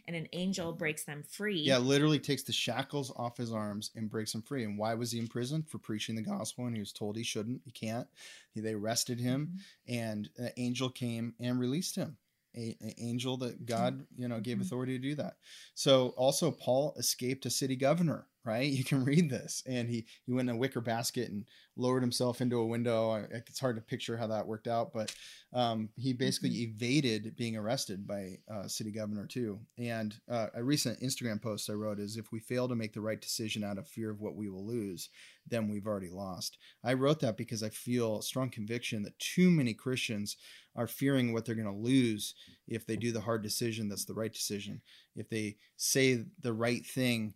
And 0.07 0.17
an 0.17 0.29
angel 0.33 0.73
breaks 0.73 1.05
them 1.05 1.23
free. 1.29 1.61
Yeah, 1.61 1.79
literally 1.79 2.19
takes 2.19 2.43
the 2.43 2.53
shackles 2.53 3.13
off 3.17 3.37
his 3.37 3.53
arms 3.53 3.91
and 3.95 4.11
breaks 4.11 4.35
him 4.35 4.43
free. 4.43 4.65
And 4.65 4.79
why 4.79 4.95
was 4.95 5.13
he 5.13 5.19
imprisoned? 5.19 5.69
For 5.69 5.79
preaching 5.79 6.17
the 6.17 6.23
gospel. 6.23 6.67
And 6.67 6.75
he 6.75 6.81
was 6.81 6.93
told 6.93 7.17
he 7.17 7.23
shouldn't, 7.23 7.61
he 7.65 7.71
can't. 7.71 8.09
They 8.57 8.75
arrested 8.75 9.21
him, 9.21 9.53
mm-hmm. 9.55 10.01
and 10.01 10.29
an 10.37 10.51
angel 10.59 10.91
came 10.91 11.35
and 11.41 11.59
released 11.59 11.97
him 11.97 12.19
a, 12.57 12.77
a, 12.83 12.95
angel 12.99 13.37
that 13.39 13.67
God, 13.67 14.05
you 14.17 14.29
know, 14.29 14.41
gave 14.41 14.57
mm-hmm. 14.57 14.63
authority 14.63 14.99
to 14.99 15.09
do 15.09 15.15
that. 15.17 15.37
So 15.75 16.09
also 16.17 16.51
Paul 16.51 16.95
escaped 16.97 17.47
a 17.47 17.51
city 17.51 17.77
governor, 17.77 18.27
right? 18.44 18.70
You 18.70 18.85
can 18.85 19.05
read 19.05 19.31
this, 19.31 19.62
and 19.66 19.88
he 19.88 20.07
he 20.24 20.33
went 20.33 20.48
in 20.48 20.57
a 20.57 20.59
wicker 20.59 20.81
basket 20.81 21.31
and 21.31 21.44
lowered 21.76 22.03
himself 22.03 22.40
into 22.40 22.59
a 22.59 22.66
window. 22.66 23.26
It's 23.31 23.61
hard 23.61 23.76
to 23.76 23.83
picture 23.83 24.16
how 24.16 24.26
that 24.29 24.46
worked 24.46 24.66
out, 24.66 24.92
but 24.92 25.14
um, 25.53 25.88
he 25.96 26.12
basically 26.12 26.50
mm-hmm. 26.50 26.85
evaded 26.85 27.37
being 27.37 27.57
arrested 27.57 28.07
by 28.07 28.38
uh, 28.53 28.66
city 28.68 28.92
governor 28.92 29.26
too. 29.26 29.61
And 29.79 30.14
uh, 30.31 30.48
a 30.55 30.62
recent 30.62 31.00
Instagram 31.00 31.42
post 31.42 31.70
I 31.70 31.74
wrote 31.74 32.00
is, 32.00 32.16
"If 32.16 32.33
we 32.33 32.40
fail 32.40 32.68
to 32.68 32.76
make 32.76 32.92
the 32.92 33.00
right 33.00 33.20
decision 33.20 33.64
out 33.64 33.79
of 33.79 33.88
fear 33.88 34.11
of 34.11 34.20
what 34.20 34.37
we 34.37 34.48
will 34.48 34.66
lose, 34.66 35.11
then 35.46 35.68
we've 35.68 35.87
already 35.87 36.11
lost." 36.11 36.59
I 36.85 36.94
wrote 36.94 37.20
that 37.20 37.37
because 37.37 37.62
I 37.62 37.70
feel 37.70 38.22
strong 38.22 38.50
conviction 38.50 39.03
that 39.03 39.18
too 39.18 39.50
many 39.50 39.74
Christians 39.74 40.37
are 40.76 40.87
fearing 40.87 41.33
what 41.33 41.44
they're 41.44 41.55
going 41.55 41.66
to 41.66 41.72
lose 41.72 42.35
if 42.68 42.87
they 42.87 42.96
do 42.96 43.11
the 43.12 43.20
hard 43.20 43.42
decision 43.42 43.88
that's 43.88 44.05
the 44.05 44.14
right 44.14 44.33
decision. 44.33 44.81
If 45.16 45.29
they 45.29 45.57
say 45.76 46.24
the 46.40 46.53
right 46.53 46.87
thing 46.87 47.35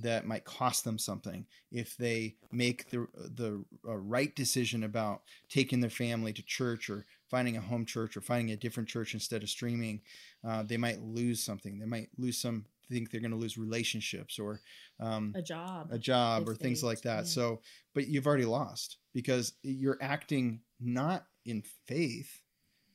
that 0.00 0.26
might 0.26 0.44
cost 0.44 0.84
them 0.84 0.98
something 0.98 1.46
if 1.70 1.96
they 1.96 2.34
make 2.52 2.90
the 2.90 3.06
the 3.14 3.64
uh, 3.88 3.96
right 3.96 4.34
decision 4.34 4.84
about 4.84 5.22
taking 5.48 5.80
their 5.80 5.90
family 5.90 6.32
to 6.32 6.42
church 6.42 6.90
or 6.90 7.06
finding 7.30 7.56
a 7.56 7.60
home 7.60 7.84
church 7.84 8.16
or 8.16 8.20
finding 8.20 8.52
a 8.52 8.56
different 8.56 8.88
church 8.88 9.14
instead 9.14 9.42
of 9.42 9.48
streaming 9.48 10.00
uh, 10.46 10.62
they 10.62 10.76
might 10.76 11.00
lose 11.00 11.42
something 11.42 11.78
they 11.78 11.86
might 11.86 12.08
lose 12.18 12.38
some 12.38 12.64
think 12.88 13.10
they're 13.10 13.20
going 13.20 13.32
to 13.32 13.36
lose 13.36 13.58
relationships 13.58 14.38
or 14.38 14.60
um, 15.00 15.32
a 15.34 15.42
job 15.42 15.88
a 15.90 15.98
job 15.98 16.48
or 16.48 16.54
things 16.54 16.84
like 16.84 17.02
that 17.02 17.24
yeah. 17.24 17.24
so 17.24 17.60
but 17.94 18.06
you've 18.06 18.28
already 18.28 18.44
lost 18.44 18.98
because 19.12 19.54
you're 19.62 19.98
acting 20.00 20.60
not 20.80 21.24
in 21.46 21.62
faith, 21.86 22.42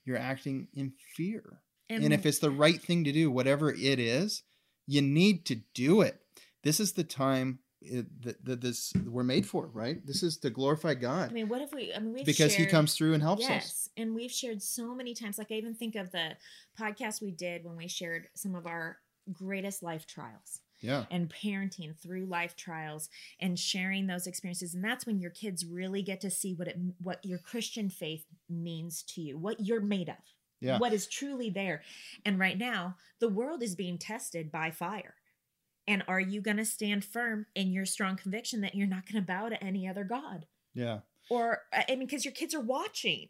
you're 0.05 0.17
acting 0.17 0.67
in 0.73 0.93
fear. 1.15 1.61
And, 1.89 2.03
and 2.03 2.13
if 2.13 2.25
it's 2.25 2.39
the 2.39 2.51
right 2.51 2.81
thing 2.81 3.03
to 3.05 3.11
do, 3.11 3.31
whatever 3.31 3.71
it 3.71 3.99
is, 3.99 4.43
you 4.87 5.01
need 5.01 5.45
to 5.47 5.55
do 5.73 6.01
it. 6.01 6.19
This 6.63 6.79
is 6.79 6.93
the 6.93 7.03
time 7.03 7.59
eh, 7.85 8.03
that, 8.21 8.43
that 8.45 8.61
this 8.61 8.93
we're 9.05 9.23
made 9.23 9.45
for, 9.45 9.67
right? 9.67 10.05
This 10.05 10.23
is 10.23 10.37
to 10.39 10.49
glorify 10.49 10.93
God. 10.93 11.29
I 11.29 11.33
mean, 11.33 11.49
what 11.49 11.61
if 11.61 11.73
we? 11.73 11.93
I 11.93 11.99
mean, 11.99 12.23
because 12.25 12.53
shared, 12.53 12.65
He 12.67 12.71
comes 12.71 12.95
through 12.95 13.13
and 13.13 13.23
helps 13.23 13.41
yes, 13.41 13.49
us. 13.49 13.55
Yes, 13.63 13.89
and 13.97 14.15
we've 14.15 14.31
shared 14.31 14.61
so 14.61 14.93
many 14.93 15.13
times. 15.13 15.37
Like 15.37 15.51
I 15.51 15.55
even 15.55 15.75
think 15.75 15.95
of 15.95 16.11
the 16.11 16.37
podcast 16.79 17.21
we 17.21 17.31
did 17.31 17.63
when 17.63 17.75
we 17.75 17.87
shared 17.87 18.27
some 18.35 18.55
of 18.55 18.65
our 18.65 18.97
greatest 19.31 19.83
life 19.83 20.05
trials. 20.05 20.61
Yeah. 20.79 21.05
And 21.11 21.29
parenting 21.29 21.95
through 21.95 22.25
life 22.25 22.55
trials 22.55 23.07
and 23.39 23.59
sharing 23.59 24.07
those 24.07 24.25
experiences, 24.25 24.73
and 24.73 24.83
that's 24.83 25.05
when 25.05 25.19
your 25.19 25.29
kids 25.29 25.63
really 25.63 26.01
get 26.01 26.21
to 26.21 26.31
see 26.31 26.55
what 26.55 26.67
it 26.67 26.77
what 27.01 27.23
your 27.23 27.37
Christian 27.37 27.89
faith 27.89 28.25
means 28.49 29.03
to 29.09 29.21
you, 29.21 29.37
what 29.37 29.59
you're 29.59 29.81
made 29.81 30.09
of. 30.09 30.15
Yeah. 30.59 30.77
What 30.77 30.93
is 30.93 31.07
truly 31.07 31.49
there. 31.49 31.81
And 32.23 32.39
right 32.39 32.57
now, 32.57 32.95
the 33.19 33.29
world 33.29 33.63
is 33.63 33.75
being 33.75 33.97
tested 33.97 34.51
by 34.51 34.69
fire 34.69 35.15
and 35.91 36.03
are 36.07 36.21
you 36.21 36.39
going 36.41 36.55
to 36.55 36.63
stand 36.63 37.03
firm 37.03 37.47
in 37.53 37.73
your 37.73 37.85
strong 37.85 38.15
conviction 38.15 38.61
that 38.61 38.75
you're 38.75 38.87
not 38.87 39.05
going 39.05 39.21
to 39.21 39.27
bow 39.27 39.49
to 39.49 39.61
any 39.61 39.89
other 39.89 40.05
God? 40.05 40.45
Yeah. 40.73 40.99
Or, 41.29 41.63
I 41.73 41.85
mean, 41.89 41.99
because 42.07 42.23
your 42.23 42.33
kids 42.33 42.55
are 42.55 42.61
watching. 42.61 43.27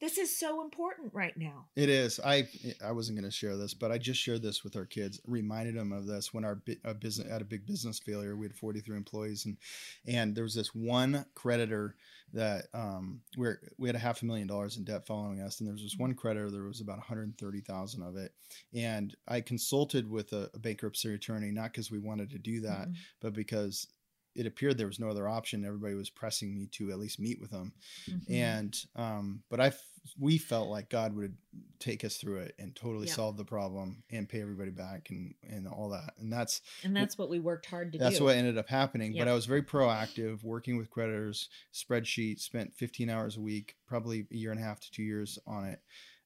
This 0.00 0.16
is 0.16 0.36
so 0.36 0.62
important 0.62 1.12
right 1.12 1.36
now. 1.36 1.66
It 1.76 1.90
is. 1.90 2.18
I 2.24 2.48
I 2.82 2.92
wasn't 2.92 3.18
going 3.18 3.30
to 3.30 3.36
share 3.36 3.56
this, 3.56 3.74
but 3.74 3.92
I 3.92 3.98
just 3.98 4.20
shared 4.20 4.42
this 4.42 4.64
with 4.64 4.74
our 4.76 4.86
kids. 4.86 5.20
Reminded 5.26 5.76
them 5.76 5.92
of 5.92 6.06
this 6.06 6.32
when 6.32 6.44
our 6.44 6.56
business 6.98 7.30
had 7.30 7.42
a 7.42 7.44
big 7.44 7.66
business 7.66 7.98
failure. 7.98 8.36
We 8.36 8.46
had 8.46 8.56
43 8.56 8.96
employees, 8.96 9.44
and 9.44 9.58
and 10.06 10.34
there 10.34 10.44
was 10.44 10.54
this 10.54 10.74
one 10.74 11.26
creditor 11.34 11.96
that 12.32 12.66
um, 12.72 13.20
we 13.36 13.48
we 13.76 13.88
had 13.88 13.96
a 13.96 14.00
half 14.00 14.22
a 14.22 14.24
million 14.24 14.46
dollars 14.46 14.76
in 14.76 14.84
debt 14.84 15.06
following 15.06 15.40
us, 15.40 15.60
and 15.60 15.66
there 15.66 15.74
was 15.74 15.82
this 15.82 15.98
one 15.98 16.14
creditor. 16.14 16.50
There 16.50 16.62
was 16.62 16.80
about 16.80 16.98
130,000 16.98 18.02
of 18.02 18.16
it, 18.16 18.32
and 18.74 19.14
I 19.28 19.40
consulted 19.40 20.08
with 20.08 20.32
a, 20.32 20.50
a 20.54 20.58
bankruptcy 20.58 21.12
attorney 21.12 21.50
not 21.50 21.72
because 21.72 21.90
we 21.90 21.98
wanted 21.98 22.30
to 22.30 22.38
do 22.38 22.60
that, 22.62 22.88
mm-hmm. 22.88 22.92
but 23.20 23.34
because 23.34 23.86
it 24.34 24.46
appeared 24.46 24.78
there 24.78 24.86
was 24.86 25.00
no 25.00 25.08
other 25.08 25.28
option. 25.28 25.64
Everybody 25.64 25.94
was 25.94 26.10
pressing 26.10 26.54
me 26.54 26.68
to 26.72 26.90
at 26.90 26.98
least 26.98 27.18
meet 27.18 27.40
with 27.40 27.50
them, 27.50 27.72
mm-hmm. 28.08 28.32
and 28.32 28.76
um, 28.96 29.42
but 29.50 29.60
I 29.60 29.72
we 30.18 30.38
felt 30.38 30.68
like 30.68 30.88
God 30.88 31.14
would 31.14 31.36
take 31.78 32.04
us 32.04 32.16
through 32.16 32.38
it 32.38 32.54
and 32.58 32.74
totally 32.74 33.06
yeah. 33.06 33.12
solve 33.12 33.36
the 33.36 33.44
problem 33.44 34.02
and 34.10 34.28
pay 34.28 34.40
everybody 34.40 34.70
back 34.70 35.08
and 35.10 35.34
and 35.42 35.66
all 35.68 35.90
that. 35.90 36.14
And 36.18 36.32
that's 36.32 36.62
and 36.84 36.96
that's 36.96 37.18
what 37.18 37.28
we 37.28 37.38
worked 37.38 37.66
hard 37.66 37.92
to 37.92 37.98
that's 37.98 38.18
do. 38.18 38.24
What 38.24 38.36
ended 38.36 38.58
up 38.58 38.68
happening. 38.68 39.12
Yeah. 39.12 39.24
But 39.24 39.30
I 39.30 39.34
was 39.34 39.46
very 39.46 39.62
proactive, 39.62 40.42
working 40.42 40.76
with 40.76 40.90
creditors, 40.90 41.48
spreadsheet, 41.72 42.40
spent 42.40 42.74
15 42.74 43.10
hours 43.10 43.36
a 43.36 43.40
week, 43.40 43.76
probably 43.86 44.26
a 44.30 44.36
year 44.36 44.50
and 44.50 44.60
a 44.60 44.62
half 44.62 44.80
to 44.80 44.90
two 44.90 45.02
years 45.02 45.38
on 45.46 45.66
it, 45.66 45.80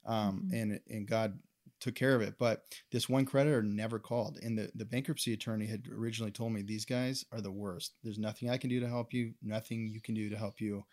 um, 0.06 0.44
mm-hmm. 0.46 0.56
and 0.56 0.80
and 0.88 1.08
God 1.08 1.38
took 1.80 1.94
care 1.94 2.14
of 2.14 2.22
it. 2.22 2.36
But 2.38 2.62
this 2.92 3.08
one 3.08 3.26
creditor 3.26 3.62
never 3.62 3.98
called. 3.98 4.38
And 4.42 4.56
the, 4.56 4.70
the 4.74 4.86
bankruptcy 4.86 5.34
attorney 5.34 5.66
had 5.66 5.86
originally 5.92 6.32
told 6.32 6.52
me 6.52 6.62
these 6.62 6.86
guys 6.86 7.26
are 7.30 7.42
the 7.42 7.50
worst. 7.50 7.92
There's 8.02 8.18
nothing 8.18 8.48
I 8.48 8.56
can 8.56 8.70
do 8.70 8.80
to 8.80 8.88
help 8.88 9.12
you, 9.12 9.34
nothing 9.42 9.88
you 9.88 10.00
can 10.00 10.14
do 10.14 10.30
to 10.30 10.36
help 10.36 10.60
you 10.60 10.84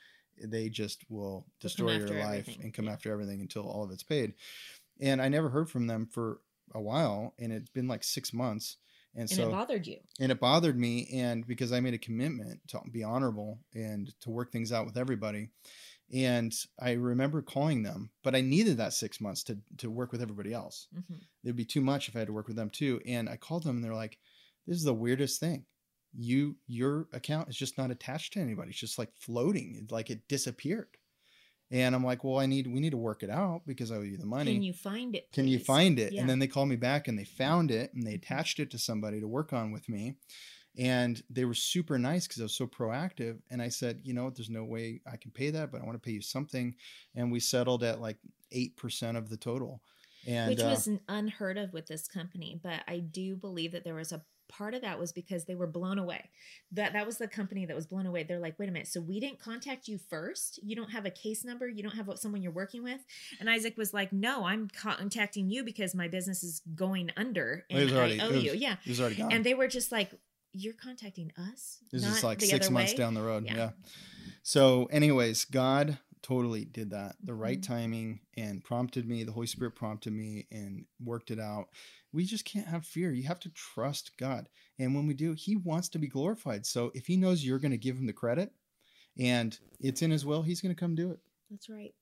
they 0.43 0.69
just 0.69 1.03
will 1.09 1.45
destroy 1.59 1.97
your 1.97 2.07
life 2.07 2.47
everything. 2.47 2.63
and 2.63 2.73
come 2.73 2.85
yeah. 2.85 2.91
after 2.91 3.11
everything 3.11 3.41
until 3.41 3.69
all 3.69 3.83
of 3.83 3.91
it's 3.91 4.03
paid. 4.03 4.33
And 4.99 5.21
I 5.21 5.29
never 5.29 5.49
heard 5.49 5.69
from 5.69 5.87
them 5.87 6.07
for 6.11 6.41
a 6.73 6.81
while, 6.81 7.33
and 7.39 7.51
it's 7.51 7.69
been 7.69 7.87
like 7.87 8.03
six 8.03 8.33
months. 8.33 8.77
And, 9.13 9.21
and 9.21 9.29
so 9.29 9.49
it 9.49 9.51
bothered 9.51 9.87
you. 9.87 9.97
And 10.19 10.31
it 10.31 10.39
bothered 10.39 10.77
me, 10.77 11.09
and 11.13 11.45
because 11.45 11.71
I 11.71 11.79
made 11.79 11.93
a 11.93 11.99
commitment 11.99 12.61
to 12.69 12.81
be 12.91 13.03
honorable 13.03 13.59
and 13.73 14.13
to 14.21 14.29
work 14.29 14.51
things 14.51 14.71
out 14.71 14.85
with 14.85 14.97
everybody. 14.97 15.49
And 16.13 16.53
I 16.79 16.93
remember 16.93 17.41
calling 17.41 17.83
them, 17.83 18.09
but 18.21 18.35
I 18.35 18.41
needed 18.41 18.77
that 18.77 18.93
six 18.93 19.21
months 19.21 19.43
to 19.43 19.57
to 19.77 19.89
work 19.89 20.11
with 20.11 20.21
everybody 20.21 20.53
else. 20.53 20.87
Mm-hmm. 20.93 21.15
It'd 21.43 21.55
be 21.55 21.65
too 21.65 21.81
much 21.81 22.09
if 22.09 22.15
I 22.15 22.19
had 22.19 22.27
to 22.27 22.33
work 22.33 22.47
with 22.47 22.57
them 22.57 22.69
too. 22.69 22.99
And 23.05 23.29
I 23.29 23.37
called 23.37 23.63
them, 23.63 23.77
and 23.77 23.83
they're 23.83 23.93
like, 23.93 24.17
"This 24.67 24.77
is 24.77 24.83
the 24.83 24.93
weirdest 24.93 25.39
thing 25.39 25.65
you 26.13 26.55
your 26.67 27.07
account 27.13 27.49
is 27.49 27.55
just 27.55 27.77
not 27.77 27.91
attached 27.91 28.33
to 28.33 28.39
anybody. 28.39 28.71
It's 28.71 28.79
just 28.79 28.99
like 28.99 29.11
floating, 29.15 29.87
like 29.89 30.09
it 30.09 30.27
disappeared. 30.27 30.97
And 31.71 31.95
I'm 31.95 32.03
like, 32.03 32.25
well, 32.25 32.37
I 32.37 32.47
need 32.47 32.67
we 32.67 32.81
need 32.81 32.89
to 32.89 32.97
work 32.97 33.23
it 33.23 33.29
out 33.29 33.61
because 33.65 33.91
I 33.91 33.95
owe 33.95 34.01
you 34.01 34.17
the 34.17 34.25
money. 34.25 34.53
Can 34.53 34.63
you 34.63 34.73
find 34.73 35.15
it? 35.15 35.31
Please? 35.31 35.35
Can 35.35 35.47
you 35.47 35.59
find 35.59 35.99
it? 35.99 36.11
Yeah. 36.11 36.21
And 36.21 36.29
then 36.29 36.39
they 36.39 36.47
called 36.47 36.67
me 36.67 36.75
back 36.75 37.07
and 37.07 37.17
they 37.17 37.23
found 37.23 37.71
it 37.71 37.93
and 37.93 38.05
they 38.05 38.11
mm-hmm. 38.11 38.33
attached 38.33 38.59
it 38.59 38.71
to 38.71 38.77
somebody 38.77 39.21
to 39.21 39.27
work 39.27 39.53
on 39.53 39.71
with 39.71 39.87
me. 39.87 40.15
And 40.77 41.21
they 41.29 41.45
were 41.45 41.53
super 41.53 41.97
nice 41.97 42.27
because 42.27 42.41
I 42.41 42.43
was 42.43 42.55
so 42.55 42.67
proactive. 42.67 43.39
And 43.49 43.61
I 43.61 43.69
said, 43.69 44.01
you 44.03 44.13
know 44.13 44.29
there's 44.29 44.49
no 44.49 44.65
way 44.65 45.01
I 45.09 45.15
can 45.15 45.31
pay 45.31 45.49
that, 45.51 45.71
but 45.71 45.81
I 45.81 45.85
want 45.85 45.95
to 45.95 46.05
pay 46.05 46.11
you 46.11 46.21
something. 46.21 46.75
And 47.15 47.31
we 47.31 47.39
settled 47.39 47.83
at 47.83 48.01
like 48.01 48.17
eight 48.51 48.75
percent 48.75 49.15
of 49.15 49.29
the 49.29 49.37
total. 49.37 49.81
And, 50.27 50.49
Which 50.49 50.59
was 50.61 50.87
uh, 50.87 50.97
unheard 51.09 51.57
of 51.57 51.73
with 51.73 51.87
this 51.87 52.07
company, 52.07 52.59
but 52.61 52.81
I 52.87 52.99
do 52.99 53.35
believe 53.35 53.71
that 53.71 53.83
there 53.83 53.95
was 53.95 54.11
a 54.11 54.21
part 54.51 54.73
of 54.73 54.81
that 54.81 54.99
was 54.99 55.11
because 55.11 55.45
they 55.45 55.55
were 55.55 55.67
blown 55.67 55.97
away. 55.97 56.29
That 56.71 56.93
that 56.93 57.05
was 57.05 57.17
the 57.17 57.27
company 57.27 57.65
that 57.65 57.75
was 57.75 57.87
blown 57.87 58.05
away. 58.05 58.23
They're 58.23 58.39
like, 58.39 58.59
wait 58.59 58.69
a 58.69 58.71
minute, 58.71 58.87
so 58.87 59.01
we 59.01 59.19
didn't 59.19 59.39
contact 59.39 59.87
you 59.87 59.97
first. 59.97 60.59
You 60.61 60.75
don't 60.75 60.91
have 60.91 61.05
a 61.05 61.09
case 61.09 61.43
number. 61.43 61.67
You 61.67 61.83
don't 61.83 61.95
have 61.95 62.09
someone 62.17 62.41
you're 62.41 62.51
working 62.51 62.83
with. 62.83 62.99
And 63.39 63.49
Isaac 63.49 63.77
was 63.77 63.93
like, 63.93 64.11
no, 64.11 64.45
I'm 64.45 64.69
contacting 64.69 65.49
you 65.49 65.63
because 65.63 65.95
my 65.95 66.07
business 66.07 66.43
is 66.43 66.61
going 66.75 67.11
under 67.17 67.65
and 67.69 67.91
already, 67.91 68.19
I 68.19 68.25
owe 68.25 68.31
was, 68.31 68.43
you. 68.43 68.53
Yeah, 68.53 68.75
he 68.83 68.91
was 68.91 68.99
already 68.99 69.15
gone. 69.15 69.31
And 69.31 69.45
they 69.45 69.53
were 69.53 69.67
just 69.67 69.91
like, 69.91 70.11
you're 70.53 70.73
contacting 70.73 71.31
us. 71.37 71.79
This 71.91 72.05
is 72.05 72.23
like 72.23 72.41
six 72.41 72.69
months 72.69 72.91
way? 72.91 72.97
down 72.97 73.13
the 73.13 73.21
road. 73.21 73.45
Yeah. 73.45 73.55
yeah. 73.55 73.69
So, 74.43 74.85
anyways, 74.91 75.45
God 75.45 75.97
totally 76.23 76.65
did 76.65 76.91
that 76.91 77.15
the 77.23 77.33
right 77.33 77.61
mm-hmm. 77.61 77.73
timing 77.73 78.19
and 78.37 78.63
prompted 78.63 79.07
me 79.07 79.23
the 79.23 79.31
holy 79.31 79.47
spirit 79.47 79.75
prompted 79.75 80.13
me 80.13 80.45
and 80.51 80.85
worked 81.03 81.31
it 81.31 81.39
out 81.39 81.67
we 82.13 82.25
just 82.25 82.45
can't 82.45 82.67
have 82.67 82.85
fear. 82.85 83.11
You 83.11 83.23
have 83.23 83.39
to 83.41 83.49
trust 83.49 84.17
God. 84.17 84.49
And 84.79 84.95
when 84.95 85.07
we 85.07 85.13
do, 85.13 85.33
He 85.33 85.55
wants 85.55 85.89
to 85.89 85.99
be 85.99 86.07
glorified. 86.07 86.65
So 86.65 86.91
if 86.93 87.07
He 87.07 87.17
knows 87.17 87.43
you're 87.43 87.59
going 87.59 87.71
to 87.71 87.77
give 87.77 87.97
Him 87.97 88.05
the 88.05 88.13
credit 88.13 88.51
and 89.17 89.57
it's 89.79 90.01
in 90.01 90.11
His 90.11 90.25
will, 90.25 90.41
He's 90.41 90.61
going 90.61 90.75
to 90.75 90.79
come 90.79 90.95
do 90.95 91.11
it. 91.11 91.19
That's 91.49 91.69
right. 91.69 91.93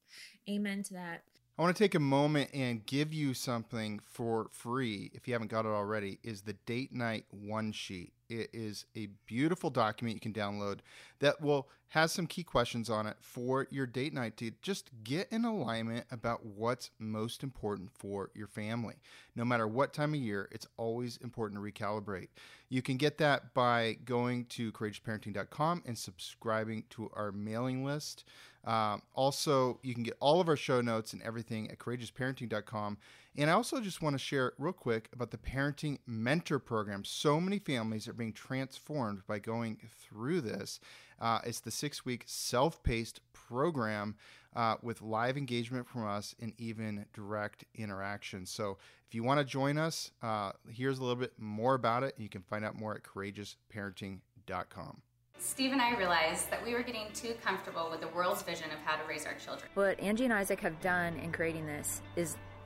Amen 0.49 0.83
to 0.83 0.93
that. 0.95 1.23
I 1.57 1.61
want 1.61 1.75
to 1.75 1.83
take 1.83 1.95
a 1.95 1.99
moment 1.99 2.51
and 2.53 2.85
give 2.85 3.13
you 3.13 3.33
something 3.33 3.99
for 4.05 4.47
free 4.51 5.11
if 5.13 5.27
you 5.27 5.33
haven't 5.33 5.51
got 5.51 5.65
it 5.65 5.69
already 5.69 6.19
is 6.23 6.41
the 6.41 6.53
date 6.65 6.93
night 6.93 7.25
one 7.31 7.71
sheet. 7.73 8.13
It 8.29 8.49
is 8.53 8.85
a 8.95 9.07
beautiful 9.25 9.69
document 9.69 10.15
you 10.15 10.19
can 10.19 10.33
download 10.33 10.79
that 11.19 11.41
will 11.41 11.67
has 11.89 12.11
some 12.11 12.27
key 12.27 12.43
questions 12.43 12.89
on 12.89 13.07
it 13.07 13.17
for 13.19 13.67
your 13.71 13.87
date 13.87 14.13
night 14.13 14.37
to 14.37 14.51
just 14.61 14.91
get 15.03 15.27
in 15.31 15.43
alignment 15.43 16.05
about 16.11 16.45
what's 16.45 16.91
most 16.99 17.41
important 17.41 17.89
for 17.97 18.29
your 18.35 18.47
family. 18.47 18.93
No 19.35 19.43
matter 19.43 19.67
what 19.67 19.91
time 19.91 20.13
of 20.13 20.19
year, 20.19 20.47
it's 20.51 20.67
always 20.77 21.17
important 21.17 21.59
to 21.59 21.71
recalibrate. 21.71 22.27
You 22.69 22.83
can 22.83 22.97
get 22.97 23.17
that 23.17 23.55
by 23.55 23.97
going 24.05 24.45
to 24.45 24.71
courageousparenting.com 24.71 25.83
and 25.87 25.97
subscribing 25.97 26.83
to 26.91 27.09
our 27.15 27.31
mailing 27.31 27.83
list. 27.83 28.23
Um, 28.65 29.01
also, 29.15 29.79
you 29.81 29.95
can 29.95 30.03
get 30.03 30.15
all 30.19 30.39
of 30.39 30.47
our 30.47 30.55
show 30.55 30.81
notes 30.81 31.13
and 31.13 31.23
everything 31.23 31.71
at 31.71 31.79
courageousparenting.com. 31.79 32.97
And 33.39 33.49
I 33.49 33.53
also 33.53 33.79
just 33.79 34.01
want 34.01 34.15
to 34.15 34.19
share 34.19 34.51
real 34.57 34.73
quick 34.73 35.07
about 35.13 35.31
the 35.31 35.37
Parenting 35.37 35.99
Mentor 36.05 36.59
Program. 36.59 37.05
So 37.05 37.39
many 37.39 37.57
families 37.57 38.05
are 38.09 38.13
being 38.13 38.33
transformed 38.33 39.25
by 39.27 39.39
going 39.39 39.77
through 39.97 40.41
this. 40.41 40.81
Uh, 41.21 41.39
it's 41.45 41.61
the 41.61 41.71
six 41.71 42.03
week 42.03 42.23
self 42.25 42.83
paced 42.83 43.21
program 43.31 44.17
uh, 44.57 44.75
with 44.81 45.01
live 45.01 45.37
engagement 45.37 45.87
from 45.87 46.05
us 46.05 46.35
and 46.41 46.51
even 46.57 47.05
direct 47.13 47.63
interaction. 47.75 48.45
So 48.45 48.77
if 49.07 49.15
you 49.15 49.23
want 49.23 49.39
to 49.39 49.45
join 49.45 49.77
us, 49.77 50.11
uh, 50.21 50.51
here's 50.69 50.99
a 50.99 51.01
little 51.01 51.15
bit 51.15 51.31
more 51.37 51.75
about 51.75 52.03
it. 52.03 52.15
You 52.17 52.27
can 52.27 52.41
find 52.41 52.65
out 52.65 52.77
more 52.77 52.93
at 52.93 53.03
courageousparenting.com. 53.03 55.01
Steve 55.37 55.71
and 55.71 55.81
I 55.81 55.95
realized 55.95 56.51
that 56.51 56.61
we 56.65 56.73
were 56.73 56.83
getting 56.83 57.05
too 57.13 57.35
comfortable 57.41 57.87
with 57.89 58.01
the 58.01 58.09
world's 58.09 58.41
vision 58.41 58.65
of 58.71 58.79
how 58.83 59.01
to 59.01 59.07
raise 59.07 59.25
our 59.25 59.35
children. 59.35 59.69
What 59.75 59.97
Angie 59.97 60.25
and 60.25 60.33
Isaac 60.33 60.59
have 60.59 60.81
done 60.81 61.17
in 61.19 61.31
creating 61.31 61.65
this 61.65 62.01
is 62.17 62.35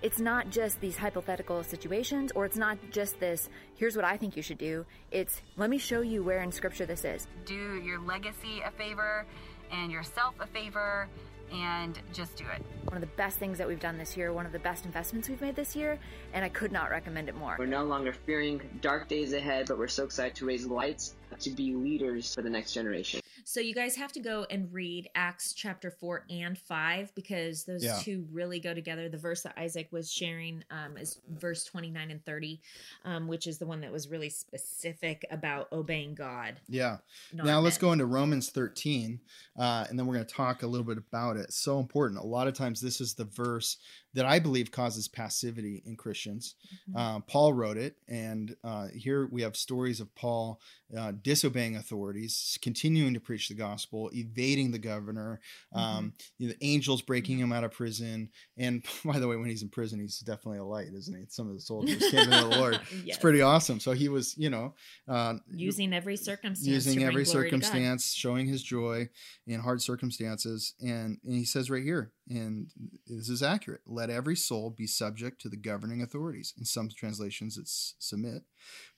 It's 0.00 0.20
not 0.20 0.50
just 0.50 0.80
these 0.80 0.96
hypothetical 0.96 1.64
situations, 1.64 2.30
or 2.36 2.44
it's 2.44 2.56
not 2.56 2.78
just 2.92 3.18
this, 3.18 3.48
here's 3.74 3.96
what 3.96 4.04
I 4.04 4.16
think 4.16 4.36
you 4.36 4.42
should 4.42 4.58
do. 4.58 4.86
It's, 5.10 5.42
let 5.56 5.70
me 5.70 5.78
show 5.78 6.02
you 6.02 6.22
where 6.22 6.40
in 6.40 6.52
Scripture 6.52 6.86
this 6.86 7.04
is. 7.04 7.26
Do 7.46 7.76
your 7.82 7.98
legacy 8.00 8.60
a 8.64 8.70
favor 8.70 9.26
and 9.72 9.90
yourself 9.90 10.34
a 10.38 10.46
favor 10.46 11.08
and 11.52 11.98
just 12.12 12.36
do 12.36 12.44
it. 12.54 12.62
One 12.84 12.96
of 12.96 13.00
the 13.00 13.14
best 13.16 13.38
things 13.38 13.58
that 13.58 13.66
we've 13.66 13.80
done 13.80 13.98
this 13.98 14.16
year, 14.16 14.32
one 14.32 14.46
of 14.46 14.52
the 14.52 14.58
best 14.60 14.84
investments 14.84 15.28
we've 15.28 15.40
made 15.40 15.56
this 15.56 15.74
year, 15.74 15.98
and 16.32 16.44
I 16.44 16.48
could 16.48 16.70
not 16.70 16.90
recommend 16.90 17.28
it 17.28 17.34
more. 17.34 17.56
We're 17.58 17.66
no 17.66 17.84
longer 17.84 18.12
fearing 18.12 18.60
dark 18.80 19.08
days 19.08 19.32
ahead, 19.32 19.66
but 19.66 19.78
we're 19.78 19.88
so 19.88 20.04
excited 20.04 20.36
to 20.36 20.46
raise 20.46 20.66
lights 20.66 21.16
to 21.40 21.50
be 21.50 21.74
leaders 21.74 22.34
for 22.34 22.42
the 22.42 22.50
next 22.50 22.72
generation. 22.72 23.20
So 23.48 23.60
you 23.60 23.74
guys 23.74 23.96
have 23.96 24.12
to 24.12 24.20
go 24.20 24.44
and 24.50 24.70
read 24.74 25.08
Acts 25.14 25.54
chapter 25.54 25.90
4 25.90 26.26
and 26.28 26.58
5 26.58 27.14
because 27.14 27.64
those 27.64 27.82
yeah. 27.82 27.98
two 28.02 28.26
really 28.30 28.60
go 28.60 28.74
together. 28.74 29.08
The 29.08 29.16
verse 29.16 29.40
that 29.40 29.54
Isaac 29.56 29.88
was 29.90 30.12
sharing 30.12 30.62
um, 30.70 30.98
is 30.98 31.22
verse 31.30 31.64
29 31.64 32.10
and 32.10 32.22
30, 32.26 32.60
um, 33.06 33.26
which 33.26 33.46
is 33.46 33.56
the 33.56 33.64
one 33.64 33.80
that 33.80 33.90
was 33.90 34.10
really 34.10 34.28
specific 34.28 35.24
about 35.30 35.72
obeying 35.72 36.14
God. 36.14 36.56
Yeah. 36.68 36.98
Now 37.32 37.60
let's 37.60 37.78
go 37.78 37.92
into 37.92 38.04
Romans 38.04 38.50
13, 38.50 39.18
uh, 39.58 39.86
and 39.88 39.98
then 39.98 40.04
we're 40.04 40.16
going 40.16 40.26
to 40.26 40.34
talk 40.34 40.62
a 40.62 40.66
little 40.66 40.86
bit 40.86 40.98
about 40.98 41.38
it. 41.38 41.50
So 41.50 41.78
important. 41.78 42.20
A 42.20 42.26
lot 42.26 42.48
of 42.48 42.52
times 42.52 42.82
this 42.82 43.00
is 43.00 43.14
the 43.14 43.24
verse 43.24 43.78
that 44.12 44.26
I 44.26 44.40
believe 44.40 44.70
causes 44.70 45.08
passivity 45.08 45.82
in 45.86 45.96
Christians. 45.96 46.54
Mm-hmm. 46.90 46.98
Uh, 46.98 47.20
Paul 47.20 47.54
wrote 47.54 47.78
it, 47.78 47.96
and 48.08 48.54
uh, 48.62 48.88
here 48.88 49.26
we 49.30 49.40
have 49.40 49.56
stories 49.56 50.00
of 50.00 50.14
Paul 50.14 50.60
uh, 50.96 51.12
disobeying 51.22 51.76
authorities, 51.76 52.58
continuing 52.60 53.14
to 53.14 53.20
preach 53.20 53.37
the 53.46 53.54
gospel, 53.54 54.10
evading 54.12 54.72
the 54.72 54.78
governor, 54.78 55.40
mm-hmm. 55.72 55.78
um, 55.78 56.12
you 56.38 56.48
know, 56.48 56.54
the 56.58 56.66
angels 56.66 57.02
breaking 57.02 57.38
him 57.38 57.52
out 57.52 57.62
of 57.62 57.70
prison. 57.70 58.30
And 58.56 58.84
by 59.04 59.20
the 59.20 59.28
way, 59.28 59.36
when 59.36 59.48
he's 59.48 59.62
in 59.62 59.68
prison, 59.68 60.00
he's 60.00 60.18
definitely 60.18 60.58
a 60.58 60.64
light, 60.64 60.88
isn't 60.92 61.16
he? 61.16 61.26
Some 61.28 61.48
of 61.48 61.54
the 61.54 61.60
soldiers 61.60 62.10
came 62.10 62.24
to 62.24 62.30
the 62.30 62.46
Lord. 62.58 62.80
yes. 62.90 63.02
It's 63.04 63.18
pretty 63.18 63.42
awesome. 63.42 63.78
So 63.78 63.92
he 63.92 64.08
was, 64.08 64.36
you 64.36 64.50
know, 64.50 64.74
uh, 65.06 65.34
using 65.52 65.92
every 65.92 66.16
circumstance, 66.16 66.66
using 66.66 67.04
every 67.04 67.24
circumstance, 67.24 68.12
showing 68.12 68.46
his 68.46 68.62
joy 68.62 69.08
in 69.46 69.60
hard 69.60 69.82
circumstances. 69.82 70.74
And, 70.80 71.18
and 71.22 71.34
he 71.34 71.44
says 71.44 71.70
right 71.70 71.84
here, 71.84 72.12
and 72.30 72.68
this 73.06 73.28
is 73.28 73.42
accurate 73.42 73.80
let 73.86 74.10
every 74.10 74.36
soul 74.36 74.70
be 74.70 74.86
subject 74.86 75.40
to 75.40 75.48
the 75.48 75.56
governing 75.56 76.02
authorities 76.02 76.52
in 76.58 76.64
some 76.64 76.88
translations 76.88 77.56
it's 77.56 77.94
submit 77.98 78.42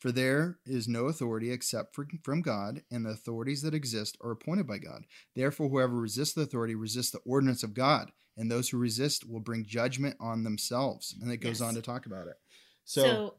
for 0.01 0.11
there 0.11 0.59
is 0.67 0.89
no 0.89 1.07
authority 1.07 1.53
except 1.53 1.95
for, 1.95 2.07
from 2.25 2.43
god 2.43 2.83
and 2.91 3.07
the 3.07 3.11
authorities 3.11 3.63
that 3.63 3.75
exist 3.75 4.19
are 4.23 4.33
appointed 4.33 4.67
by 4.67 4.79
god 4.79 5.05
therefore 5.37 5.69
whoever 5.69 5.95
resists 5.95 6.35
the 6.35 6.43
authority 6.43 6.75
resists 6.75 7.13
the 7.13 7.21
ordinance 7.25 7.63
of 7.63 7.75
god 7.75 8.11
and 8.37 8.51
those 8.51 8.69
who 8.69 8.79
resist 8.79 9.29
will 9.29 9.41
bring 9.41 9.65
judgment 9.65 10.17
on 10.21 10.43
themselves 10.43 11.15
and 11.23 11.31
it 11.31 11.39
goes 11.39 11.61
yes. 11.61 11.69
on 11.69 11.75
to 11.75 11.83
talk 11.83 12.07
about 12.07 12.27
it 12.27 12.37
so, 12.85 13.03
so 13.03 13.35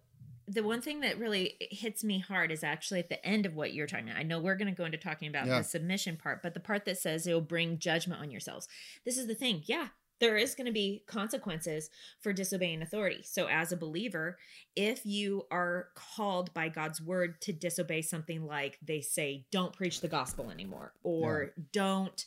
the 0.48 0.64
one 0.64 0.82
thing 0.82 1.00
that 1.02 1.18
really 1.18 1.56
hits 1.60 2.04
me 2.04 2.20
hard 2.20 2.52
is 2.52 2.64
actually 2.64 3.00
at 3.00 3.10
the 3.10 3.26
end 3.26 3.46
of 3.46 3.56
what 3.56 3.74
you're 3.74 3.88
talking 3.88 4.10
about. 4.10 4.20
I 4.20 4.24
know 4.24 4.40
we're 4.40 4.56
going 4.56 4.68
to 4.68 4.78
go 4.78 4.86
into 4.86 4.98
talking 4.98 5.30
about 5.30 5.48
yeah. 5.48 5.60
the 5.60 5.64
submission 5.64 6.18
part, 6.18 6.44
but 6.44 6.54
the 6.54 6.60
part 6.60 6.86
that 6.86 6.98
says 6.98 7.26
it 7.26 7.34
will 7.34 7.42
bring 7.42 7.80
judgment 7.80 8.22
on 8.22 8.32
yourselves. 8.32 8.68
This 9.06 9.18
is 9.18 9.28
the 9.28 9.36
thing. 9.36 9.64
Yeah, 9.66 9.88
there 10.22 10.38
is 10.38 10.56
going 10.56 10.68
to 10.68 10.72
be 10.72 11.04
consequences 11.08 11.90
for 12.22 12.32
disobeying 12.32 12.82
authority. 12.82 13.22
So, 13.24 13.48
as 13.48 13.74
a 13.74 13.78
believer, 13.78 14.38
if 14.78 15.06
you 15.06 15.46
are 15.52 15.90
called 15.96 16.54
by 16.54 16.70
God's 16.70 17.02
word 17.02 17.42
to 17.42 17.52
disobey 17.52 18.02
something 18.02 18.46
like 18.46 18.80
they 18.82 19.02
say, 19.02 19.46
don't 19.52 19.74
preach 19.74 20.00
the 20.00 20.08
gospel 20.08 20.50
anymore, 20.50 20.94
or 21.04 21.52
yeah. 21.58 21.64
don't 21.74 22.26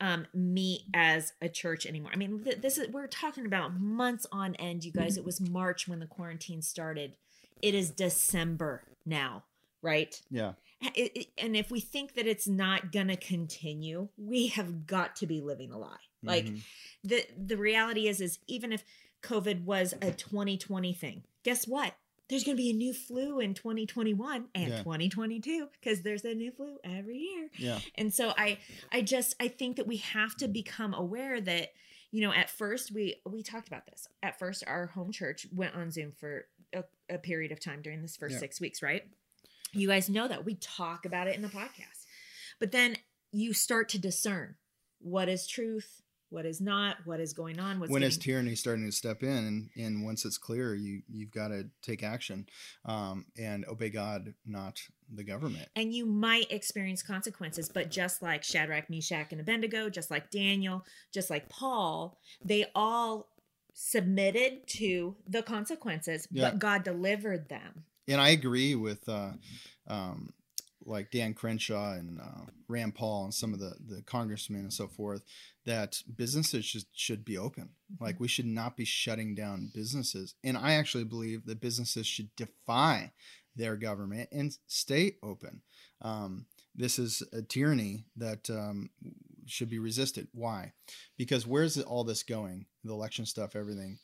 um, 0.00 0.26
meet 0.34 0.82
as 0.92 1.32
a 1.40 1.48
church 1.48 1.86
anymore. 1.86 2.10
I 2.12 2.16
mean, 2.16 2.42
th- 2.42 2.60
this 2.60 2.76
is 2.76 2.88
we're 2.88 3.06
talking 3.06 3.46
about 3.46 3.78
months 3.78 4.26
on 4.32 4.56
end, 4.56 4.82
you 4.82 4.90
guys. 4.90 5.16
It 5.16 5.24
was 5.24 5.40
March 5.40 5.86
when 5.86 6.00
the 6.00 6.06
quarantine 6.06 6.62
started 6.62 7.12
it 7.62 7.74
is 7.74 7.90
December 7.90 8.82
now, 9.04 9.44
right? 9.82 10.20
Yeah. 10.30 10.52
It, 10.94 11.12
it, 11.16 11.26
and 11.38 11.56
if 11.56 11.70
we 11.70 11.80
think 11.80 12.14
that 12.14 12.26
it's 12.26 12.46
not 12.46 12.92
going 12.92 13.08
to 13.08 13.16
continue, 13.16 14.08
we 14.18 14.48
have 14.48 14.86
got 14.86 15.16
to 15.16 15.26
be 15.26 15.40
living 15.40 15.72
a 15.72 15.78
lie. 15.78 15.88
Mm-hmm. 15.88 16.28
Like 16.28 16.46
the 17.02 17.24
the 17.36 17.56
reality 17.56 18.08
is 18.08 18.20
is 18.20 18.38
even 18.46 18.72
if 18.72 18.84
COVID 19.22 19.64
was 19.64 19.94
a 20.02 20.12
2020 20.12 20.92
thing, 20.92 21.22
guess 21.42 21.66
what? 21.66 21.94
There's 22.28 22.42
going 22.42 22.56
to 22.56 22.62
be 22.62 22.70
a 22.70 22.74
new 22.74 22.92
flu 22.92 23.38
in 23.38 23.54
2021 23.54 24.46
and 24.54 24.68
yeah. 24.68 24.78
2022 24.78 25.68
because 25.80 26.02
there's 26.02 26.24
a 26.24 26.34
new 26.34 26.50
flu 26.50 26.76
every 26.82 27.18
year. 27.18 27.48
Yeah. 27.56 27.78
And 27.94 28.12
so 28.12 28.34
I 28.36 28.58
I 28.92 29.00
just 29.00 29.34
I 29.40 29.48
think 29.48 29.76
that 29.76 29.86
we 29.86 29.98
have 29.98 30.36
to 30.38 30.48
become 30.48 30.92
aware 30.92 31.40
that 31.40 31.68
you 32.10 32.20
know 32.20 32.32
at 32.32 32.50
first 32.50 32.92
we 32.92 33.16
we 33.24 33.42
talked 33.42 33.68
about 33.68 33.86
this. 33.86 34.08
At 34.22 34.38
first 34.38 34.64
our 34.66 34.86
home 34.86 35.12
church 35.12 35.46
went 35.54 35.74
on 35.74 35.90
Zoom 35.90 36.12
for 36.12 36.46
a, 36.74 36.84
a 37.08 37.18
period 37.18 37.52
of 37.52 37.60
time 37.60 37.80
during 37.80 38.02
this 38.02 38.16
first 38.16 38.34
yeah. 38.34 38.40
six 38.40 38.60
weeks, 38.60 38.82
right? 38.82 39.04
You 39.76 39.88
guys 39.88 40.08
know 40.08 40.26
that 40.28 40.44
we 40.44 40.54
talk 40.56 41.04
about 41.04 41.28
it 41.28 41.36
in 41.36 41.42
the 41.42 41.48
podcast, 41.48 42.06
but 42.58 42.72
then 42.72 42.96
you 43.32 43.52
start 43.52 43.88
to 43.90 43.98
discern 43.98 44.54
what 45.00 45.28
is 45.28 45.46
truth, 45.46 46.02
what 46.30 46.46
is 46.46 46.60
not, 46.60 46.96
what 47.04 47.20
is 47.20 47.32
going 47.32 47.60
on. 47.60 47.78
What's 47.78 47.92
when 47.92 48.00
getting... 48.00 48.10
is 48.10 48.18
tyranny 48.18 48.54
starting 48.54 48.86
to 48.86 48.92
step 48.92 49.22
in, 49.22 49.28
and, 49.28 49.70
and 49.76 50.04
once 50.04 50.24
it's 50.24 50.38
clear, 50.38 50.74
you 50.74 51.02
you've 51.08 51.30
got 51.30 51.48
to 51.48 51.68
take 51.82 52.02
action 52.02 52.46
um, 52.84 53.26
and 53.38 53.64
obey 53.66 53.90
God, 53.90 54.34
not 54.46 54.80
the 55.12 55.24
government. 55.24 55.68
And 55.76 55.94
you 55.94 56.06
might 56.06 56.50
experience 56.50 57.02
consequences, 57.02 57.68
but 57.68 57.90
just 57.90 58.22
like 58.22 58.42
Shadrach, 58.42 58.90
Meshach, 58.90 59.28
and 59.30 59.40
Abednego, 59.40 59.88
just 59.90 60.10
like 60.10 60.30
Daniel, 60.30 60.84
just 61.12 61.30
like 61.30 61.48
Paul, 61.48 62.18
they 62.44 62.66
all 62.74 63.28
submitted 63.74 64.66
to 64.66 65.16
the 65.28 65.42
consequences, 65.42 66.26
yeah. 66.30 66.50
but 66.50 66.58
God 66.58 66.82
delivered 66.82 67.50
them. 67.50 67.84
And 68.08 68.20
I 68.20 68.30
agree 68.30 68.74
with 68.74 69.08
uh, 69.08 69.30
um, 69.88 70.32
like 70.84 71.10
Dan 71.10 71.34
Crenshaw 71.34 71.94
and 71.94 72.20
uh, 72.20 72.50
Rand 72.68 72.94
Paul 72.94 73.24
and 73.24 73.34
some 73.34 73.52
of 73.52 73.58
the, 73.58 73.74
the 73.88 74.02
congressmen 74.02 74.60
and 74.60 74.72
so 74.72 74.86
forth 74.86 75.22
that 75.64 76.02
businesses 76.16 76.64
should, 76.64 76.84
should 76.92 77.24
be 77.24 77.36
open. 77.36 77.70
Mm-hmm. 77.92 78.04
Like 78.04 78.20
we 78.20 78.28
should 78.28 78.46
not 78.46 78.76
be 78.76 78.84
shutting 78.84 79.34
down 79.34 79.70
businesses. 79.74 80.34
And 80.44 80.56
I 80.56 80.74
actually 80.74 81.04
believe 81.04 81.44
that 81.46 81.60
businesses 81.60 82.06
should 82.06 82.34
defy 82.36 83.12
their 83.56 83.76
government 83.76 84.28
and 84.32 84.56
stay 84.66 85.16
open. 85.22 85.62
Um, 86.02 86.46
this 86.74 86.98
is 86.98 87.22
a 87.32 87.42
tyranny 87.42 88.04
that 88.16 88.48
um, 88.50 88.90
should 89.46 89.70
be 89.70 89.78
resisted. 89.78 90.28
Why? 90.32 90.72
Because 91.16 91.46
where's 91.46 91.80
all 91.80 92.04
this 92.04 92.22
going? 92.22 92.66
The 92.84 92.92
election 92.92 93.26
stuff, 93.26 93.56
everything 93.56 93.98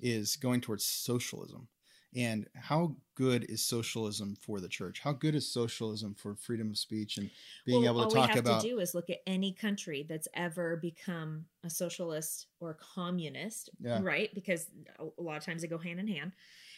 is 0.00 0.36
going 0.36 0.60
towards 0.60 0.84
socialism. 0.84 1.68
And 2.16 2.46
how 2.54 2.96
good 3.16 3.44
is 3.44 3.64
socialism 3.64 4.36
for 4.40 4.60
the 4.60 4.68
church? 4.68 5.00
How 5.00 5.12
good 5.12 5.34
is 5.34 5.50
socialism 5.50 6.14
for 6.14 6.36
freedom 6.36 6.70
of 6.70 6.78
speech 6.78 7.16
and 7.16 7.30
being 7.66 7.82
well, 7.82 8.00
able 8.00 8.08
to 8.08 8.14
talk 8.14 8.36
about? 8.36 8.38
All 8.38 8.44
we 8.44 8.54
have 8.54 8.62
to 8.62 8.68
do 8.68 8.78
is 8.78 8.94
look 8.94 9.10
at 9.10 9.18
any 9.26 9.52
country 9.52 10.06
that's 10.08 10.28
ever 10.34 10.76
become 10.76 11.46
a 11.64 11.70
socialist 11.70 12.46
or 12.60 12.74
communist, 12.74 13.70
yeah. 13.80 13.98
right? 14.02 14.32
Because 14.34 14.68
a 14.98 15.22
lot 15.22 15.36
of 15.36 15.44
times 15.44 15.62
they 15.62 15.68
go 15.68 15.78
hand 15.78 15.98
in 15.98 16.08
hand. 16.08 16.32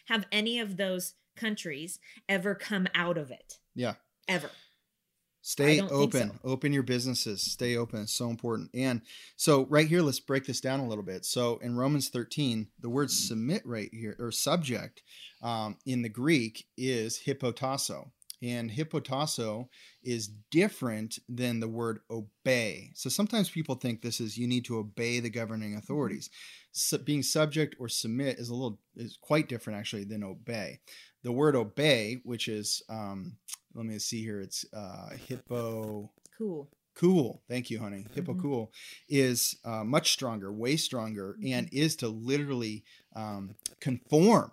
Have 0.07 0.26
any 0.32 0.61
of 0.61 0.76
those 0.76 1.14
countries 1.37 1.99
ever 2.28 2.55
come 2.55 2.89
out 2.95 3.18
of 3.18 3.30
it? 3.30 3.59
Yeah. 3.74 3.95
Ever. 4.28 4.51
Stay 5.47 5.80
open. 5.80 6.32
So. 6.32 6.38
Open 6.42 6.72
your 6.72 6.82
businesses. 6.82 7.40
Stay 7.40 7.76
open. 7.76 8.01
It's 8.01 8.12
so 8.12 8.28
important. 8.28 8.68
And 8.74 9.03
so 9.36 9.64
right 9.66 9.86
here, 9.86 10.03
let's 10.03 10.18
break 10.18 10.44
this 10.44 10.61
down 10.61 10.80
a 10.80 10.88
little 10.88 11.05
bit. 11.05 11.24
So 11.24 11.59
in 11.59 11.76
Romans 11.76 12.09
13, 12.09 12.66
the 12.80 12.90
word 12.90 13.12
submit 13.12 13.62
right 13.64 13.88
here, 13.92 14.16
or 14.18 14.32
subject 14.32 15.05
um, 15.42 15.76
in 15.86 16.03
the 16.03 16.09
Greek 16.09 16.66
is 16.76 17.22
hypotasso. 17.24 18.11
And 18.42 18.72
hypotasso 18.72 19.68
is 20.03 20.32
different 20.51 21.20
than 21.28 21.61
the 21.61 21.68
word 21.68 22.01
obey. 22.11 22.90
So 22.94 23.09
sometimes 23.09 23.49
people 23.49 23.76
think 23.76 24.03
this 24.03 24.20
is 24.20 24.36
you 24.36 24.49
need 24.49 24.64
to 24.64 24.78
obey 24.78 25.20
the 25.20 25.30
governing 25.30 25.70
mm-hmm. 25.70 25.78
authorities. 25.78 26.28
So 26.72 26.99
being 26.99 27.22
subject 27.22 27.76
or 27.78 27.88
submit 27.88 28.40
is 28.40 28.49
a 28.49 28.55
little 28.55 28.80
is 28.97 29.16
quite 29.22 29.49
different 29.49 29.78
actually 29.78 30.05
than 30.05 30.24
obey. 30.24 30.80
The 31.22 31.32
word 31.32 31.57
obey, 31.57 32.20
which 32.24 32.49
is 32.49 32.82
um, 32.88 33.36
let 33.77 33.87
me 33.87 33.99
see 33.99 34.22
here. 34.22 34.41
It's 34.41 34.64
uh, 34.72 35.11
hippo. 35.29 36.11
Cool. 36.37 36.68
Cool. 36.95 37.43
Thank 37.49 37.70
you, 37.70 37.79
honey. 37.79 38.07
Hippo 38.14 38.33
mm-hmm. 38.33 38.41
cool 38.41 38.72
is 39.07 39.59
uh, 39.66 39.85
much 39.85 40.12
stronger, 40.12 40.51
way 40.51 40.77
stronger, 40.77 41.37
mm-hmm. 41.39 41.53
and 41.53 41.68
is 41.72 41.95
to 41.97 42.09
literally 42.09 42.85
um, 43.14 43.55
conform 43.81 44.51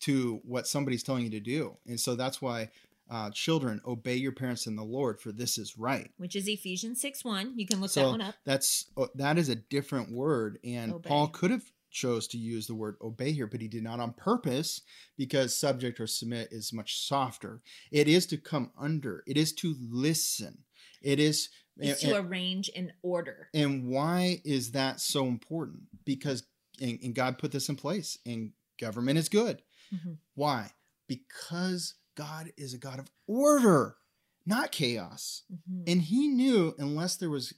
to 0.00 0.40
what 0.44 0.66
somebody's 0.66 1.04
telling 1.04 1.22
you 1.22 1.30
to 1.30 1.40
do. 1.40 1.76
And 1.86 1.98
so 1.98 2.16
that's 2.16 2.42
why 2.42 2.70
uh, 3.08 3.30
children 3.30 3.80
obey 3.86 4.16
your 4.16 4.32
parents 4.32 4.66
in 4.66 4.74
the 4.74 4.82
lord 4.82 5.20
for 5.20 5.30
this 5.30 5.58
is 5.58 5.78
right 5.78 6.10
which 6.16 6.34
is 6.34 6.48
ephesians 6.48 7.00
6 7.00 7.24
1 7.24 7.52
you 7.56 7.64
can 7.64 7.80
look 7.80 7.90
so 7.90 8.00
that 8.00 8.10
one 8.10 8.20
up 8.20 8.34
that's 8.44 8.86
uh, 8.96 9.06
that 9.14 9.38
is 9.38 9.48
a 9.48 9.54
different 9.54 10.10
word 10.10 10.58
and 10.64 10.92
obey. 10.92 11.08
paul 11.08 11.28
could 11.28 11.52
have 11.52 11.70
chose 11.96 12.28
to 12.28 12.38
use 12.38 12.66
the 12.66 12.74
word 12.74 12.96
obey 13.00 13.32
here, 13.32 13.46
but 13.46 13.60
he 13.60 13.68
did 13.68 13.82
not 13.82 14.00
on 14.00 14.12
purpose 14.12 14.82
because 15.16 15.58
subject 15.58 15.98
or 15.98 16.06
submit 16.06 16.48
is 16.52 16.72
much 16.72 17.00
softer. 17.00 17.62
It 17.90 18.06
is 18.06 18.26
to 18.26 18.36
come 18.36 18.70
under, 18.78 19.24
it 19.26 19.38
is 19.38 19.52
to 19.54 19.74
listen. 19.80 20.58
It 21.02 21.18
is 21.18 21.48
it's 21.78 22.02
and, 22.02 22.12
to 22.12 22.20
arrange 22.20 22.68
in 22.68 22.92
order. 23.02 23.48
And 23.54 23.88
why 23.88 24.40
is 24.44 24.72
that 24.72 25.00
so 25.00 25.26
important? 25.26 25.84
Because 26.04 26.44
and, 26.80 26.98
and 27.02 27.14
God 27.14 27.38
put 27.38 27.52
this 27.52 27.70
in 27.70 27.76
place, 27.76 28.18
and 28.26 28.52
government 28.78 29.18
is 29.18 29.30
good. 29.30 29.62
Mm-hmm. 29.94 30.12
Why? 30.34 30.72
Because 31.08 31.94
God 32.14 32.52
is 32.58 32.74
a 32.74 32.78
God 32.78 32.98
of 32.98 33.10
order, 33.26 33.96
not 34.44 34.72
chaos. 34.72 35.42
Mm-hmm. 35.50 35.84
And 35.86 36.02
he 36.02 36.28
knew 36.28 36.74
unless 36.78 37.16
there 37.16 37.30
was 37.30 37.54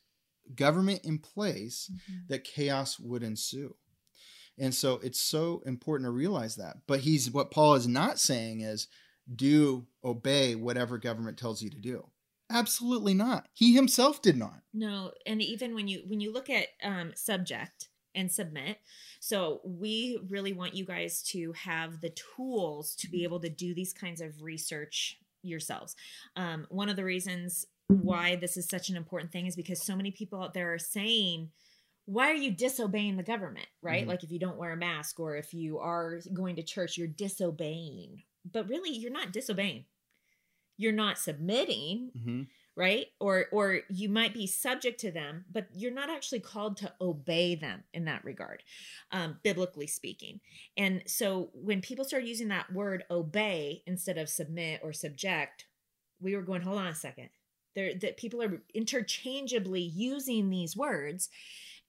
government 0.54 1.00
in 1.04 1.18
place 1.18 1.90
mm-hmm. 1.92 2.20
that 2.28 2.44
chaos 2.44 3.00
would 3.00 3.24
ensue. 3.24 3.74
And 4.58 4.74
so 4.74 5.00
it's 5.02 5.20
so 5.20 5.62
important 5.66 6.06
to 6.06 6.10
realize 6.10 6.56
that. 6.56 6.78
But 6.86 7.00
he's 7.00 7.30
what 7.30 7.50
Paul 7.50 7.74
is 7.74 7.86
not 7.86 8.18
saying 8.18 8.60
is 8.60 8.88
do 9.34 9.86
obey 10.04 10.54
whatever 10.54 10.98
government 10.98 11.38
tells 11.38 11.62
you 11.62 11.70
to 11.70 11.78
do. 11.78 12.06
Absolutely 12.50 13.14
not. 13.14 13.46
He 13.52 13.74
himself 13.74 14.22
did 14.22 14.36
not. 14.36 14.62
No, 14.72 15.12
and 15.26 15.42
even 15.42 15.74
when 15.74 15.86
you 15.86 16.02
when 16.06 16.20
you 16.20 16.32
look 16.32 16.48
at 16.48 16.68
um, 16.82 17.12
subject 17.14 17.88
and 18.14 18.32
submit, 18.32 18.78
so 19.20 19.60
we 19.64 20.18
really 20.30 20.54
want 20.54 20.74
you 20.74 20.86
guys 20.86 21.22
to 21.24 21.52
have 21.52 22.00
the 22.00 22.14
tools 22.36 22.94
to 22.96 23.10
be 23.10 23.22
able 23.24 23.40
to 23.40 23.50
do 23.50 23.74
these 23.74 23.92
kinds 23.92 24.22
of 24.22 24.42
research 24.42 25.18
yourselves. 25.42 25.94
Um, 26.36 26.66
one 26.70 26.88
of 26.88 26.96
the 26.96 27.04
reasons 27.04 27.66
why 27.88 28.36
this 28.36 28.56
is 28.56 28.66
such 28.66 28.88
an 28.88 28.96
important 28.96 29.30
thing 29.30 29.46
is 29.46 29.56
because 29.56 29.82
so 29.82 29.96
many 29.96 30.10
people 30.10 30.42
out 30.42 30.54
there 30.54 30.72
are 30.72 30.78
saying 30.78 31.50
why 32.08 32.30
are 32.30 32.34
you 32.34 32.50
disobeying 32.50 33.18
the 33.18 33.22
government 33.22 33.66
right? 33.82 34.00
Mm-hmm. 34.00 34.10
like 34.10 34.24
if 34.24 34.30
you 34.30 34.38
don't 34.38 34.56
wear 34.56 34.72
a 34.72 34.76
mask 34.76 35.20
or 35.20 35.36
if 35.36 35.52
you 35.52 35.78
are 35.78 36.20
going 36.32 36.56
to 36.56 36.62
church 36.62 36.96
you're 36.96 37.06
disobeying. 37.06 38.22
But 38.50 38.68
really 38.68 38.90
you're 38.90 39.12
not 39.12 39.30
disobeying. 39.30 39.84
You're 40.78 40.92
not 40.92 41.18
submitting 41.18 42.10
mm-hmm. 42.16 42.42
right? 42.76 43.08
Or 43.20 43.46
or 43.52 43.80
you 43.90 44.08
might 44.08 44.32
be 44.32 44.46
subject 44.46 44.98
to 45.00 45.10
them 45.10 45.44
but 45.52 45.66
you're 45.74 45.92
not 45.92 46.08
actually 46.08 46.40
called 46.40 46.78
to 46.78 46.94
obey 46.98 47.54
them 47.54 47.84
in 47.92 48.06
that 48.06 48.24
regard 48.24 48.62
um, 49.12 49.36
biblically 49.42 49.86
speaking. 49.86 50.40
And 50.78 51.02
so 51.06 51.50
when 51.52 51.82
people 51.82 52.06
start 52.06 52.24
using 52.24 52.48
that 52.48 52.72
word 52.72 53.04
obey 53.10 53.82
instead 53.86 54.16
of 54.16 54.30
submit 54.30 54.80
or 54.82 54.94
subject 54.94 55.66
we 56.20 56.34
were 56.34 56.42
going 56.42 56.62
hold 56.62 56.78
on 56.78 56.86
a 56.86 56.94
second. 56.94 57.28
There 57.74 57.92
that 57.96 58.16
people 58.16 58.42
are 58.42 58.62
interchangeably 58.74 59.82
using 59.82 60.48
these 60.48 60.74
words 60.74 61.28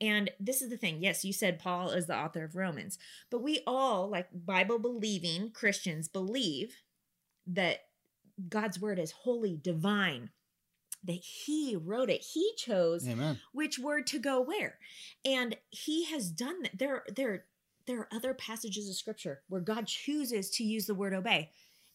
and 0.02 0.32
this 0.40 0.62
is 0.62 0.70
the 0.70 0.78
thing. 0.78 1.02
Yes, 1.02 1.26
you 1.26 1.34
said 1.34 1.60
Paul 1.60 1.90
is 1.90 2.08
the 2.08 2.18
author 2.18 2.44
of 2.44 2.56
Romans, 2.56 2.98
but 3.30 3.42
we 3.42 3.62
all, 3.68 4.10
like 4.10 4.28
Bible 4.34 4.80
believing 4.80 5.52
Christians, 5.52 6.08
believe 6.08 6.78
that 7.48 7.80
God's 8.48 8.80
word 8.80 9.00
is 9.00 9.12
holy, 9.12 9.60
divine, 9.62 10.30
that 11.04 11.20
he 11.22 11.76
wrote 11.76 12.10
it. 12.10 12.22
He 12.34 12.54
chose 12.58 13.08
Amen. 13.08 13.40
which 13.54 13.80
word 13.80 14.08
to 14.08 14.20
go 14.20 14.42
where. 14.42 14.78
And 15.26 15.58
he 15.70 16.06
has 16.06 16.30
done 16.30 16.62
that. 16.64 16.78
There, 16.78 17.04
there, 17.14 17.46
there 17.88 18.00
are 18.00 18.10
other 18.14 18.34
passages 18.34 18.90
of 18.90 18.96
scripture 18.96 19.42
where 19.50 19.62
God 19.62 19.88
chooses 19.88 20.50
to 20.52 20.64
use 20.64 20.86
the 20.86 20.96
word 20.96 21.14
obey. 21.14 21.52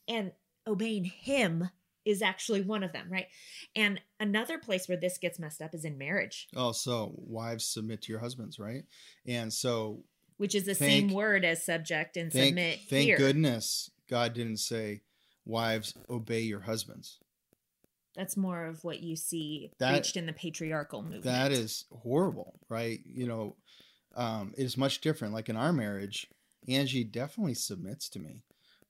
And 0.07 0.33
obeying 0.67 1.05
him 1.05 1.71
is 2.05 2.23
actually 2.23 2.61
one 2.61 2.83
of 2.83 2.93
them, 2.93 3.07
right? 3.11 3.27
And 3.75 4.01
another 4.21 4.59
place 4.59 4.89
where 4.89 4.99
this 4.99 5.19
gets 5.19 5.39
messed 5.39 5.63
up 5.63 5.75
is 5.75 5.85
in 5.85 5.99
marriage. 5.99 6.49
Oh, 6.55 6.73
so 6.73 7.15
wives 7.17 7.67
submit 7.67 8.03
to 8.03 8.13
your 8.13 8.21
husbands, 8.21 8.59
right? 8.59 8.85
And 9.27 9.53
so 9.53 10.05
which 10.37 10.55
is 10.55 10.65
the 10.65 10.75
thank, 10.75 11.11
same 11.11 11.15
word 11.15 11.45
as 11.45 11.65
subject 11.65 12.17
and 12.17 12.33
thank, 12.33 12.49
submit. 12.49 12.81
Thank 12.89 13.05
here. 13.05 13.17
goodness 13.17 13.91
God 14.09 14.35
didn't 14.35 14.59
say 14.59 15.03
wives 15.45 15.95
obey 16.11 16.41
your 16.41 16.61
husbands. 16.61 17.19
That's 18.15 18.37
more 18.37 18.67
of 18.67 18.85
what 18.85 19.03
you 19.03 19.17
see 19.17 19.73
that, 19.79 19.93
preached 19.93 20.17
in 20.17 20.27
the 20.27 20.33
patriarchal 20.33 21.03
movement. 21.03 21.25
That 21.25 21.51
is 21.51 21.85
horrible, 21.91 22.61
right? 22.69 23.01
You 23.05 23.27
know, 23.27 23.57
um, 24.15 24.55
it 24.57 24.63
is 24.63 24.77
much 24.77 25.01
different. 25.01 25.35
Like 25.35 25.49
in 25.49 25.57
our 25.57 25.73
marriage, 25.73 26.29
Angie 26.69 27.05
definitely 27.05 27.55
submits 27.55 28.09
to 28.11 28.21
me, 28.21 28.45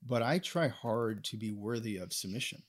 but 0.06 0.22
I 0.22 0.38
try 0.38 0.68
hard 0.68 1.24
to 1.24 1.36
be 1.36 1.52
worthy 1.52 1.96
of 1.96 2.12
submission. 2.12 2.62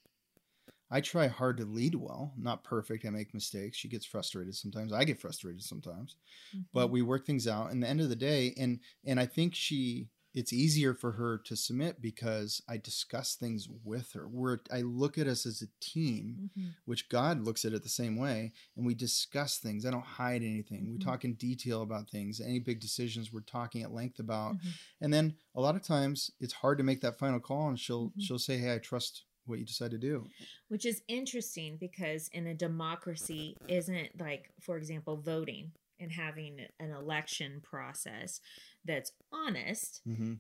I 0.91 1.01
try 1.01 1.27
hard 1.27 1.57
to 1.57 1.65
lead 1.65 1.95
well, 1.95 2.33
not 2.37 2.63
perfect. 2.63 3.05
I 3.05 3.09
make 3.09 3.33
mistakes. 3.33 3.77
She 3.77 3.87
gets 3.87 4.05
frustrated 4.05 4.55
sometimes. 4.55 4.93
I 4.93 5.03
get 5.03 5.19
frustrated 5.19 5.63
sometimes. 5.63 6.15
Mm-hmm. 6.55 6.61
But 6.73 6.91
we 6.91 7.01
work 7.01 7.25
things 7.25 7.47
out. 7.47 7.71
in 7.71 7.79
the 7.79 7.87
end 7.87 8.01
of 8.01 8.09
the 8.09 8.15
day, 8.15 8.53
and 8.57 8.79
and 9.05 9.19
I 9.19 9.25
think 9.25 9.55
she 9.55 10.09
it's 10.35 10.51
easier 10.51 10.93
for 10.93 11.13
her 11.13 11.37
to 11.45 11.55
submit 11.55 12.01
because 12.01 12.61
I 12.67 12.75
discuss 12.75 13.35
things 13.35 13.69
with 13.85 14.11
her. 14.11 14.23
Where 14.27 14.59
I 14.71 14.81
look 14.81 15.17
at 15.17 15.27
us 15.27 15.45
as 15.45 15.61
a 15.61 15.67
team, 15.79 16.51
mm-hmm. 16.57 16.69
which 16.83 17.07
God 17.07 17.39
looks 17.41 17.63
at 17.63 17.71
it 17.71 17.83
the 17.83 17.89
same 17.89 18.17
way, 18.17 18.51
and 18.75 18.85
we 18.85 18.93
discuss 18.93 19.57
things. 19.57 19.85
I 19.85 19.91
don't 19.91 20.05
hide 20.05 20.43
anything. 20.43 20.81
Mm-hmm. 20.81 20.91
We 20.91 20.99
talk 20.99 21.23
in 21.23 21.35
detail 21.35 21.81
about 21.81 22.09
things. 22.09 22.41
Any 22.41 22.59
big 22.59 22.81
decisions 22.81 23.31
we're 23.31 23.41
talking 23.41 23.81
at 23.81 23.93
length 23.93 24.19
about. 24.19 24.55
Mm-hmm. 24.55 24.69
And 25.01 25.13
then 25.13 25.35
a 25.55 25.61
lot 25.61 25.75
of 25.75 25.83
times 25.83 26.29
it's 26.41 26.53
hard 26.53 26.77
to 26.79 26.83
make 26.83 26.99
that 27.01 27.17
final 27.17 27.39
call 27.39 27.69
and 27.69 27.79
she'll 27.79 28.07
mm-hmm. 28.07 28.19
she'll 28.19 28.37
say, 28.37 28.57
"Hey, 28.57 28.75
I 28.75 28.79
trust 28.79 29.23
what 29.45 29.59
you 29.59 29.65
decide 29.65 29.91
to 29.91 29.97
do. 29.97 30.25
Which 30.67 30.85
is 30.85 31.01
interesting 31.07 31.77
because 31.79 32.29
in 32.29 32.47
a 32.47 32.53
democracy 32.53 33.55
isn't 33.67 34.19
like, 34.19 34.51
for 34.61 34.77
example, 34.77 35.17
voting 35.17 35.71
and 35.99 36.11
having 36.11 36.59
an 36.79 36.91
election 36.91 37.61
process 37.63 38.41
that's 38.83 39.11
honest. 39.31 40.01
Mm-hmm. 40.07 40.33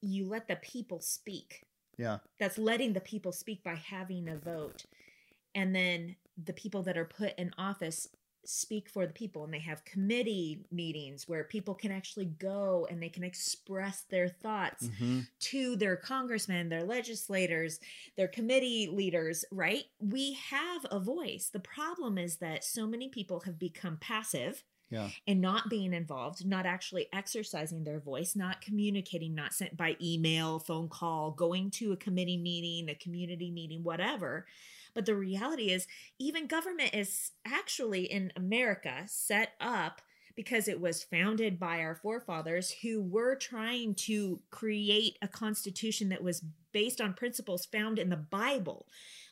You 0.00 0.28
let 0.28 0.48
the 0.48 0.56
people 0.56 1.00
speak. 1.00 1.64
Yeah. 1.98 2.18
That's 2.40 2.58
letting 2.58 2.92
the 2.92 3.00
people 3.00 3.32
speak 3.32 3.62
by 3.62 3.74
having 3.74 4.28
a 4.28 4.36
vote. 4.36 4.84
And 5.54 5.74
then 5.74 6.16
the 6.42 6.52
people 6.52 6.82
that 6.82 6.96
are 6.96 7.04
put 7.04 7.38
in 7.38 7.52
office 7.58 8.08
speak 8.44 8.88
for 8.88 9.06
the 9.06 9.12
people 9.12 9.44
and 9.44 9.52
they 9.52 9.60
have 9.60 9.84
committee 9.84 10.64
meetings 10.70 11.28
where 11.28 11.44
people 11.44 11.74
can 11.74 11.92
actually 11.92 12.24
go 12.24 12.86
and 12.90 13.02
they 13.02 13.08
can 13.08 13.24
express 13.24 14.02
their 14.10 14.28
thoughts 14.28 14.88
mm-hmm. 14.88 15.20
to 15.38 15.76
their 15.76 15.96
congressmen, 15.96 16.68
their 16.68 16.84
legislators, 16.84 17.78
their 18.16 18.28
committee 18.28 18.88
leaders, 18.92 19.44
right? 19.50 19.84
We 20.00 20.34
have 20.50 20.86
a 20.90 20.98
voice. 20.98 21.50
The 21.52 21.60
problem 21.60 22.18
is 22.18 22.36
that 22.36 22.64
so 22.64 22.86
many 22.86 23.08
people 23.08 23.40
have 23.40 23.58
become 23.58 23.98
passive. 23.98 24.64
Yeah. 24.90 25.08
And 25.26 25.40
not 25.40 25.70
being 25.70 25.94
involved, 25.94 26.44
not 26.44 26.66
actually 26.66 27.06
exercising 27.14 27.82
their 27.82 27.98
voice, 27.98 28.36
not 28.36 28.60
communicating, 28.60 29.34
not 29.34 29.54
sent 29.54 29.74
by 29.74 29.96
email, 30.02 30.58
phone 30.58 30.90
call, 30.90 31.30
going 31.30 31.70
to 31.70 31.92
a 31.92 31.96
committee 31.96 32.36
meeting, 32.36 32.90
a 32.90 32.94
community 32.94 33.50
meeting, 33.50 33.82
whatever 33.82 34.44
but 34.94 35.06
the 35.06 35.14
reality 35.14 35.70
is, 35.70 35.86
even 36.18 36.46
government 36.46 36.94
is 36.94 37.32
actually 37.46 38.04
in 38.04 38.32
America 38.36 39.04
set 39.06 39.52
up 39.60 40.02
because 40.34 40.68
it 40.68 40.80
was 40.80 41.02
founded 41.02 41.58
by 41.58 41.80
our 41.80 41.94
forefathers 41.94 42.74
who 42.82 43.02
were 43.02 43.34
trying 43.34 43.94
to 43.94 44.40
create 44.50 45.18
a 45.20 45.28
constitution 45.28 46.08
that 46.08 46.22
was 46.22 46.42
based 46.72 47.00
on 47.00 47.12
principles 47.12 47.66
found 47.66 47.98
in 47.98 48.08
the 48.08 48.16
Bible, 48.16 48.86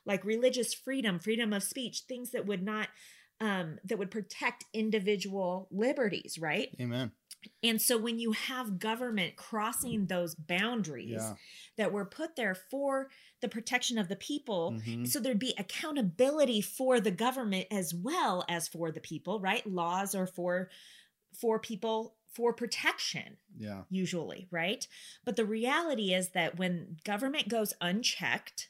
like 0.05 0.25
religious 0.25 0.75
freedom, 0.75 1.19
freedom 1.19 1.53
of 1.53 1.63
speech, 1.63 2.03
things 2.07 2.31
that 2.33 2.47
would 2.47 2.63
not 2.63 2.89
um, 3.41 3.79
that 3.85 3.99
would 3.99 4.11
protect 4.11 4.65
individual 4.73 5.69
liberties, 5.71 6.39
right? 6.39 6.69
Amen. 6.81 7.13
And 7.63 7.81
so 7.81 7.97
when 7.97 8.19
you 8.19 8.33
have 8.33 8.79
government 8.79 9.37
crossing 9.37 10.07
those 10.07 10.35
boundaries 10.35 11.23
yeah. 11.23 11.35
that 11.79 11.93
were 11.93 12.05
put 12.05 12.37
there 12.37 12.55
for 12.55 13.09
the 13.41 13.49
protection 13.49 13.99
of 13.99 14.09
the 14.09 14.17
people, 14.17 14.73
mm-hmm. 14.73 15.07
so 15.07 15.21
there'd 15.21 15.39
be 15.39 15.55
accountability 15.59 16.61
for 16.61 17.01
the 17.01 17.11
government 17.11 17.67
as 17.71 17.95
well 17.95 18.45
as 18.49 18.69
for 18.69 18.91
the 18.93 19.01
people, 19.01 19.41
right? 19.41 19.67
Laws 19.67 20.15
are 20.15 20.27
for 20.27 20.69
for 21.33 21.59
people 21.59 22.17
for 22.31 22.53
protection. 22.53 23.39
Yeah. 23.59 23.83
Usually, 23.89 24.47
right? 24.51 24.87
But 25.25 25.37
the 25.37 25.45
reality 25.45 26.13
is 26.13 26.31
that 26.31 26.59
when 26.59 26.99
government 27.05 27.49
goes 27.49 27.73
unchecked, 27.81 28.69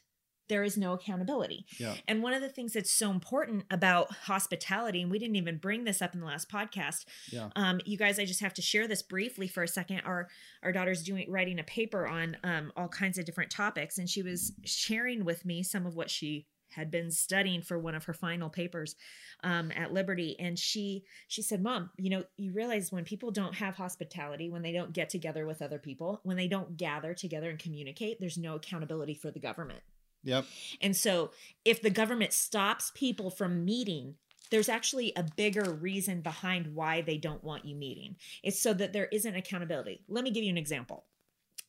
there 0.51 0.63
is 0.65 0.75
no 0.75 0.91
accountability. 0.91 1.65
Yeah. 1.77 1.95
And 2.09 2.21
one 2.21 2.33
of 2.33 2.41
the 2.41 2.49
things 2.49 2.73
that's 2.73 2.91
so 2.91 3.09
important 3.09 3.63
about 3.71 4.11
hospitality, 4.11 5.01
and 5.01 5.09
we 5.09 5.17
didn't 5.17 5.37
even 5.37 5.57
bring 5.57 5.85
this 5.85 6.01
up 6.01 6.13
in 6.13 6.19
the 6.19 6.25
last 6.25 6.51
podcast. 6.51 7.05
Yeah. 7.31 7.47
Um, 7.55 7.79
you 7.85 7.97
guys, 7.97 8.19
I 8.19 8.25
just 8.25 8.41
have 8.41 8.53
to 8.55 8.61
share 8.61 8.85
this 8.85 9.01
briefly 9.01 9.47
for 9.47 9.63
a 9.63 9.67
second. 9.67 10.01
Our 10.01 10.27
our 10.61 10.73
daughter's 10.73 11.03
doing 11.03 11.31
writing 11.31 11.57
a 11.57 11.63
paper 11.63 12.05
on 12.05 12.35
um, 12.43 12.73
all 12.75 12.89
kinds 12.89 13.17
of 13.17 13.23
different 13.23 13.49
topics, 13.49 13.97
and 13.97 14.09
she 14.09 14.23
was 14.23 14.51
sharing 14.65 15.23
with 15.23 15.45
me 15.45 15.63
some 15.63 15.85
of 15.85 15.95
what 15.95 16.09
she 16.09 16.47
had 16.71 16.91
been 16.91 17.11
studying 17.11 17.61
for 17.61 17.79
one 17.79 17.95
of 17.95 18.05
her 18.05 18.13
final 18.13 18.49
papers 18.49 18.95
um, 19.43 19.71
at 19.71 19.93
Liberty, 19.93 20.35
and 20.37 20.59
she 20.59 21.05
she 21.29 21.41
said, 21.41 21.63
"Mom, 21.63 21.91
you 21.97 22.09
know, 22.09 22.25
you 22.35 22.51
realize 22.51 22.91
when 22.91 23.05
people 23.05 23.31
don't 23.31 23.55
have 23.55 23.75
hospitality, 23.75 24.49
when 24.49 24.63
they 24.63 24.73
don't 24.73 24.91
get 24.91 25.09
together 25.09 25.45
with 25.45 25.61
other 25.61 25.79
people, 25.79 26.19
when 26.23 26.35
they 26.35 26.49
don't 26.49 26.75
gather 26.75 27.13
together 27.13 27.49
and 27.49 27.57
communicate, 27.57 28.19
there's 28.19 28.37
no 28.37 28.55
accountability 28.55 29.13
for 29.13 29.31
the 29.31 29.39
government." 29.39 29.81
Yep. 30.23 30.45
And 30.81 30.95
so 30.95 31.31
if 31.65 31.81
the 31.81 31.89
government 31.89 32.33
stops 32.33 32.91
people 32.93 33.29
from 33.29 33.65
meeting, 33.65 34.15
there's 34.51 34.69
actually 34.69 35.13
a 35.15 35.23
bigger 35.23 35.71
reason 35.71 36.21
behind 36.21 36.75
why 36.75 37.01
they 37.01 37.17
don't 37.17 37.43
want 37.43 37.65
you 37.65 37.75
meeting. 37.75 38.17
It's 38.43 38.61
so 38.61 38.73
that 38.73 38.93
there 38.93 39.07
isn't 39.11 39.35
accountability. 39.35 40.03
Let 40.07 40.23
me 40.23 40.31
give 40.31 40.43
you 40.43 40.51
an 40.51 40.57
example. 40.57 41.05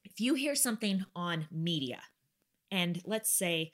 If 0.04 0.20
you 0.20 0.34
hear 0.34 0.54
something 0.54 1.04
on 1.14 1.46
media, 1.50 2.00
and 2.70 3.00
let's 3.04 3.30
say 3.30 3.72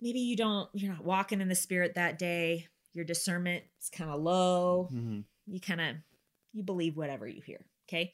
maybe 0.00 0.20
you 0.20 0.36
don't, 0.36 0.68
you're 0.74 0.92
not 0.92 1.04
walking 1.04 1.40
in 1.40 1.48
the 1.48 1.54
spirit 1.54 1.94
that 1.94 2.18
day, 2.18 2.68
your 2.92 3.04
discernment 3.04 3.64
is 3.80 3.88
kind 3.88 4.10
of 4.10 4.20
low, 4.20 4.88
mm-hmm. 4.92 5.20
you 5.46 5.60
kind 5.60 5.80
of 5.80 5.96
you 6.52 6.62
believe 6.62 6.96
whatever 6.96 7.26
you 7.26 7.40
hear. 7.40 7.64
Okay. 7.88 8.12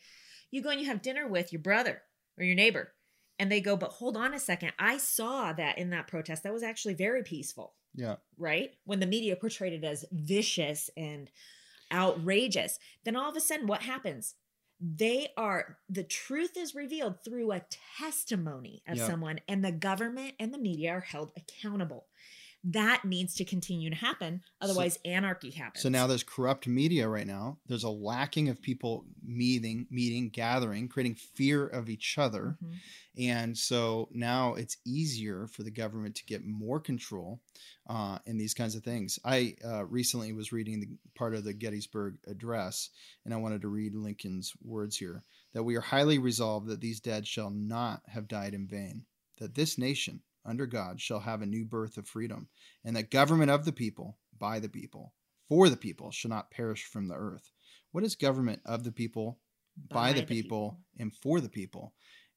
You 0.50 0.62
go 0.62 0.70
and 0.70 0.80
you 0.80 0.86
have 0.86 1.02
dinner 1.02 1.26
with 1.26 1.52
your 1.52 1.62
brother 1.62 2.02
or 2.38 2.44
your 2.44 2.54
neighbor 2.54 2.92
and 3.42 3.50
they 3.50 3.60
go, 3.60 3.76
but 3.76 3.90
hold 3.90 4.16
on 4.16 4.34
a 4.34 4.38
second. 4.38 4.72
I 4.78 4.98
saw 4.98 5.52
that 5.52 5.76
in 5.76 5.90
that 5.90 6.06
protest. 6.06 6.44
That 6.44 6.52
was 6.52 6.62
actually 6.62 6.94
very 6.94 7.24
peaceful. 7.24 7.74
Yeah. 7.92 8.14
Right? 8.38 8.70
When 8.84 9.00
the 9.00 9.06
media 9.06 9.34
portrayed 9.34 9.72
it 9.72 9.82
as 9.82 10.04
vicious 10.12 10.88
and 10.96 11.28
outrageous. 11.92 12.78
Then 13.04 13.16
all 13.16 13.28
of 13.28 13.36
a 13.36 13.40
sudden, 13.40 13.66
what 13.66 13.82
happens? 13.82 14.36
They 14.80 15.30
are, 15.36 15.78
the 15.88 16.04
truth 16.04 16.56
is 16.56 16.76
revealed 16.76 17.24
through 17.24 17.50
a 17.50 17.64
testimony 17.98 18.84
of 18.86 18.98
yep. 18.98 19.08
someone, 19.08 19.40
and 19.48 19.64
the 19.64 19.72
government 19.72 20.34
and 20.38 20.54
the 20.54 20.58
media 20.58 20.92
are 20.92 21.00
held 21.00 21.32
accountable 21.36 22.06
that 22.64 23.04
needs 23.04 23.34
to 23.34 23.44
continue 23.44 23.90
to 23.90 23.96
happen 23.96 24.42
otherwise 24.60 24.94
so, 24.94 25.10
anarchy 25.10 25.50
happens. 25.50 25.82
So 25.82 25.88
now 25.88 26.06
there's 26.06 26.22
corrupt 26.22 26.66
media 26.66 27.08
right 27.08 27.26
now. 27.26 27.58
There's 27.66 27.84
a 27.84 27.90
lacking 27.90 28.48
of 28.48 28.62
people 28.62 29.04
meeting 29.24 29.86
meeting 29.90 30.28
gathering 30.28 30.88
creating 30.88 31.16
fear 31.16 31.66
of 31.66 31.88
each 31.88 32.18
other. 32.18 32.56
Mm-hmm. 32.62 32.74
and 33.18 33.58
so 33.58 34.08
now 34.12 34.54
it's 34.54 34.76
easier 34.86 35.46
for 35.46 35.62
the 35.62 35.70
government 35.70 36.14
to 36.16 36.24
get 36.24 36.44
more 36.44 36.80
control 36.80 37.40
uh, 37.88 38.18
in 38.26 38.38
these 38.38 38.54
kinds 38.54 38.74
of 38.74 38.82
things. 38.82 39.18
I 39.24 39.56
uh, 39.64 39.84
recently 39.84 40.32
was 40.32 40.52
reading 40.52 40.80
the 40.80 40.88
part 41.14 41.34
of 41.34 41.44
the 41.44 41.52
gettysburg 41.52 42.16
address 42.26 42.90
and 43.24 43.32
i 43.32 43.36
wanted 43.36 43.62
to 43.62 43.68
read 43.68 43.94
lincoln's 43.94 44.52
words 44.62 44.96
here 44.96 45.22
that 45.52 45.62
we 45.62 45.76
are 45.76 45.80
highly 45.80 46.18
resolved 46.18 46.66
that 46.68 46.80
these 46.80 47.00
dead 47.00 47.26
shall 47.26 47.50
not 47.50 48.02
have 48.08 48.28
died 48.28 48.54
in 48.54 48.66
vain 48.66 49.04
that 49.38 49.54
this 49.54 49.78
nation 49.78 50.20
under 50.44 50.66
God 50.66 51.00
shall 51.00 51.20
have 51.20 51.42
a 51.42 51.46
new 51.46 51.64
birth 51.64 51.96
of 51.96 52.08
freedom, 52.08 52.48
and 52.84 52.96
that 52.96 53.10
government 53.10 53.50
of 53.50 53.64
the 53.64 53.72
people, 53.72 54.18
by 54.38 54.58
the 54.58 54.68
people, 54.68 55.14
for 55.48 55.68
the 55.68 55.76
people, 55.76 56.10
shall 56.10 56.30
not 56.30 56.50
perish 56.50 56.84
from 56.84 57.08
the 57.08 57.14
earth. 57.14 57.50
What 57.92 58.04
is 58.04 58.16
government 58.16 58.60
of 58.64 58.84
the 58.84 58.92
people, 58.92 59.38
by, 59.88 59.94
by 59.94 60.12
the, 60.12 60.22
people, 60.22 60.32
people, 60.32 60.80
and 60.98 61.14
for 61.14 61.40
the 61.40 61.48
people? 61.48 61.92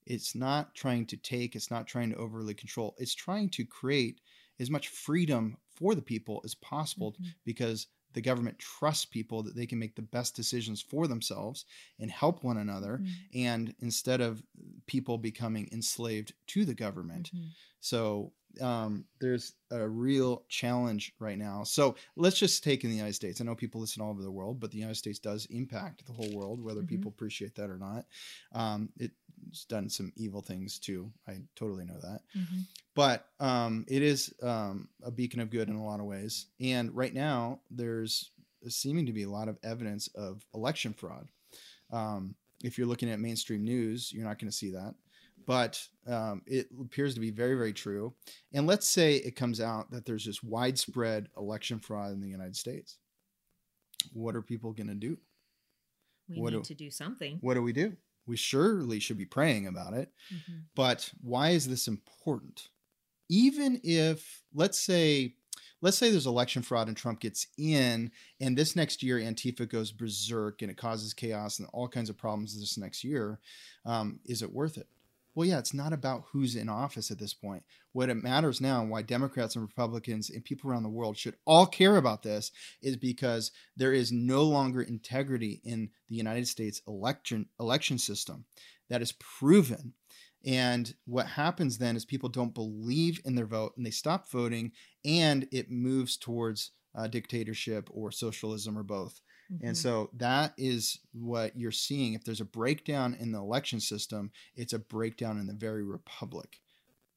It's 0.06 0.36
not 0.36 0.76
trying 0.76 1.06
to 1.08 1.18
take, 1.18 1.56
it's 1.56 1.72
not 1.72 1.88
trying 1.88 2.12
to 2.12 2.18
overly 2.18 2.54
control, 2.54 2.96
it's 2.98 3.16
trying 3.16 3.50
to 3.52 3.66
create 3.66 4.22
as 4.60 4.70
much 4.70 4.90
freedom 4.90 5.58
for 5.76 5.96
the 5.96 6.02
people 6.02 6.42
as 6.46 6.56
possible 6.56 7.14
mm-hmm. 7.14 7.30
because 7.46 7.88
the 8.16 8.22
government 8.22 8.58
trusts 8.58 9.06
people 9.06 9.44
that 9.44 9.56
they 9.56 9.66
can 9.66 9.78
make 9.78 9.96
the 9.96 10.02
best 10.02 10.36
decisions 10.36 10.82
for 10.82 11.06
themselves 11.06 11.66
and 12.00 12.10
help 12.10 12.44
one 12.44 12.58
another 12.58 13.00
mm-hmm. 13.02 13.40
and 13.40 13.76
instead 13.82 14.22
of 14.22 14.42
people 14.88 15.18
becoming 15.18 15.70
enslaved 15.72 16.34
to 16.48 16.66
the 16.66 16.74
government 16.74 17.30
mm-hmm. 17.36 17.48
so 17.82 18.32
um, 18.62 19.04
there's 19.20 19.56
a 19.72 19.86
real 19.86 20.46
challenge 20.48 21.14
right 21.20 21.38
now 21.38 21.64
so 21.64 21.96
let's 22.16 22.40
just 22.40 22.64
take 22.64 22.86
in 22.86 22.90
the 22.90 22.96
united 22.96 23.14
states 23.14 23.42
i 23.42 23.44
know 23.44 23.54
people 23.54 23.82
listen 23.82 24.02
all 24.02 24.12
over 24.12 24.24
the 24.24 24.32
world 24.32 24.60
but 24.60 24.72
the 24.72 24.78
united 24.78 24.96
states 24.96 25.20
does 25.20 25.46
impact 25.50 26.06
the 26.06 26.14
whole 26.14 26.34
world 26.34 26.64
whether 26.64 26.80
mm-hmm. 26.80 26.88
people 26.88 27.10
appreciate 27.10 27.54
that 27.54 27.70
or 27.70 27.78
not 27.78 28.06
um, 28.54 28.90
it's 28.98 29.14
done 29.70 29.90
some 29.90 30.12
evil 30.16 30.42
things 30.42 30.80
too 30.80 31.12
i 31.28 31.38
totally 31.56 31.86
know 31.86 32.00
that 32.02 32.22
mm-hmm 32.38 32.62
but 32.96 33.28
um, 33.42 33.86
it 33.90 34.02
is 34.02 34.34
um, 34.42 34.88
a 35.04 35.12
beacon 35.12 35.42
of 35.42 35.50
good 35.50 35.68
in 35.68 35.76
a 35.76 35.86
lot 35.86 36.00
of 36.00 36.06
ways. 36.06 36.48
And 36.62 36.96
right 36.96 37.14
now, 37.14 37.60
there's 37.70 38.32
seeming 38.70 39.06
to 39.06 39.14
be 39.14 39.24
a 39.24 39.30
lot 39.30 39.50
of 39.50 39.60
evidence 39.64 40.08
of 40.16 40.44
election 40.56 40.94
fraud. 40.94 41.28
Um, 41.92 42.36
if 42.64 42.78
you're 42.78 42.88
looking 42.88 43.12
at 43.12 43.20
mainstream 43.20 43.64
news, 43.64 44.12
you're 44.14 44.26
not 44.26 44.40
going 44.40 44.50
to 44.50 44.56
see 44.56 44.72
that. 44.72 44.96
But 45.46 45.80
um, 46.08 46.42
it 46.48 46.68
appears 46.82 47.14
to 47.14 47.20
be 47.20 47.30
very, 47.30 47.56
very 47.56 47.74
true. 47.74 48.14
And 48.54 48.66
let's 48.66 48.88
say 48.88 49.16
it 49.16 49.36
comes 49.36 49.60
out 49.62 49.92
that 49.92 50.06
there's 50.06 50.26
this 50.26 50.42
widespread 50.42 51.28
election 51.38 51.80
fraud 51.80 52.14
in 52.14 52.22
the 52.22 52.30
United 52.30 52.56
States. 52.56 52.98
What 54.14 54.36
are 54.36 54.42
people 54.42 54.72
going 54.72 54.88
to 54.88 54.96
do? 54.96 55.18
We 56.30 56.40
what 56.40 56.54
need 56.54 56.64
do, 56.64 56.68
to 56.70 56.74
do 56.74 56.90
something. 56.90 57.38
What 57.42 57.54
do 57.56 57.62
we 57.62 57.74
do? 57.74 57.96
We 58.28 58.38
surely 58.38 59.00
should 59.00 59.18
be 59.18 59.26
praying 59.26 59.68
about 59.68 59.94
it. 59.94 60.12
Mm-hmm. 60.34 60.60
But 60.76 61.12
why 61.22 61.50
is 61.50 61.68
this 61.68 61.88
important? 61.88 62.70
even 63.30 63.80
if 63.84 64.44
let's 64.54 64.80
say 64.80 65.36
let's 65.82 65.98
say 65.98 66.10
there's 66.10 66.26
election 66.26 66.62
fraud 66.62 66.88
and 66.88 66.98
Trump 66.98 67.20
gets 67.20 67.48
in, 67.58 68.12
and 68.40 68.58
this 68.58 68.76
next 68.76 69.04
year 69.04 69.20
Antifa 69.20 69.70
goes 69.70 69.92
berserk 69.92 70.62
and 70.62 70.72
it 70.72 70.78
causes 70.78 71.14
chaos 71.14 71.60
and 71.60 71.68
all 71.74 71.88
kinds 71.88 72.10
of 72.10 72.18
problems 72.18 72.58
this 72.60 72.78
next 72.78 73.04
year, 73.04 73.40
um, 73.86 74.20
is 74.26 74.42
it 74.42 74.52
worth 74.52 74.78
it? 74.78 74.88
Well, 75.36 75.48
yeah, 75.48 75.60
it's 75.60 75.74
not 75.74 75.94
about 75.94 76.24
who's 76.32 76.56
in 76.56 76.70
office 76.70 77.12
at 77.12 77.20
this 77.20 77.34
point. 77.34 77.64
What 77.92 78.10
it 78.10 78.24
matters 78.24 78.62
now, 78.62 78.82
and 78.82 78.90
why 78.90 79.02
Democrats 79.02 79.56
and 79.56 79.64
Republicans 79.64 80.30
and 80.30 80.44
people 80.44 80.72
around 80.72 80.84
the 80.84 80.90
world 80.90 81.18
should 81.18 81.36
all 81.46 81.66
care 81.66 81.98
about 81.98 82.24
this, 82.24 82.52
is 82.82 82.96
because 82.96 83.52
there 83.76 83.94
is 83.94 84.12
no 84.12 84.44
longer 84.44 84.82
integrity 84.82 85.62
in 85.64 85.90
the 86.08 86.16
United 86.16 86.48
States 86.48 86.82
election 86.88 87.48
election 87.60 87.98
system. 87.98 88.46
That 88.90 89.02
is 89.02 89.12
proven 89.14 89.94
and 90.46 90.94
what 91.06 91.26
happens 91.26 91.80
then 91.80 91.96
is 91.96 92.06
people 92.06 92.30
don't 92.30 92.54
believe 92.54 93.20
in 93.26 93.34
their 93.34 93.48
vote 93.48 93.74
and 93.76 93.86
they 93.86 93.92
stop 93.92 94.30
voting, 94.30 94.72
and 95.04 95.48
it 95.52 95.72
moves 95.72 96.18
towards 96.18 96.72
uh, 96.96 97.08
dictatorship 97.08 97.90
or 97.92 98.12
socialism 98.12 98.78
or 98.78 98.84
both. 98.84 99.22
Mm-hmm. 99.52 99.68
And 99.68 99.78
so 99.78 100.10
that 100.18 100.54
is 100.58 101.00
what 101.14 101.58
you're 101.58 101.72
seeing. 101.72 102.14
If 102.14 102.24
there's 102.24 102.42
a 102.42 102.46
breakdown 102.46 103.16
in 103.20 103.32
the 103.32 103.40
election 103.40 103.80
system, 103.80 104.32
it's 104.56 104.74
a 104.74 104.80
breakdown 104.80 105.40
in 105.40 105.48
the 105.48 105.54
very 105.54 105.84
republic. 105.84 106.60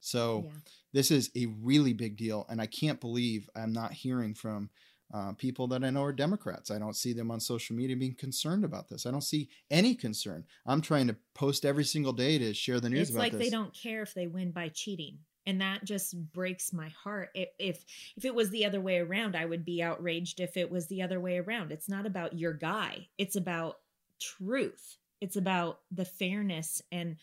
So 0.01 0.45
yeah. 0.47 0.53
this 0.93 1.11
is 1.11 1.31
a 1.37 1.47
really 1.63 1.93
big 1.93 2.17
deal. 2.17 2.47
And 2.49 2.61
I 2.61 2.67
can't 2.67 3.01
believe 3.01 3.49
I'm 3.57 3.73
not 3.73 3.93
hearing 3.93 4.35
from 4.35 4.71
uh, 5.13 5.33
people 5.33 5.67
that 5.69 5.83
I 5.85 5.91
know 5.91 6.05
are 6.05 6.13
Democrats. 6.13 6.71
I 6.71 6.79
don't 6.79 6.97
see 6.97 7.13
them 7.13 7.31
on 7.31 7.41
social 7.41 7.75
media 7.75 7.97
being 7.97 8.15
concerned 8.15 8.65
about 8.65 8.89
this. 8.89 9.07
I 9.07 9.11
don't 9.11 9.23
see 9.23 9.49
any 9.71 9.95
concern. 9.95 10.45
I'm 10.67 10.83
trying 10.83 11.07
to 11.07 11.17
post 11.35 11.65
every 11.65 11.85
single 11.85 12.13
day 12.13 12.39
to 12.39 12.53
share 12.53 12.79
the 12.79 12.91
news 12.91 13.09
it's 13.09 13.11
about 13.11 13.21
like 13.21 13.33
this. 13.33 13.41
they 13.41 13.51
don't 13.51 13.75
care 13.75 14.03
if 14.03 14.13
they 14.13 14.27
win 14.27 14.51
by 14.51 14.69
cheating. 14.69 15.19
And 15.49 15.63
that 15.63 15.83
just 15.83 16.15
breaks 16.35 16.75
my 16.75 16.91
heart. 16.91 17.31
If, 17.35 17.49
if 17.59 17.85
if 18.19 18.27
it 18.27 18.35
was 18.35 18.51
the 18.51 18.67
other 18.67 18.83
way 18.83 18.99
around, 18.99 19.35
I 19.35 19.47
would 19.47 19.65
be 19.65 19.83
outraged 19.83 20.41
if 20.41 20.59
it 20.59 20.71
was 20.71 20.89
the 20.89 21.01
other 21.01 21.19
way 21.19 21.39
around. 21.39 21.73
It's 21.73 21.89
not 21.89 22.05
about 22.05 22.39
your 22.39 22.53
guy. 22.53 23.09
It's 23.17 23.35
about 23.35 23.79
truth. 24.21 24.99
It's 25.23 25.37
about 25.37 25.81
the 25.91 26.05
fairness 26.05 26.83
and 26.93 27.17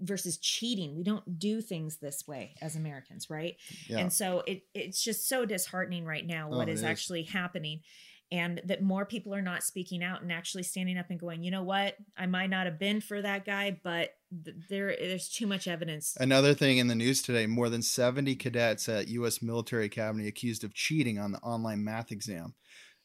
versus 0.00 0.38
cheating. 0.38 0.96
We 0.96 1.04
don't 1.04 1.38
do 1.38 1.60
things 1.60 1.98
this 1.98 2.26
way 2.26 2.54
as 2.62 2.76
Americans, 2.76 3.28
right? 3.28 3.56
Yeah. 3.86 3.98
And 3.98 4.12
so 4.12 4.42
it 4.46 4.62
it's 4.74 5.04
just 5.04 5.28
so 5.28 5.44
disheartening 5.44 6.06
right 6.06 6.26
now 6.26 6.48
what 6.48 6.68
oh, 6.68 6.72
is, 6.72 6.80
is 6.80 6.84
actually 6.84 7.24
happening 7.24 7.82
and 8.32 8.62
that 8.64 8.82
more 8.82 9.04
people 9.04 9.34
are 9.34 9.42
not 9.42 9.64
speaking 9.64 10.02
out 10.02 10.22
and 10.22 10.32
actually 10.32 10.62
standing 10.62 10.96
up 10.96 11.10
and 11.10 11.20
going, 11.20 11.42
"You 11.42 11.50
know 11.50 11.62
what? 11.62 11.96
I 12.16 12.26
might 12.26 12.48
not 12.48 12.64
have 12.66 12.78
been 12.78 13.00
for 13.00 13.20
that 13.20 13.44
guy, 13.44 13.78
but 13.82 14.14
there 14.30 14.96
there's 14.98 15.28
too 15.28 15.46
much 15.46 15.66
evidence." 15.66 16.16
Another 16.18 16.54
thing 16.54 16.78
in 16.78 16.88
the 16.88 16.94
news 16.94 17.22
today, 17.22 17.46
more 17.46 17.68
than 17.68 17.82
70 17.82 18.36
cadets 18.36 18.88
at 18.88 19.08
US 19.08 19.42
Military 19.42 19.86
Academy 19.86 20.26
accused 20.26 20.64
of 20.64 20.74
cheating 20.74 21.18
on 21.18 21.32
the 21.32 21.40
online 21.40 21.84
math 21.84 22.12
exam. 22.12 22.54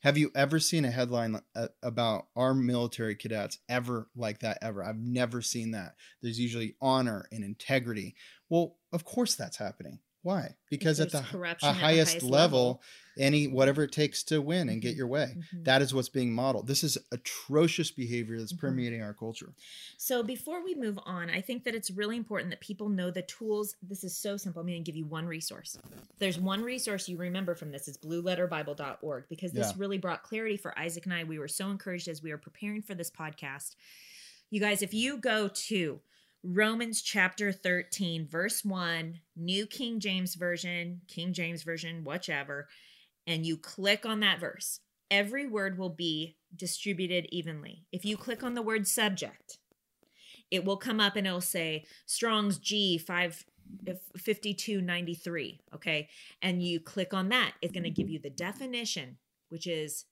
Have 0.05 0.19
you 0.19 0.31
ever 0.35 0.59
seen 0.59 0.85
a 0.85 0.91
headline 0.91 1.41
uh, 1.55 1.67
about 1.81 2.27
our 2.35 2.53
military 2.53 3.15
cadets 3.15 3.57
ever 3.67 4.07
like 4.15 4.39
that 4.41 4.59
ever? 4.61 4.83
I've 4.83 4.99
never 4.99 5.41
seen 5.41 5.71
that. 5.71 5.95
There's 6.21 6.39
usually 6.39 6.75
honor 6.79 7.25
and 7.31 7.43
integrity. 7.43 8.15
Well, 8.47 8.77
of 8.93 9.03
course 9.03 9.35
that's 9.35 9.57
happening. 9.57 9.99
Why? 10.25 10.55
Because 10.71 10.99
at 10.99 11.11
the 11.11 11.21
highest, 11.21 11.63
highest, 11.63 12.23
level, 12.23 12.31
level, 12.31 12.81
any 13.15 13.47
whatever 13.47 13.83
it 13.83 13.91
takes 13.91 14.23
to 14.23 14.41
win 14.41 14.69
and 14.69 14.81
get 14.81 14.93
mm-hmm. 14.93 14.97
your 14.97 15.07
way. 15.07 15.35
Mm-hmm. 15.37 15.63
That 15.65 15.83
is 15.83 15.93
what's 15.93 16.09
being 16.09 16.33
modeled. 16.33 16.65
This 16.65 16.83
is 16.83 16.97
atrocious 17.11 17.91
behavior 17.91 18.39
that's 18.39 18.51
mm-hmm. 18.51 18.65
permeating 18.65 19.03
our 19.03 19.13
culture. 19.13 19.53
So 19.97 20.23
before 20.23 20.63
we 20.63 20.73
move 20.73 20.97
on, 21.05 21.29
I 21.29 21.41
think 21.41 21.63
that 21.65 21.75
it's 21.75 21.91
really 21.91 22.17
important 22.17 22.49
that 22.49 22.59
people 22.59 22.89
know 22.89 23.11
the 23.11 23.21
tools. 23.21 23.75
This 23.83 24.03
is 24.03 24.17
so 24.17 24.35
simple. 24.35 24.61
I'm 24.61 24.67
going 24.67 24.83
to 24.83 24.83
give 24.83 24.95
you 24.95 25.05
one 25.05 25.27
resource. 25.27 25.77
There's 26.17 26.39
one 26.39 26.63
resource 26.63 27.07
you 27.07 27.17
remember 27.17 27.53
from 27.53 27.71
this 27.71 27.87
is 27.87 27.95
blueletterbible.org 27.95 29.25
because 29.29 29.51
this 29.51 29.67
yeah. 29.67 29.73
really 29.77 29.99
brought 29.99 30.23
clarity 30.23 30.57
for 30.57 30.75
Isaac 30.75 31.05
and 31.05 31.13
I. 31.13 31.23
We 31.23 31.37
were 31.37 31.47
so 31.47 31.69
encouraged 31.69 32.07
as 32.07 32.23
we 32.23 32.31
were 32.31 32.39
preparing 32.39 32.81
for 32.81 32.95
this 32.95 33.11
podcast. 33.11 33.75
You 34.49 34.59
guys, 34.59 34.81
if 34.81 34.91
you 34.91 35.17
go 35.19 35.49
to 35.49 35.99
Romans 36.47 37.01
chapter 37.01 37.51
13, 37.51 38.27
verse 38.27 38.63
1, 38.63 39.19
New 39.35 39.65
King 39.65 39.99
James 39.99 40.35
Version, 40.35 41.01
King 41.07 41.33
James 41.33 41.63
Version, 41.63 42.03
whichever, 42.03 42.67
and 43.25 43.43
you 43.45 43.57
click 43.57 44.05
on 44.05 44.19
that 44.19 44.39
verse, 44.39 44.79
every 45.09 45.47
word 45.47 45.79
will 45.79 45.89
be 45.89 46.37
distributed 46.55 47.25
evenly. 47.31 47.85
If 47.91 48.05
you 48.05 48.15
click 48.15 48.43
on 48.43 48.53
the 48.53 48.61
word 48.61 48.87
subject, 48.87 49.57
it 50.51 50.63
will 50.63 50.77
come 50.77 50.99
up 50.99 51.15
and 51.15 51.25
it'll 51.25 51.41
say 51.41 51.85
Strong's 52.05 52.59
G 52.59 52.99
5 52.99 53.43
5293, 54.15 55.61
okay? 55.73 56.09
And 56.43 56.61
you 56.61 56.79
click 56.79 57.15
on 57.15 57.29
that, 57.29 57.53
it's 57.63 57.73
going 57.73 57.83
to 57.83 57.89
give 57.89 58.09
you 58.09 58.19
the 58.19 58.29
definition, 58.29 59.17
which 59.49 59.65
is 59.65 60.05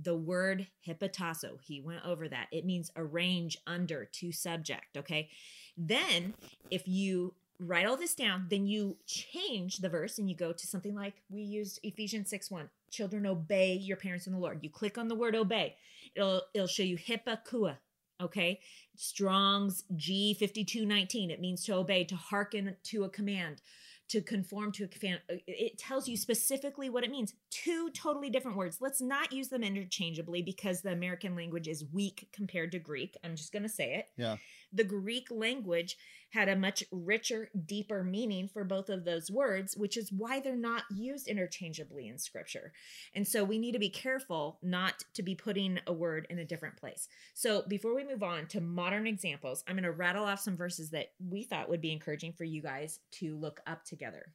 the 0.00 0.14
word 0.14 0.66
hypotasso. 0.86 1.60
He 1.62 1.80
went 1.80 2.04
over 2.04 2.28
that. 2.28 2.48
It 2.52 2.64
means 2.64 2.90
arrange 2.96 3.58
under 3.66 4.04
to 4.04 4.32
subject, 4.32 4.96
okay? 4.96 5.28
Then, 5.76 6.34
if 6.70 6.86
you 6.86 7.34
write 7.58 7.86
all 7.86 7.96
this 7.96 8.14
down, 8.14 8.46
then 8.50 8.66
you 8.66 8.96
change 9.06 9.78
the 9.78 9.88
verse 9.88 10.18
and 10.18 10.28
you 10.28 10.36
go 10.36 10.52
to 10.52 10.66
something 10.66 10.94
like 10.94 11.14
we 11.30 11.42
used 11.42 11.80
Ephesians 11.82 12.30
6 12.30 12.50
1. 12.50 12.68
Children, 12.90 13.26
obey 13.26 13.74
your 13.74 13.96
parents 13.96 14.26
in 14.26 14.32
the 14.32 14.38
Lord. 14.38 14.60
You 14.62 14.70
click 14.70 14.98
on 14.98 15.08
the 15.08 15.14
word 15.14 15.34
obey, 15.34 15.76
it'll 16.14 16.42
it'll 16.54 16.66
show 16.66 16.82
you 16.82 16.96
hippakua. 16.96 17.78
Okay. 18.20 18.60
Strong's 18.96 19.84
G5219. 19.94 21.30
It 21.30 21.40
means 21.40 21.64
to 21.64 21.74
obey, 21.74 22.04
to 22.04 22.16
hearken 22.16 22.76
to 22.84 23.04
a 23.04 23.10
command, 23.10 23.60
to 24.08 24.20
conform 24.20 24.72
to 24.72 24.84
a 24.84 24.88
fan. 24.88 25.18
Uh, 25.30 25.36
it 25.46 25.78
tells 25.78 26.08
you 26.08 26.16
specifically 26.16 26.88
what 26.90 27.04
it 27.04 27.10
means. 27.10 27.34
Two 27.50 27.90
totally 27.90 28.30
different 28.30 28.56
words. 28.56 28.78
Let's 28.80 29.00
not 29.00 29.32
use 29.32 29.48
them 29.48 29.62
interchangeably 29.62 30.42
because 30.42 30.82
the 30.82 30.92
American 30.92 31.34
language 31.34 31.68
is 31.68 31.84
weak 31.92 32.28
compared 32.32 32.72
to 32.72 32.78
Greek. 32.78 33.16
I'm 33.24 33.36
just 33.36 33.52
going 33.52 33.62
to 33.64 33.68
say 33.68 33.94
it. 33.94 34.06
Yeah. 34.16 34.36
The 34.72 34.84
Greek 34.84 35.28
language 35.30 35.96
had 36.30 36.48
a 36.48 36.56
much 36.56 36.84
richer, 36.90 37.48
deeper 37.66 38.02
meaning 38.02 38.48
for 38.48 38.64
both 38.64 38.88
of 38.88 39.04
those 39.04 39.30
words, 39.30 39.76
which 39.76 39.96
is 39.96 40.12
why 40.12 40.40
they're 40.40 40.56
not 40.56 40.82
used 40.90 41.28
interchangeably 41.28 42.08
in 42.08 42.18
scripture. 42.18 42.72
And 43.14 43.26
so 43.26 43.44
we 43.44 43.58
need 43.58 43.72
to 43.72 43.78
be 43.78 43.88
careful 43.88 44.58
not 44.62 45.04
to 45.14 45.22
be 45.22 45.34
putting 45.34 45.78
a 45.86 45.92
word 45.92 46.26
in 46.28 46.38
a 46.38 46.44
different 46.44 46.76
place. 46.76 47.08
So 47.34 47.62
before 47.68 47.94
we 47.94 48.04
move 48.04 48.22
on 48.22 48.46
to 48.48 48.60
modern 48.60 49.06
examples, 49.06 49.64
I'm 49.66 49.76
going 49.76 49.84
to 49.84 49.92
rattle 49.92 50.24
off 50.24 50.40
some 50.40 50.56
verses 50.56 50.90
that 50.90 51.12
we 51.18 51.42
thought 51.42 51.70
would 51.70 51.80
be 51.80 51.92
encouraging 51.92 52.32
for 52.32 52.44
you 52.44 52.60
guys 52.60 53.00
to 53.12 53.36
look 53.36 53.60
up 53.66 53.84
together. 53.84 54.32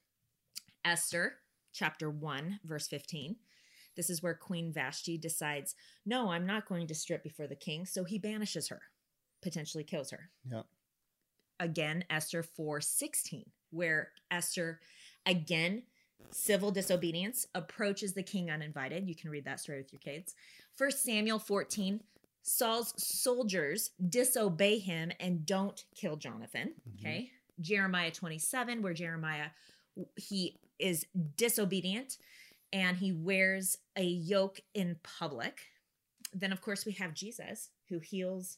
Esther 0.83 1.35
chapter 1.73 2.09
1, 2.09 2.61
verse 2.63 2.87
15. 2.87 3.35
This 3.95 4.09
is 4.09 4.23
where 4.23 4.33
Queen 4.33 4.71
Vashti 4.71 5.17
decides, 5.17 5.75
No, 6.05 6.31
I'm 6.31 6.45
not 6.45 6.67
going 6.67 6.87
to 6.87 6.95
strip 6.95 7.23
before 7.23 7.47
the 7.47 7.55
king. 7.55 7.85
So 7.85 8.03
he 8.03 8.17
banishes 8.17 8.69
her, 8.69 8.81
potentially 9.41 9.83
kills 9.83 10.11
her. 10.11 10.29
Yeah 10.49 10.63
again 11.61 12.03
Esther 12.09 12.43
4:16 12.43 13.45
where 13.69 14.11
Esther 14.29 14.81
again 15.25 15.83
civil 16.31 16.71
disobedience 16.71 17.47
approaches 17.55 18.13
the 18.13 18.23
king 18.23 18.51
uninvited. 18.51 19.07
You 19.07 19.15
can 19.15 19.29
read 19.29 19.45
that 19.45 19.59
story 19.59 19.77
with 19.77 19.93
your 19.93 19.99
kids. 19.99 20.35
First 20.75 21.03
Samuel 21.03 21.39
14 21.39 22.03
Saul's 22.43 22.93
soldiers 22.97 23.91
disobey 24.09 24.79
him 24.79 25.11
and 25.19 25.45
don't 25.45 25.85
kill 25.95 26.15
Jonathan. 26.15 26.73
Mm-hmm. 26.89 27.07
Okay. 27.07 27.31
Jeremiah 27.59 28.09
27, 28.09 28.81
where 28.81 28.95
Jeremiah 28.95 29.49
he 30.15 30.57
is 30.79 31.05
disobedient 31.37 32.17
and 32.73 32.97
he 32.97 33.11
wears 33.11 33.77
a 33.95 34.03
yoke 34.03 34.61
in 34.73 34.97
public. 35.03 35.61
Then, 36.33 36.51
of 36.51 36.61
course, 36.61 36.85
we 36.85 36.93
have 36.93 37.13
Jesus 37.13 37.69
who 37.89 37.99
heals 37.99 38.57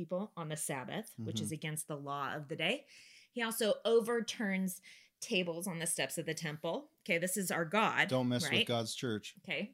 people 0.00 0.32
on 0.36 0.48
the 0.48 0.56
Sabbath, 0.56 1.10
mm-hmm. 1.12 1.26
which 1.26 1.40
is 1.40 1.48
mm-hmm. 1.48 1.54
against 1.54 1.88
the 1.88 1.96
law 1.96 2.34
of 2.34 2.48
the 2.48 2.56
day. 2.56 2.84
He 3.32 3.42
also 3.42 3.74
overturns 3.84 4.80
tables 5.20 5.66
on 5.66 5.78
the 5.78 5.86
steps 5.86 6.16
of 6.16 6.24
the 6.24 6.34
temple. 6.34 6.88
Okay, 7.04 7.18
this 7.18 7.36
is 7.36 7.50
our 7.50 7.66
God. 7.66 8.08
Don't 8.08 8.28
mess 8.28 8.44
right? 8.44 8.60
with 8.60 8.68
God's 8.68 8.94
church. 8.94 9.34
Okay. 9.44 9.72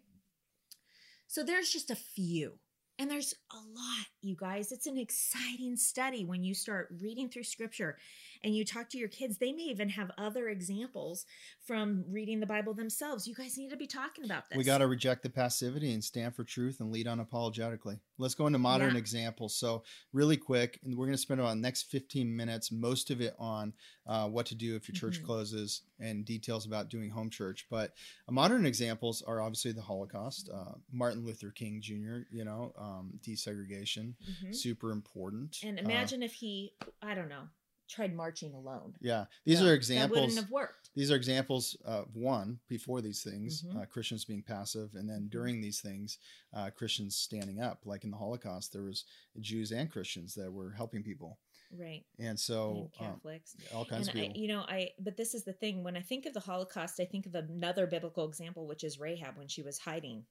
So 1.29 1.45
there's 1.45 1.71
just 1.71 1.91
a 1.91 1.97
few. 1.97 2.59
And 2.99 3.11
there's 3.11 3.35
a 3.53 3.57
lot, 3.57 4.07
you 4.23 4.37
guys. 4.37 4.73
It's 4.73 4.87
an 4.87 4.97
exciting 4.97 5.77
study 5.77 6.25
when 6.25 6.43
you 6.43 6.55
start 6.55 6.89
reading 7.01 7.29
through 7.29 7.45
scripture 7.45 7.99
and 8.45 8.55
you 8.55 8.65
talk 8.65 8.89
to 8.91 8.99
your 8.99 9.09
kids. 9.09 9.39
They 9.39 9.53
may 9.53 9.65
even 9.65 9.91
have 9.91 10.11
other 10.19 10.49
examples 10.49 11.25
from 11.67 12.05
reading 12.09 12.41
the 12.41 12.47
Bible 12.47 12.75
themselves. 12.75 13.27
You 13.27 13.35
guys 13.35 13.57
need 13.59 13.71
to 13.71 13.77
be 13.77 13.87
talking 13.87 14.25
about 14.25 14.49
this. 14.49 14.57
We 14.57 14.65
got 14.65 14.79
to 14.79 14.87
reject 14.87 15.23
the 15.23 15.31
passivity 15.31 15.93
and 15.93 16.03
stand 16.03 16.35
for 16.35 16.45
truth 16.45 16.81
and 16.81 16.93
lead 16.93 17.07
unapologetically. 17.07 18.01
Let's 18.19 18.35
go 18.35 18.47
into 18.47 18.59
modern 18.59 18.93
yeah. 18.93 18.99
examples. 18.99 19.57
So, 19.57 19.83
really 20.13 20.37
quick, 20.37 20.81
and 20.85 20.97
we're 20.97 21.07
going 21.07 21.15
to 21.15 21.19
spend 21.19 21.41
about 21.41 21.51
the 21.51 21.57
next 21.57 21.85
15 21.85 22.35
minutes, 22.35 22.73
most 22.73 23.11
of 23.11 23.21
it 23.21 23.35
on 23.39 23.73
uh, 24.07 24.29
what 24.29 24.47
to 24.47 24.55
do 24.55 24.77
if 24.77 24.89
your 24.89 24.95
church 24.95 25.19
mm-hmm. 25.19 25.27
closes 25.27 25.83
and 25.99 26.25
details 26.25 26.67
about 26.67 26.89
doing 26.89 27.11
home 27.11 27.31
church. 27.31 27.67
But 27.71 27.93
uh, 28.29 28.33
modern 28.33 28.67
examples 28.67 29.23
are 29.23 29.41
obviously 29.41 29.73
the 29.73 29.83
Holocaust, 29.83 30.51
uh, 30.53 30.73
Martin 30.93 31.25
Luther 31.25 31.51
King 31.51 31.81
Jr., 31.83 32.27
you 32.31 32.45
know, 32.45 32.73
um, 32.79 33.19
desegregation, 33.27 34.15
mm-hmm. 34.15 34.53
super 34.53 34.93
important. 34.93 35.57
And 35.63 35.79
uh, 35.79 35.83
imagine 35.83 36.23
if 36.23 36.35
he, 36.35 36.73
I 37.03 37.15
don't 37.15 37.29
know, 37.29 37.49
tried 37.89 38.15
marching 38.15 38.55
alone. 38.55 38.95
Yeah, 39.01 39.27
these 39.45 39.61
yeah, 39.61 39.69
are 39.69 39.75
examples. 39.75 40.17
That 40.17 40.21
wouldn't 40.21 40.41
have 40.41 40.51
worked. 40.51 40.91
These 40.95 41.11
are 41.11 41.17
examples 41.17 41.77
of 41.85 42.09
one 42.15 42.59
before 42.69 43.01
these 43.01 43.23
things, 43.23 43.63
mm-hmm. 43.63 43.79
uh, 43.79 43.85
Christians 43.85 44.25
being 44.25 44.43
passive, 44.43 44.91
and 44.95 45.09
then 45.09 45.21
mm-hmm. 45.21 45.29
during 45.29 45.61
these 45.61 45.81
things, 45.81 46.19
uh, 46.55 46.71
Christians 46.71 47.17
standing 47.17 47.61
up. 47.61 47.81
Like 47.85 48.05
in 48.05 48.11
the 48.11 48.17
Holocaust, 48.17 48.73
there 48.73 48.83
was 48.85 49.05
Jews 49.41 49.73
and 49.73 49.91
Christians 49.91 50.35
that 50.35 50.53
were 50.53 50.73
helping 50.73 51.03
people. 51.03 51.39
Right. 51.77 52.05
And 52.19 52.39
so 52.39 52.91
and 52.99 53.09
um, 53.09 53.15
Catholics, 53.15 53.57
um, 53.73 53.79
all 53.79 53.85
kinds 53.85 54.09
and 54.09 54.17
of 54.17 54.23
people. 54.23 54.37
I, 54.37 54.41
you 54.41 54.49
know, 54.49 54.65
I 54.69 54.91
but 55.01 55.17
this 55.17 55.35
is 55.35 55.45
the 55.45 55.53
thing. 55.53 55.83
When 55.83 55.97
I 55.97 56.01
think 56.03 56.27
of 56.27 56.35
the 56.35 56.41
Holocaust, 56.41 57.01
I 57.01 57.05
think 57.05 57.27
of 57.27 57.35
another 57.35 57.87
biblical 57.87 58.27
example, 58.29 58.67
which 58.67 58.85
is 58.85 59.01
Rahab 59.01 59.37
when 59.37 59.49
she 59.49 59.63
was 59.63 59.79
hiding. 59.79 60.25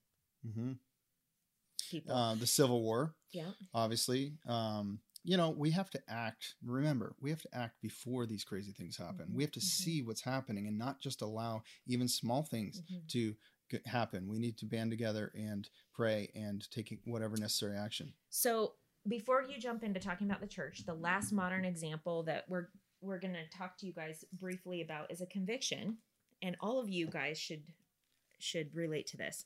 Mm-hmm. 0.47 0.74
People. 1.89 2.16
Uh, 2.16 2.36
the 2.36 2.47
Civil 2.47 2.82
War. 2.82 3.14
Yeah. 3.32 3.51
Obviously. 3.74 4.34
Um, 4.47 4.99
you 5.26 5.38
know, 5.38 5.49
we 5.49 5.71
have 5.71 5.89
to 5.89 6.01
act. 6.07 6.55
Remember, 6.63 7.15
we 7.19 7.32
have 7.32 7.41
to 7.41 7.49
act 7.53 7.82
before 7.82 8.26
these 8.28 8.43
crazy 8.43 8.71
things 8.71 8.95
happen. 8.95 9.26
Mm-hmm. 9.26 9.36
We 9.36 9.43
have 9.43 9.51
to 9.53 9.59
mm-hmm. 9.59 9.84
see 9.84 10.01
what's 10.03 10.21
happening 10.21 10.67
and 10.67 10.78
not 10.78 11.01
just 11.01 11.21
allow 11.21 11.63
even 11.88 12.07
small 12.07 12.43
things 12.43 12.82
mm-hmm. 12.82 12.99
to 13.09 13.36
happen. 13.88 14.30
We 14.30 14.38
need 14.38 14.57
to 14.59 14.65
band 14.65 14.91
together 14.91 15.32
and 15.36 15.67
pray 15.93 16.30
and 16.36 16.69
take 16.69 16.95
whatever 17.05 17.36
necessary 17.38 17.76
action. 17.76 18.13
So, 18.30 18.73
before 19.07 19.43
you 19.43 19.59
jump 19.59 19.84
into 19.84 19.99
talking 19.99 20.28
about 20.28 20.41
the 20.41 20.47
church, 20.47 20.84
the 20.86 20.93
last 20.93 21.32
modern 21.32 21.65
example 21.65 22.23
that 22.23 22.45
we're 22.47 22.69
we're 23.01 23.19
going 23.19 23.34
to 23.36 23.57
talk 23.57 23.78
to 23.78 23.86
you 23.86 23.93
guys 23.93 24.23
briefly 24.34 24.82
about 24.82 25.11
is 25.11 25.21
a 25.21 25.28
conviction, 25.28 25.97
and 26.41 26.55
all 26.59 26.80
of 26.80 26.89
you 26.89 27.07
guys 27.07 27.38
should 27.38 27.63
should 28.39 28.76
relate 28.76 29.07
to 29.07 29.17
this 29.17 29.45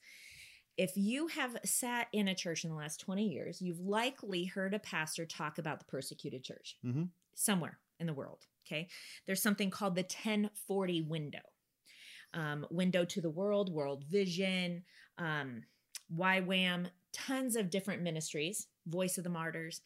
if 0.80 0.95
you 0.95 1.27
have 1.27 1.57
sat 1.65 2.07
in 2.13 2.30
a 2.30 2.34
church 2.34 2.63
in 2.63 2.69
the 2.69 2.75
last 2.75 3.01
20 3.01 3.27
years, 3.27 3.61
you've 3.61 3.82
likely 3.82 4.45
heard 4.45 4.73
a 4.73 4.80
pastor 4.80 5.25
talk 5.25 5.57
about 5.57 5.80
the 5.80 5.86
persecuted 5.86 6.41
church 6.41 6.77
mm-hmm. 6.86 7.03
somewhere 7.36 7.77
in 7.99 8.07
the 8.07 8.13
world. 8.13 8.45
Okay. 8.65 8.88
There's 9.25 9.41
something 9.41 9.71
called 9.71 9.95
the 9.95 10.03
1040 10.03 11.01
window 11.01 11.39
um, 12.34 12.65
window 12.69 13.03
to 13.03 13.19
the 13.19 13.30
world, 13.30 13.73
world 13.73 14.05
vision, 14.05 14.84
um, 15.17 15.63
YWAM, 16.15 16.86
tons 17.11 17.57
of 17.57 17.69
different 17.69 18.01
ministries, 18.01 18.67
Voice 18.88 19.17
of 19.17 19.25
the 19.25 19.30
Martyrs. 19.30 19.82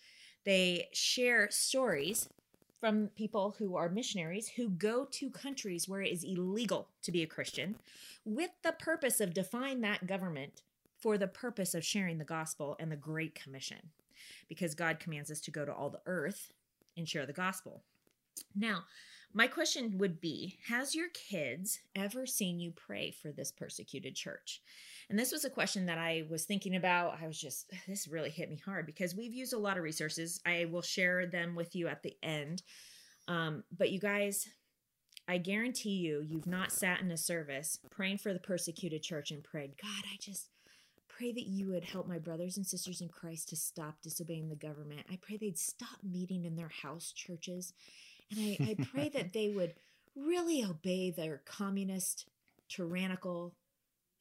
They 0.45 0.89
share 0.93 1.49
stories 1.49 2.29
from 2.79 3.07
people 3.15 3.55
who 3.57 3.77
are 3.77 3.89
missionaries 3.89 4.49
who 4.49 4.69
go 4.69 5.05
to 5.05 5.31
countries 5.31 5.89
where 5.89 6.01
it 6.01 6.11
is 6.11 6.23
illegal 6.23 6.89
to 7.01 7.11
be 7.11 7.23
a 7.23 7.27
Christian 7.27 7.77
with 8.25 8.51
the 8.61 8.73
purpose 8.73 9.21
of 9.21 9.33
defying 9.33 9.81
that 9.81 10.05
government 10.05 10.61
for 11.03 11.17
the 11.17 11.27
purpose 11.27 11.75
of 11.75 11.83
sharing 11.83 12.17
the 12.17 12.23
gospel 12.23 12.77
and 12.79 12.89
the 12.89 12.95
Great 12.95 13.35
Commission, 13.35 13.89
because 14.47 14.73
God 14.73 15.01
commands 15.01 15.29
us 15.29 15.41
to 15.41 15.51
go 15.51 15.65
to 15.65 15.73
all 15.73 15.89
the 15.89 16.01
earth 16.05 16.53
and 16.95 17.07
share 17.07 17.25
the 17.25 17.33
gospel. 17.33 17.83
Now, 18.55 18.85
my 19.33 19.47
question 19.47 19.97
would 19.97 20.21
be 20.21 20.57
Has 20.67 20.95
your 20.95 21.09
kids 21.09 21.79
ever 21.93 22.25
seen 22.25 22.61
you 22.61 22.71
pray 22.71 23.11
for 23.11 23.33
this 23.33 23.51
persecuted 23.51 24.15
church? 24.15 24.61
And 25.09 25.19
this 25.19 25.33
was 25.33 25.43
a 25.43 25.49
question 25.49 25.87
that 25.87 25.97
I 25.97 26.23
was 26.29 26.45
thinking 26.45 26.77
about. 26.77 27.17
I 27.21 27.27
was 27.27 27.39
just, 27.39 27.69
this 27.85 28.07
really 28.07 28.29
hit 28.29 28.49
me 28.49 28.61
hard 28.63 28.85
because 28.85 29.13
we've 29.13 29.33
used 29.33 29.53
a 29.53 29.57
lot 29.57 29.77
of 29.77 29.83
resources. 29.83 30.39
I 30.45 30.67
will 30.71 30.81
share 30.81 31.25
them 31.25 31.53
with 31.53 31.75
you 31.75 31.89
at 31.89 32.01
the 32.01 32.15
end. 32.23 32.63
Um, 33.27 33.65
but 33.77 33.91
you 33.91 33.99
guys, 33.99 34.47
I 35.27 35.37
guarantee 35.37 35.97
you, 35.97 36.21
you've 36.25 36.47
not 36.47 36.71
sat 36.71 37.01
in 37.01 37.11
a 37.11 37.17
service 37.17 37.79
praying 37.91 38.19
for 38.19 38.31
the 38.31 38.39
persecuted 38.39 39.03
church 39.03 39.31
and 39.31 39.43
prayed, 39.43 39.73
God, 39.81 40.03
I 40.05 40.17
just, 40.19 40.49
pray 41.18 41.32
that 41.32 41.47
you 41.47 41.70
would 41.70 41.84
help 41.84 42.07
my 42.07 42.20
brothers 42.20 42.57
and 42.57 42.66
sisters 42.66 43.01
in 43.01 43.09
Christ 43.09 43.49
to 43.49 43.55
stop 43.55 44.01
disobeying 44.01 44.49
the 44.49 44.55
government. 44.55 45.01
I 45.11 45.18
pray 45.22 45.38
they'd 45.38 45.57
stop 45.57 45.99
meeting 46.03 46.45
in 46.45 46.55
their 46.55 46.72
house 46.82 47.11
churches. 47.11 47.74
And 48.32 48.39
I, 48.39 48.57
I 48.72 48.78
pray 48.91 49.09
that 49.09 49.34
they 49.34 49.49
would 49.49 49.74
really 50.16 50.64
obey 50.64 51.11
their 51.11 51.41
communist, 51.45 52.28
tyrannical, 52.70 53.55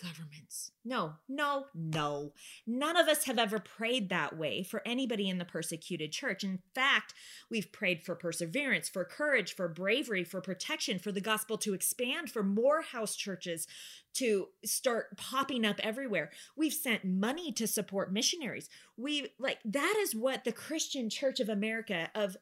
governments. 0.02 0.72
No, 0.84 1.14
no, 1.28 1.66
no. 1.74 2.32
None 2.66 2.96
of 2.96 3.06
us 3.06 3.24
have 3.24 3.38
ever 3.38 3.58
prayed 3.58 4.08
that 4.08 4.36
way 4.36 4.62
for 4.62 4.82
anybody 4.84 5.28
in 5.28 5.38
the 5.38 5.44
persecuted 5.44 6.10
church. 6.10 6.42
In 6.42 6.58
fact, 6.74 7.14
we've 7.50 7.70
prayed 7.70 8.02
for 8.02 8.14
perseverance, 8.14 8.88
for 8.88 9.04
courage, 9.04 9.54
for 9.54 9.68
bravery, 9.68 10.24
for 10.24 10.40
protection, 10.40 10.98
for 10.98 11.12
the 11.12 11.20
gospel 11.20 11.56
to 11.58 11.74
expand, 11.74 12.30
for 12.30 12.42
more 12.42 12.82
house 12.82 13.14
churches 13.14 13.66
to 14.14 14.48
start 14.64 15.16
popping 15.16 15.64
up 15.64 15.80
everywhere. 15.82 16.30
We've 16.56 16.72
sent 16.72 17.04
money 17.04 17.52
to 17.52 17.66
support 17.66 18.12
missionaries. 18.12 18.68
We 18.96 19.28
like 19.38 19.58
that 19.64 19.96
is 20.00 20.14
what 20.14 20.44
the 20.44 20.52
Christian 20.52 21.08
Church 21.08 21.40
of 21.40 21.48
America 21.48 22.10
of 22.14 22.36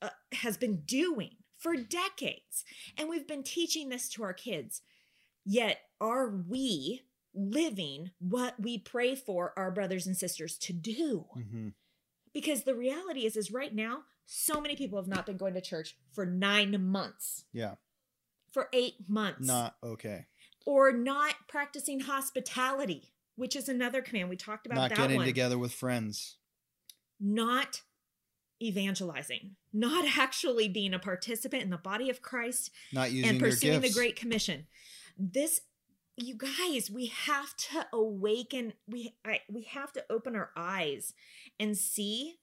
uh, 0.00 0.10
has 0.32 0.56
been 0.56 0.82
doing 0.86 1.36
for 1.58 1.76
decades. 1.76 2.64
And 2.96 3.08
we've 3.08 3.28
been 3.28 3.42
teaching 3.42 3.88
this 3.88 4.08
to 4.10 4.22
our 4.22 4.32
kids. 4.32 4.82
Yet, 5.44 5.80
are 6.00 6.28
we 6.28 7.02
living 7.34 8.10
what 8.18 8.58
we 8.58 8.78
pray 8.78 9.14
for 9.14 9.52
our 9.56 9.70
brothers 9.70 10.06
and 10.06 10.16
sisters 10.16 10.56
to 10.58 10.72
do? 10.72 11.26
Mm-hmm. 11.36 11.68
Because 12.32 12.62
the 12.62 12.74
reality 12.74 13.26
is, 13.26 13.36
is 13.36 13.50
right 13.50 13.74
now, 13.74 14.02
so 14.26 14.60
many 14.60 14.76
people 14.76 14.98
have 14.98 15.08
not 15.08 15.26
been 15.26 15.36
going 15.36 15.54
to 15.54 15.60
church 15.60 15.96
for 16.12 16.24
nine 16.24 16.88
months. 16.90 17.44
Yeah. 17.52 17.74
For 18.52 18.68
eight 18.72 19.08
months. 19.08 19.46
Not 19.46 19.76
okay. 19.82 20.26
Or 20.66 20.92
not 20.92 21.34
practicing 21.48 22.00
hospitality, 22.00 23.12
which 23.36 23.56
is 23.56 23.68
another 23.68 24.02
command. 24.02 24.28
We 24.28 24.36
talked 24.36 24.66
about 24.66 24.76
not 24.76 24.94
getting 24.94 25.18
one. 25.18 25.26
together 25.26 25.58
with 25.58 25.72
friends. 25.72 26.36
Not 27.18 27.82
evangelizing, 28.62 29.56
not 29.72 30.04
actually 30.18 30.68
being 30.68 30.94
a 30.94 30.98
participant 30.98 31.62
in 31.62 31.70
the 31.70 31.76
body 31.76 32.10
of 32.10 32.22
Christ, 32.22 32.70
not 32.92 33.10
using 33.10 33.30
and 33.30 33.40
pursuing 33.40 33.80
the 33.80 33.90
Great 33.90 34.16
Commission. 34.16 34.66
This, 35.20 35.60
you 36.16 36.34
guys, 36.34 36.90
we 36.90 37.06
have 37.06 37.54
to 37.56 37.86
awaken. 37.92 38.72
We 38.88 39.14
I, 39.24 39.40
we 39.50 39.62
have 39.64 39.92
to 39.92 40.04
open 40.08 40.34
our 40.34 40.50
eyes 40.56 41.12
and 41.58 41.76
see 41.76 42.36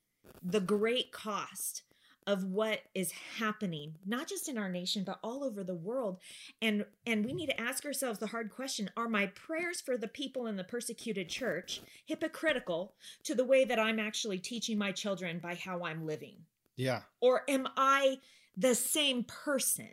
the 0.44 0.60
great 0.60 1.12
cost 1.12 1.82
of 2.28 2.44
what 2.44 2.82
is 2.94 3.14
happening 3.40 3.96
not 4.06 4.28
just 4.28 4.50
in 4.50 4.58
our 4.58 4.70
nation 4.70 5.06
but 5.06 5.18
all 5.24 5.44
over 5.44 5.64
the 5.64 5.74
world. 5.74 6.20
And 6.62 6.86
and 7.08 7.26
we 7.26 7.34
need 7.34 7.48
to 7.48 7.60
ask 7.60 7.86
ourselves 7.86 8.20
the 8.20 8.28
hard 8.28 8.52
question 8.52 8.92
are 8.98 9.08
my 9.08 9.28
prayers 9.28 9.82
for 9.82 9.98
the 9.98 10.10
people 10.10 10.46
in 10.46 10.58
the 10.58 10.64
persecuted 10.64 11.30
church 11.30 11.82
hypocritical 12.06 12.94
to 13.24 13.34
the 13.34 13.46
way 13.46 13.64
that 13.66 13.80
i'm 13.80 14.00
actually 14.00 14.38
teaching 14.38 14.78
my 14.78 14.92
children 14.92 15.40
by 15.40 15.56
how 15.56 15.84
i'm 15.84 16.06
living? 16.06 16.36
Yeah. 16.76 17.02
Or 17.22 17.44
am 17.50 17.68
i 17.78 18.18
the 18.58 18.76
same 18.76 19.24
person 19.24 19.90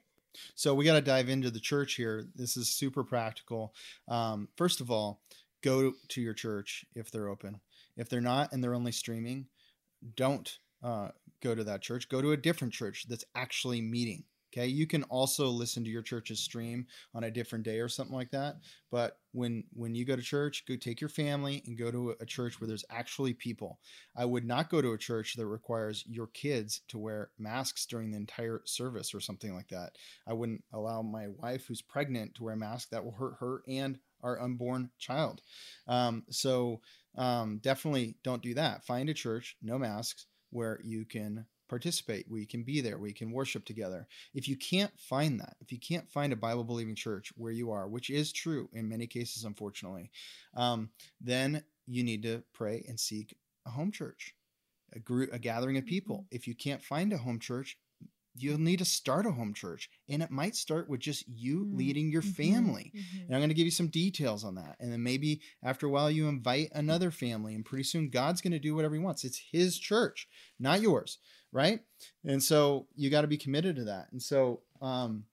so 0.55 0.75
we 0.75 0.85
got 0.85 0.95
to 0.95 1.01
dive 1.01 1.29
into 1.29 1.51
the 1.51 1.61
church 1.61 1.95
here 1.95 2.27
this 2.35 2.57
is 2.57 2.69
super 2.69 3.05
practical 3.05 3.75
um, 4.09 4.49
first 4.57 4.81
of 4.81 4.91
all 4.91 5.21
go 5.63 5.93
to 6.09 6.21
your 6.21 6.35
church 6.35 6.85
if 6.95 7.11
they're 7.11 7.29
open 7.29 7.61
if 7.97 8.09
they're 8.09 8.21
not 8.21 8.53
and 8.53 8.63
they're 8.63 8.75
only 8.75 8.93
streaming 8.93 9.47
don't 10.17 10.59
uh, 10.83 11.09
go 11.43 11.55
to 11.55 11.65
that 11.65 11.83
church. 11.83 12.09
Go 12.09 12.21
to 12.21 12.33
a 12.33 12.37
different 12.37 12.73
church 12.73 13.07
that's 13.09 13.25
actually 13.35 13.81
meeting. 13.81 14.25
Okay. 14.55 14.67
You 14.69 14.87
can 14.87 15.03
also 15.05 15.49
listen 15.49 15.83
to 15.85 15.91
your 15.91 16.03
church's 16.03 16.39
stream 16.39 16.87
on 17.13 17.25
a 17.25 17.31
different 17.31 17.65
day 17.65 17.81
or 17.81 17.89
something 17.89 18.15
like 18.15 18.31
that. 18.31 18.59
But 18.91 19.19
when 19.33 19.65
when 19.73 19.97
you 19.97 20.05
go 20.05 20.15
to 20.15 20.23
church, 20.23 20.65
go 20.69 20.77
take 20.77 21.01
your 21.01 21.11
family 21.11 21.63
and 21.67 21.77
go 21.77 21.91
to 21.91 22.15
a 22.21 22.27
church 22.27 22.61
where 22.61 22.69
there's 22.69 22.85
actually 22.89 23.35
people. 23.35 23.81
I 24.17 24.25
would 24.25 24.45
not 24.45 24.71
go 24.71 24.81
to 24.81 24.93
a 24.93 24.99
church 24.99 25.35
that 25.35 25.47
requires 25.47 26.05
your 26.07 26.29
kids 26.29 26.83
to 26.89 26.99
wear 26.99 27.31
masks 27.37 27.85
during 27.87 28.13
the 28.13 28.17
entire 28.17 28.63
service 28.65 29.13
or 29.13 29.21
something 29.21 29.55
like 29.55 29.69
that. 29.69 29.97
I 30.27 30.35
wouldn't 30.35 30.63
allow 30.73 31.03
my 31.03 31.27
wife 31.29 31.67
who's 31.67 31.83
pregnant 31.83 32.37
to 32.37 32.45
wear 32.45 32.55
a 32.55 32.57
mask. 32.57 32.91
That 32.91 33.05
will 33.05 33.13
hurt 33.13 33.37
her 33.41 33.63
and 33.67 33.99
our 34.23 34.41
unborn 34.41 34.91
child. 34.99 35.43
Um, 35.89 36.25
so 36.31 36.81
um, 37.17 37.59
definitely 37.59 38.17
don't 38.23 38.43
do 38.43 38.55
that. 38.55 38.85
Find 38.85 39.09
a 39.09 39.15
church, 39.15 39.57
no 39.63 39.79
masks 39.79 40.27
where 40.51 40.81
you 40.85 41.05
can 41.05 41.47
participate, 41.69 42.27
where 42.29 42.41
you 42.41 42.47
can 42.47 42.63
be 42.63 42.81
there, 42.81 42.99
where 42.99 43.09
you 43.09 43.15
can 43.15 43.33
worship 43.33 43.65
together. 43.65 44.07
If 44.35 44.49
you 44.49 44.57
can't 44.57 44.93
find 44.99 45.41
that, 45.41 45.57
if 45.61 45.73
you 45.73 45.79
can't 45.79 46.11
find 46.11 46.33
a 46.33 46.37
Bible 46.37 46.65
believing 46.65 46.95
church 46.95 47.33
where 47.37 47.53
you 47.53 47.71
are, 47.71 47.89
which 47.89 48.11
is 48.11 48.33
true 48.33 48.69
in 48.73 48.89
many 48.89 49.07
cases, 49.07 49.45
unfortunately, 49.45 50.11
um, 50.55 50.91
then 51.21 51.63
you 51.87 52.03
need 52.03 52.23
to 52.23 52.43
pray 52.53 52.85
and 52.89 52.99
seek 52.99 53.37
a 53.67 53.71
home 53.71 53.93
church, 53.93 54.35
a 54.95 54.99
group, 54.99 55.33
a 55.33 55.39
gathering 55.39 55.77
of 55.77 55.87
people. 55.87 56.19
Mm-hmm. 56.19 56.37
If 56.37 56.47
you 56.47 56.55
can't 56.55 56.83
find 56.83 57.13
a 57.13 57.19
home 57.19 57.39
church, 57.39 57.79
you'll 58.37 58.59
need 58.59 58.79
to 58.79 58.85
start 58.85 59.27
a 59.27 59.31
home 59.31 59.55
church 59.55 59.89
and 60.09 60.23
it 60.23 60.31
might 60.31 60.57
start 60.57 60.89
with 60.89 61.01
just 61.01 61.25
you 61.29 61.61
mm-hmm. 61.61 61.77
leading 61.77 62.11
your 62.11 62.23
mm-hmm. 62.23 62.31
family 62.31 62.93
mm-hmm. 62.95 63.27
and 63.27 63.35
i'm 63.35 63.41
going 63.41 63.49
to 63.49 63.55
give 63.55 63.65
you 63.65 63.71
some 63.71 63.89
details 63.89 64.45
on 64.45 64.57
that 64.57 64.77
and 64.81 64.93
then 64.93 65.03
maybe 65.03 65.41
after 65.63 65.87
a 65.87 65.91
while 65.91 66.11
you 66.11 66.29
invite 66.29 66.69
another 66.73 67.11
family 67.11 67.55
and 67.55 67.65
pretty 67.65 67.85
soon 67.85 68.11
god's 68.11 68.41
going 68.41 68.53
to 68.53 68.59
do 68.59 68.75
whatever 68.75 68.95
he 68.95 69.01
wants 69.01 69.25
it's 69.25 69.41
his 69.53 69.79
church 69.79 70.29
not 70.59 70.81
yours 70.81 71.19
right 71.55 71.81
and 72.25 72.43
so 72.43 72.87
you 72.95 73.09
got 73.09 73.23
to 73.23 73.27
be 73.27 73.39
committed 73.39 73.77
to 73.77 73.85
that 73.85 74.09
and 74.13 74.21
so 74.21 74.61
um 74.83 75.25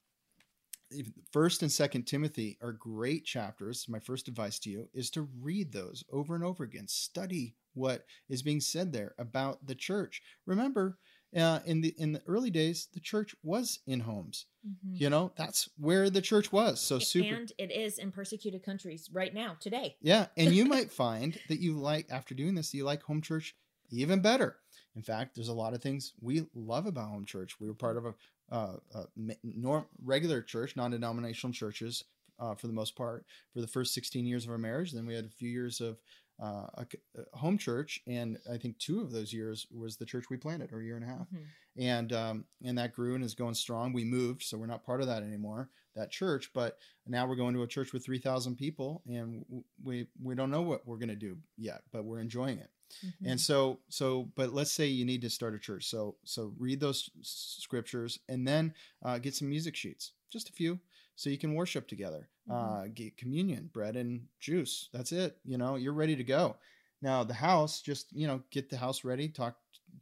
first 1.34 1.62
and 1.62 1.72
second 1.72 2.04
timothy 2.04 2.58
are 2.62 2.72
great 2.72 3.26
chapters 3.26 3.88
my 3.90 4.00
first 4.00 4.30
advice 4.30 4.60
to 4.60 4.70
you 4.70 4.88
is 4.94 5.10
to 5.10 5.28
read 5.42 5.74
those 5.74 6.04
over 6.12 6.36
and 6.36 6.44
over 6.44 6.64
again 6.64 6.88
study 6.88 7.56
what 7.74 8.06
is 8.30 8.42
being 8.42 8.62
said 8.62 8.94
there 8.94 9.14
about 9.18 9.66
the 9.66 9.76
church 9.76 10.22
remember 10.46 10.98
uh, 11.36 11.60
in 11.66 11.82
the 11.82 11.94
in 11.98 12.12
the 12.12 12.22
early 12.28 12.50
days, 12.50 12.88
the 12.94 13.00
church 13.00 13.36
was 13.44 13.80
in 13.88 14.02
homes. 14.02 14.48
Mm-hmm. 14.68 14.96
You 14.96 15.10
know, 15.10 15.32
that's 15.36 15.70
where 15.78 16.10
the 16.10 16.22
church 16.22 16.52
was. 16.52 16.82
So 16.82 17.00
super, 17.00 17.36
and 17.36 17.52
it 17.58 17.72
is 17.72 17.98
in 17.98 18.12
persecuted 18.12 18.64
countries 18.64 19.10
right 19.14 19.34
now 19.34 19.56
today. 19.60 19.96
Yeah, 20.02 20.28
and 20.36 20.54
you 20.54 20.66
might 20.68 20.92
find 20.92 21.40
that 21.48 21.62
you 21.62 21.78
like 21.78 22.08
after 22.12 22.36
doing 22.36 22.56
this, 22.56 22.74
you 22.74 22.84
like 22.84 23.04
home 23.04 23.22
church 23.22 23.56
even 23.92 24.20
better. 24.20 24.58
In 24.96 25.02
fact, 25.02 25.36
there's 25.36 25.48
a 25.48 25.54
lot 25.54 25.74
of 25.74 25.82
things 25.82 26.14
we 26.22 26.46
love 26.54 26.86
about 26.86 27.10
home 27.10 27.26
church. 27.26 27.60
We 27.60 27.68
were 27.68 27.74
part 27.74 27.98
of 27.98 28.06
a, 28.06 28.14
uh, 28.52 28.76
a 28.94 29.06
norm, 29.44 29.86
regular 30.04 30.42
church, 30.42 30.76
non-denominational 30.76 31.54
churches 31.54 32.04
uh, 32.40 32.56
for 32.56 32.68
the 32.68 32.74
most 32.74 32.96
part 32.96 33.26
for 33.54 33.62
the 33.62 33.68
first 33.68 33.94
16 33.94 34.26
years 34.26 34.46
of 34.46 34.52
our 34.52 34.58
marriage. 34.58 34.92
Then 34.92 35.06
we 35.06 35.14
had 35.14 35.26
a 35.26 35.30
few 35.30 35.50
years 35.50 35.80
of 35.80 35.98
uh, 36.42 36.66
a, 36.74 36.86
a, 37.16 37.38
home 37.38 37.58
church, 37.58 38.02
and 38.08 38.38
I 38.52 38.58
think 38.58 38.80
two 38.80 39.00
of 39.00 39.12
those 39.12 39.32
years 39.32 39.68
was 39.72 39.96
the 39.96 40.06
church 40.06 40.26
we 40.30 40.38
planted, 40.38 40.74
or 40.74 40.82
a 40.82 40.84
year 40.84 40.96
and 40.96 41.06
a 41.06 41.08
half, 41.08 41.28
mm-hmm. 41.28 41.44
and 41.82 42.14
um, 42.14 42.46
and 42.64 42.78
that 42.80 42.94
grew 42.94 43.14
and 43.14 43.24
is 43.24 43.36
going 43.36 43.54
strong. 43.54 43.94
We 43.94 44.04
moved, 44.04 44.42
so 44.42 44.58
we're 44.58 44.66
not 44.66 44.84
part 44.84 45.02
of 45.02 45.08
that 45.08 45.22
anymore, 45.22 45.70
that 45.96 46.10
church. 46.10 46.50
But 46.52 46.80
now 47.06 47.28
we're 47.28 47.36
going 47.36 47.54
to 47.54 47.62
a 47.62 47.68
church 47.68 47.94
with 47.94 48.04
three 48.04 48.18
thousand 48.18 48.56
people, 48.56 49.04
and 49.08 49.46
we 49.84 50.08
we 50.22 50.34
don't 50.34 50.50
know 50.50 50.64
what 50.64 50.88
we're 50.88 50.98
going 50.98 51.10
to 51.10 51.16
do 51.16 51.38
yet, 51.58 51.84
but 51.92 52.06
we're 52.06 52.20
enjoying 52.20 52.58
it. 52.58 52.72
Mm-hmm. 53.06 53.30
And 53.30 53.40
so 53.40 53.80
so, 53.90 54.30
but 54.36 54.54
let's 54.54 54.72
say 54.72 54.88
you 54.88 55.06
need 55.06 55.22
to 55.22 55.30
start 55.30 55.56
a 55.56 55.60
church, 55.60 55.86
so 55.86 56.16
so 56.24 56.54
read 56.58 56.80
those 56.80 57.10
scriptures, 57.22 58.20
and 58.30 58.48
then 58.48 58.74
uh, 59.04 59.18
get 59.18 59.36
some 59.36 59.50
music 59.50 59.76
sheets, 59.76 60.14
just 60.32 60.50
a 60.50 60.54
few 60.54 60.80
so 61.22 61.30
you 61.30 61.38
can 61.38 61.54
worship 61.54 61.88
together. 61.88 62.30
Mm-hmm. 62.50 62.74
Uh, 62.84 62.88
get 62.94 63.18
communion, 63.18 63.70
bread 63.72 63.96
and 63.96 64.24
juice. 64.40 64.90
That's 64.92 65.12
it. 65.12 65.38
You 65.46 65.58
know, 65.58 65.76
you're 65.76 65.94
ready 65.94 66.16
to 66.16 66.24
go. 66.24 66.58
Now 67.02 67.24
the 67.24 67.34
house, 67.34 67.82
just 67.82 68.08
you 68.12 68.28
know, 68.28 68.42
get 68.50 68.70
the 68.70 68.78
house 68.78 69.04
ready. 69.04 69.30
Talk 69.30 69.56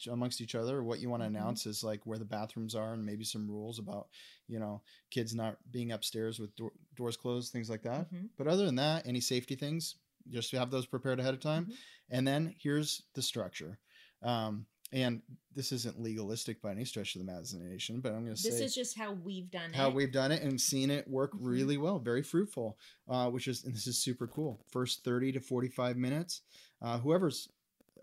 amongst 0.10 0.40
each 0.40 0.56
other. 0.56 0.84
What 0.84 1.00
you 1.00 1.10
want 1.10 1.24
to 1.24 1.28
mm-hmm. 1.28 1.36
announce 1.36 1.66
is 1.66 1.84
like 1.84 2.06
where 2.06 2.18
the 2.18 2.26
bathrooms 2.26 2.76
are, 2.76 2.94
and 2.94 3.06
maybe 3.06 3.26
some 3.26 3.50
rules 3.50 3.80
about 3.80 4.08
you 4.48 4.60
know 4.60 4.82
kids 5.12 5.36
not 5.36 5.58
being 5.72 5.92
upstairs 5.92 6.40
with 6.40 6.56
do- 6.56 6.72
doors 6.96 7.18
closed, 7.18 7.52
things 7.52 7.70
like 7.70 7.84
that. 7.84 8.14
Mm-hmm. 8.14 8.28
But 8.38 8.48
other 8.48 8.66
than 8.66 8.76
that, 8.76 9.06
any 9.06 9.20
safety 9.20 9.56
things, 9.56 9.96
just 10.32 10.52
have 10.52 10.72
those 10.72 10.86
prepared 10.86 11.20
ahead 11.20 11.34
of 11.34 11.40
time. 11.40 11.66
Mm-hmm. 11.66 11.74
And 12.12 12.28
then 12.28 12.56
here's 12.60 13.04
the 13.16 13.22
structure. 13.22 13.80
Um, 14.24 14.66
and 14.92 15.22
this 15.56 15.72
isn't 15.72 16.02
legalistic 16.02 16.62
by 16.62 16.72
any 16.72 16.84
stretch 16.84 17.16
of 17.16 17.24
the 17.24 17.32
imagination, 17.32 18.02
but 18.02 18.12
I'm 18.12 18.24
going 18.24 18.36
to 18.36 18.42
say 18.42 18.50
this 18.50 18.60
is 18.60 18.76
just 18.76 18.98
how 18.98 19.14
we've 19.14 19.52
done 19.52 19.72
how 19.74 19.88
it. 19.88 19.90
How 19.92 19.96
we've 19.96 20.12
done 20.12 20.32
it 20.32 20.42
and 20.42 20.60
seen 20.60 20.90
it 20.90 21.08
work 21.08 21.34
mm-hmm. 21.34 21.48
really 21.48 21.78
well, 21.78 22.00
very 22.00 22.24
fruitful, 22.24 22.78
uh, 23.08 23.30
which 23.30 23.48
is 23.48 23.64
and 23.66 23.76
this 23.76 23.86
is 23.86 24.02
super 24.02 24.28
cool. 24.28 24.60
First 24.72 25.04
30 25.04 25.34
to 25.34 25.42
45 25.42 25.98
minutes, 25.98 26.42
uh, 26.82 26.98
whoever's 26.98 27.50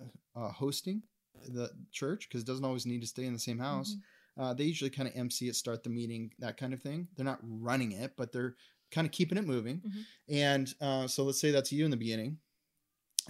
uh, 0.00 0.38
uh 0.40 0.52
hosting 0.52 1.02
the 1.48 1.70
church 1.92 2.28
because 2.28 2.42
it 2.42 2.46
doesn't 2.46 2.64
always 2.64 2.86
need 2.86 3.00
to 3.00 3.06
stay 3.06 3.24
in 3.24 3.32
the 3.32 3.38
same 3.38 3.58
house. 3.58 3.92
Mm-hmm. 3.92 4.42
Uh, 4.42 4.54
they 4.54 4.64
usually 4.64 4.90
kind 4.90 5.08
of 5.08 5.16
MC 5.16 5.48
it, 5.48 5.56
start 5.56 5.82
the 5.82 5.90
meeting, 5.90 6.30
that 6.38 6.58
kind 6.58 6.74
of 6.74 6.82
thing. 6.82 7.08
They're 7.16 7.24
not 7.24 7.40
running 7.42 7.92
it, 7.92 8.12
but 8.16 8.32
they're 8.32 8.54
kind 8.90 9.06
of 9.06 9.12
keeping 9.12 9.38
it 9.38 9.46
moving. 9.46 9.78
Mm-hmm. 9.78 10.34
And 10.34 10.74
uh, 10.80 11.06
so 11.06 11.24
let's 11.24 11.40
say 11.40 11.50
that's 11.50 11.72
you 11.72 11.84
in 11.84 11.90
the 11.90 11.96
beginning 11.96 12.38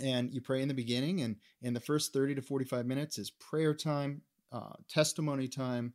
and 0.02 0.32
you 0.32 0.40
pray 0.40 0.62
in 0.62 0.68
the 0.68 0.74
beginning 0.74 1.22
and 1.22 1.36
in 1.62 1.74
the 1.74 1.80
first 1.80 2.12
30 2.12 2.36
to 2.36 2.42
45 2.42 2.86
minutes 2.86 3.18
is 3.18 3.30
prayer 3.30 3.74
time 3.74 4.22
uh, 4.52 4.74
testimony 4.88 5.48
time 5.48 5.92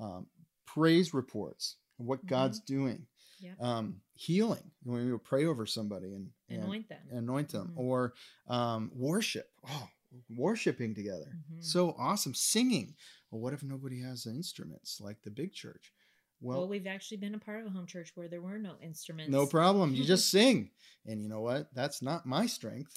um, 0.00 0.26
praise 0.66 1.12
reports 1.12 1.76
what 1.96 2.18
mm-hmm. 2.20 2.28
god's 2.28 2.60
doing 2.60 3.06
yeah. 3.40 3.52
um, 3.60 3.96
healing 4.14 4.70
when 4.82 5.10
we 5.10 5.18
pray 5.18 5.46
over 5.46 5.66
somebody 5.66 6.14
and, 6.14 6.28
and 6.48 6.62
anoint 6.62 6.88
them 6.88 6.98
anoint 7.12 7.48
them 7.50 7.68
mm-hmm. 7.68 7.80
or 7.80 8.14
um, 8.48 8.90
worship 8.94 9.50
oh 9.68 9.88
worshiping 10.28 10.94
together 10.94 11.28
mm-hmm. 11.28 11.60
so 11.60 11.94
awesome 11.98 12.34
singing 12.34 12.94
well 13.30 13.40
what 13.40 13.52
if 13.52 13.62
nobody 13.62 14.00
has 14.00 14.26
instruments 14.26 15.00
like 15.00 15.22
the 15.22 15.30
big 15.30 15.52
church 15.52 15.92
well, 16.40 16.60
well, 16.60 16.68
we've 16.68 16.86
actually 16.86 17.18
been 17.18 17.34
a 17.34 17.38
part 17.38 17.60
of 17.60 17.66
a 17.66 17.70
home 17.70 17.86
church 17.86 18.12
where 18.14 18.28
there 18.28 18.40
were 18.40 18.58
no 18.58 18.74
instruments. 18.82 19.30
No 19.30 19.46
problem. 19.46 19.94
You 19.94 20.04
just 20.04 20.30
sing. 20.30 20.70
And 21.06 21.22
you 21.22 21.28
know 21.28 21.40
what? 21.40 21.68
That's 21.74 22.02
not 22.02 22.26
my 22.26 22.46
strength. 22.46 22.96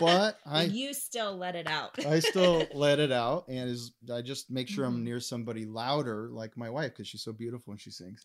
But 0.00 0.38
I 0.46 0.64
You 0.64 0.92
still 0.92 1.36
let 1.36 1.56
it 1.56 1.66
out. 1.66 2.04
I 2.04 2.20
still 2.20 2.66
let 2.74 2.98
it 2.98 3.12
out 3.12 3.46
and 3.48 3.70
is 3.70 3.92
I 4.12 4.20
just 4.22 4.50
make 4.50 4.68
sure 4.68 4.84
mm-hmm. 4.84 4.96
I'm 4.96 5.04
near 5.04 5.20
somebody 5.20 5.64
louder 5.64 6.28
like 6.30 6.56
my 6.56 6.70
wife 6.70 6.94
cuz 6.94 7.08
she's 7.08 7.22
so 7.22 7.32
beautiful 7.32 7.70
when 7.70 7.78
she 7.78 7.90
sings. 7.90 8.24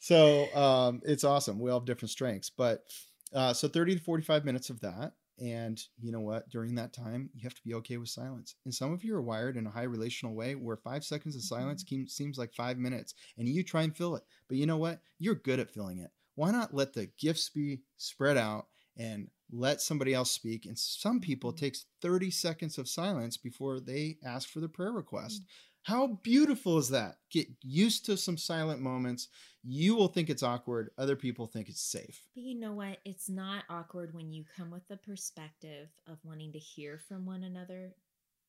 so, 0.00 0.54
um 0.54 1.00
it's 1.04 1.24
awesome. 1.24 1.58
We 1.58 1.70
all 1.70 1.80
have 1.80 1.86
different 1.86 2.10
strengths, 2.10 2.50
but 2.50 2.84
uh 3.32 3.52
so 3.52 3.68
30 3.68 3.96
to 3.96 4.02
45 4.02 4.44
minutes 4.44 4.70
of 4.70 4.80
that 4.80 5.14
and 5.38 5.82
you 6.00 6.12
know 6.12 6.20
what? 6.20 6.48
During 6.50 6.74
that 6.76 6.92
time, 6.92 7.30
you 7.34 7.42
have 7.42 7.54
to 7.54 7.62
be 7.64 7.74
okay 7.74 7.96
with 7.96 8.08
silence. 8.08 8.54
And 8.64 8.74
some 8.74 8.92
of 8.92 9.02
you 9.02 9.14
are 9.16 9.22
wired 9.22 9.56
in 9.56 9.66
a 9.66 9.70
high 9.70 9.84
relational 9.84 10.34
way 10.34 10.54
where 10.54 10.76
five 10.76 11.04
seconds 11.04 11.36
of 11.36 11.42
silence 11.42 11.84
mm-hmm. 11.84 12.06
seems 12.06 12.38
like 12.38 12.54
five 12.54 12.78
minutes, 12.78 13.14
and 13.38 13.48
you 13.48 13.62
try 13.62 13.82
and 13.82 13.96
fill 13.96 14.16
it. 14.16 14.24
But 14.48 14.58
you 14.58 14.66
know 14.66 14.76
what? 14.76 15.00
You're 15.18 15.34
good 15.34 15.60
at 15.60 15.70
filling 15.70 15.98
it. 15.98 16.10
Why 16.34 16.50
not 16.50 16.74
let 16.74 16.92
the 16.92 17.10
gifts 17.18 17.48
be 17.48 17.80
spread 17.96 18.36
out 18.36 18.66
and 18.96 19.28
let 19.50 19.80
somebody 19.80 20.14
else 20.14 20.30
speak? 20.30 20.66
And 20.66 20.78
some 20.78 21.20
people 21.20 21.52
mm-hmm. 21.52 21.64
takes 21.64 21.86
30 22.02 22.30
seconds 22.30 22.78
of 22.78 22.88
silence 22.88 23.36
before 23.36 23.80
they 23.80 24.18
ask 24.24 24.48
for 24.48 24.60
the 24.60 24.68
prayer 24.68 24.92
request. 24.92 25.42
Mm-hmm. 25.42 25.71
How 25.82 26.06
beautiful 26.22 26.78
is 26.78 26.88
that? 26.90 27.16
Get 27.30 27.48
used 27.62 28.06
to 28.06 28.16
some 28.16 28.36
silent 28.38 28.80
moments. 28.80 29.28
You 29.64 29.94
will 29.96 30.08
think 30.08 30.30
it's 30.30 30.42
awkward. 30.42 30.90
Other 30.96 31.16
people 31.16 31.46
think 31.46 31.68
it's 31.68 31.82
safe. 31.82 32.22
But 32.34 32.44
you 32.44 32.58
know 32.58 32.72
what? 32.72 32.98
It's 33.04 33.28
not 33.28 33.64
awkward 33.68 34.14
when 34.14 34.32
you 34.32 34.44
come 34.56 34.70
with 34.70 34.86
the 34.88 34.96
perspective 34.96 35.88
of 36.06 36.18
wanting 36.24 36.52
to 36.52 36.58
hear 36.58 36.98
from 37.08 37.26
one 37.26 37.42
another 37.42 37.94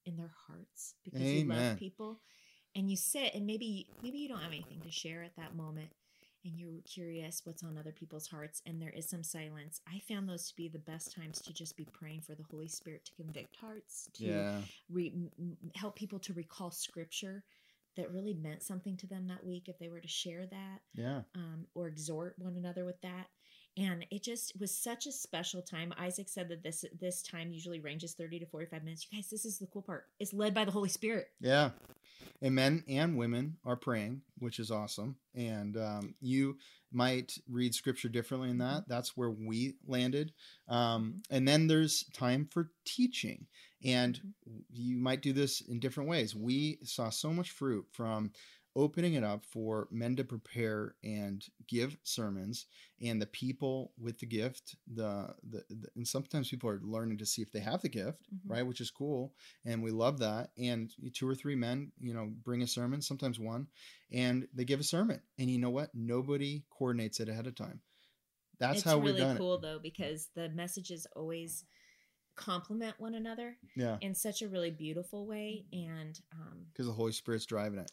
in 0.05 0.17
their 0.17 0.31
hearts 0.47 0.95
because 1.03 1.21
Amen. 1.21 1.57
you 1.57 1.67
love 1.69 1.77
people 1.77 2.19
and 2.75 2.89
you 2.89 2.97
sit 2.97 3.33
and 3.33 3.45
maybe 3.45 3.87
maybe 4.01 4.17
you 4.17 4.27
don't 4.27 4.41
have 4.41 4.51
anything 4.51 4.81
to 4.81 4.91
share 4.91 5.23
at 5.23 5.35
that 5.37 5.55
moment 5.55 5.89
and 6.45 6.59
you're 6.59 6.81
curious 6.85 7.41
what's 7.45 7.63
on 7.63 7.77
other 7.77 7.91
people's 7.91 8.27
hearts 8.27 8.61
and 8.65 8.81
there 8.81 8.89
is 8.89 9.07
some 9.07 9.23
silence 9.23 9.81
i 9.87 9.99
found 10.07 10.27
those 10.27 10.47
to 10.49 10.55
be 10.55 10.67
the 10.67 10.79
best 10.79 11.15
times 11.15 11.41
to 11.41 11.53
just 11.53 11.77
be 11.77 11.87
praying 11.91 12.21
for 12.21 12.35
the 12.35 12.43
holy 12.51 12.67
spirit 12.67 13.05
to 13.05 13.11
convict 13.15 13.55
hearts 13.55 14.09
to 14.13 14.25
yeah. 14.25 14.57
re- 14.89 15.13
help 15.75 15.95
people 15.95 16.19
to 16.19 16.33
recall 16.33 16.71
scripture 16.71 17.43
that 17.95 18.11
really 18.11 18.33
meant 18.33 18.63
something 18.63 18.97
to 18.97 19.07
them 19.07 19.27
that 19.27 19.45
week 19.45 19.67
if 19.67 19.77
they 19.79 19.87
were 19.87 19.99
to 19.99 20.07
share 20.07 20.45
that 20.45 20.79
yeah. 20.95 21.21
um, 21.35 21.65
or 21.75 21.87
exhort 21.87 22.35
one 22.37 22.55
another 22.57 22.85
with 22.85 22.99
that. 23.01 23.27
And 23.75 24.05
it 24.11 24.21
just 24.21 24.59
was 24.59 24.71
such 24.71 25.07
a 25.07 25.11
special 25.11 25.61
time. 25.61 25.93
Isaac 25.97 26.29
said 26.29 26.47
that 26.49 26.61
this 26.61 26.85
this 26.99 27.23
time 27.23 27.51
usually 27.51 27.79
ranges 27.79 28.13
30 28.13 28.39
to 28.39 28.45
45 28.45 28.83
minutes. 28.83 29.07
You 29.09 29.17
guys 29.17 29.29
this 29.29 29.45
is 29.45 29.57
the 29.57 29.65
cool 29.65 29.81
part. 29.81 30.05
It's 30.19 30.31
led 30.31 30.53
by 30.53 30.65
the 30.65 30.71
holy 30.71 30.89
spirit. 30.89 31.29
Yeah 31.39 31.71
and 32.41 32.55
men 32.55 32.83
and 32.87 33.17
women 33.17 33.57
are 33.65 33.75
praying 33.75 34.21
which 34.43 34.59
is 34.59 34.69
awesome. 34.69 35.15
And 35.33 35.77
um, 35.77 36.15
you 36.21 36.57
might 36.91 37.37
read 37.49 37.73
scripture 37.73 38.09
differently 38.09 38.49
in 38.49 38.59
that. 38.59 38.83
That's 38.87 39.17
where 39.17 39.31
we 39.31 39.75
landed. 39.87 40.33
Um, 40.67 41.23
and 41.31 41.47
then 41.47 41.65
there's 41.65 42.03
time 42.13 42.47
for 42.51 42.69
teaching. 42.85 43.47
And 43.83 44.15
mm-hmm. 44.15 44.59
you 44.71 44.97
might 44.97 45.21
do 45.21 45.33
this 45.33 45.61
in 45.61 45.79
different 45.79 46.09
ways. 46.09 46.35
We 46.35 46.79
saw 46.83 47.09
so 47.09 47.31
much 47.31 47.51
fruit 47.51 47.85
from 47.91 48.31
opening 48.75 49.13
it 49.13 49.23
up 49.23 49.45
for 49.45 49.87
men 49.91 50.15
to 50.15 50.23
prepare 50.23 50.95
and 51.03 51.45
give 51.67 51.95
sermons 52.03 52.65
and 53.01 53.21
the 53.21 53.27
people 53.27 53.91
with 53.99 54.17
the 54.19 54.25
gift 54.25 54.75
the, 54.93 55.27
the, 55.47 55.63
the 55.69 55.87
and 55.95 56.07
sometimes 56.07 56.49
people 56.49 56.69
are 56.69 56.81
learning 56.83 57.17
to 57.17 57.25
see 57.25 57.41
if 57.41 57.51
they 57.51 57.59
have 57.59 57.81
the 57.81 57.89
gift 57.89 58.23
mm-hmm. 58.33 58.51
right 58.51 58.65
which 58.65 58.81
is 58.81 58.89
cool 58.89 59.33
and 59.65 59.83
we 59.83 59.91
love 59.91 60.19
that 60.19 60.49
and 60.57 60.91
two 61.13 61.29
or 61.29 61.35
three 61.35 61.55
men 61.55 61.91
you 61.99 62.13
know 62.13 62.31
bring 62.43 62.63
a 62.63 62.67
sermon 62.67 63.01
sometimes 63.01 63.39
one 63.39 63.67
and 64.13 64.47
they 64.53 64.63
give 64.63 64.79
a 64.79 64.83
sermon 64.83 65.19
and 65.39 65.49
you 65.49 65.57
know 65.57 65.71
what? 65.71 65.89
Nobody 65.93 66.63
coordinates 66.69 67.19
it 67.19 67.29
ahead 67.29 67.47
of 67.47 67.55
time. 67.55 67.81
That's 68.59 68.83
how 68.83 68.91
it's 68.91 68.99
how 68.99 68.99
really 68.99 69.23
we're 69.23 69.37
cool 69.37 69.59
though 69.59 69.79
because 69.81 70.29
the 70.35 70.49
messages 70.49 71.07
always 71.15 71.65
complement 72.35 72.95
one 72.99 73.15
another 73.15 73.57
yeah. 73.75 73.97
in 74.01 74.15
such 74.15 74.41
a 74.41 74.47
really 74.47 74.71
beautiful 74.71 75.27
way 75.27 75.65
and 75.71 76.19
because 76.71 76.87
um, 76.87 76.91
the 76.91 76.91
holy 76.91 77.11
spirit's 77.11 77.45
driving 77.45 77.77
it 77.77 77.91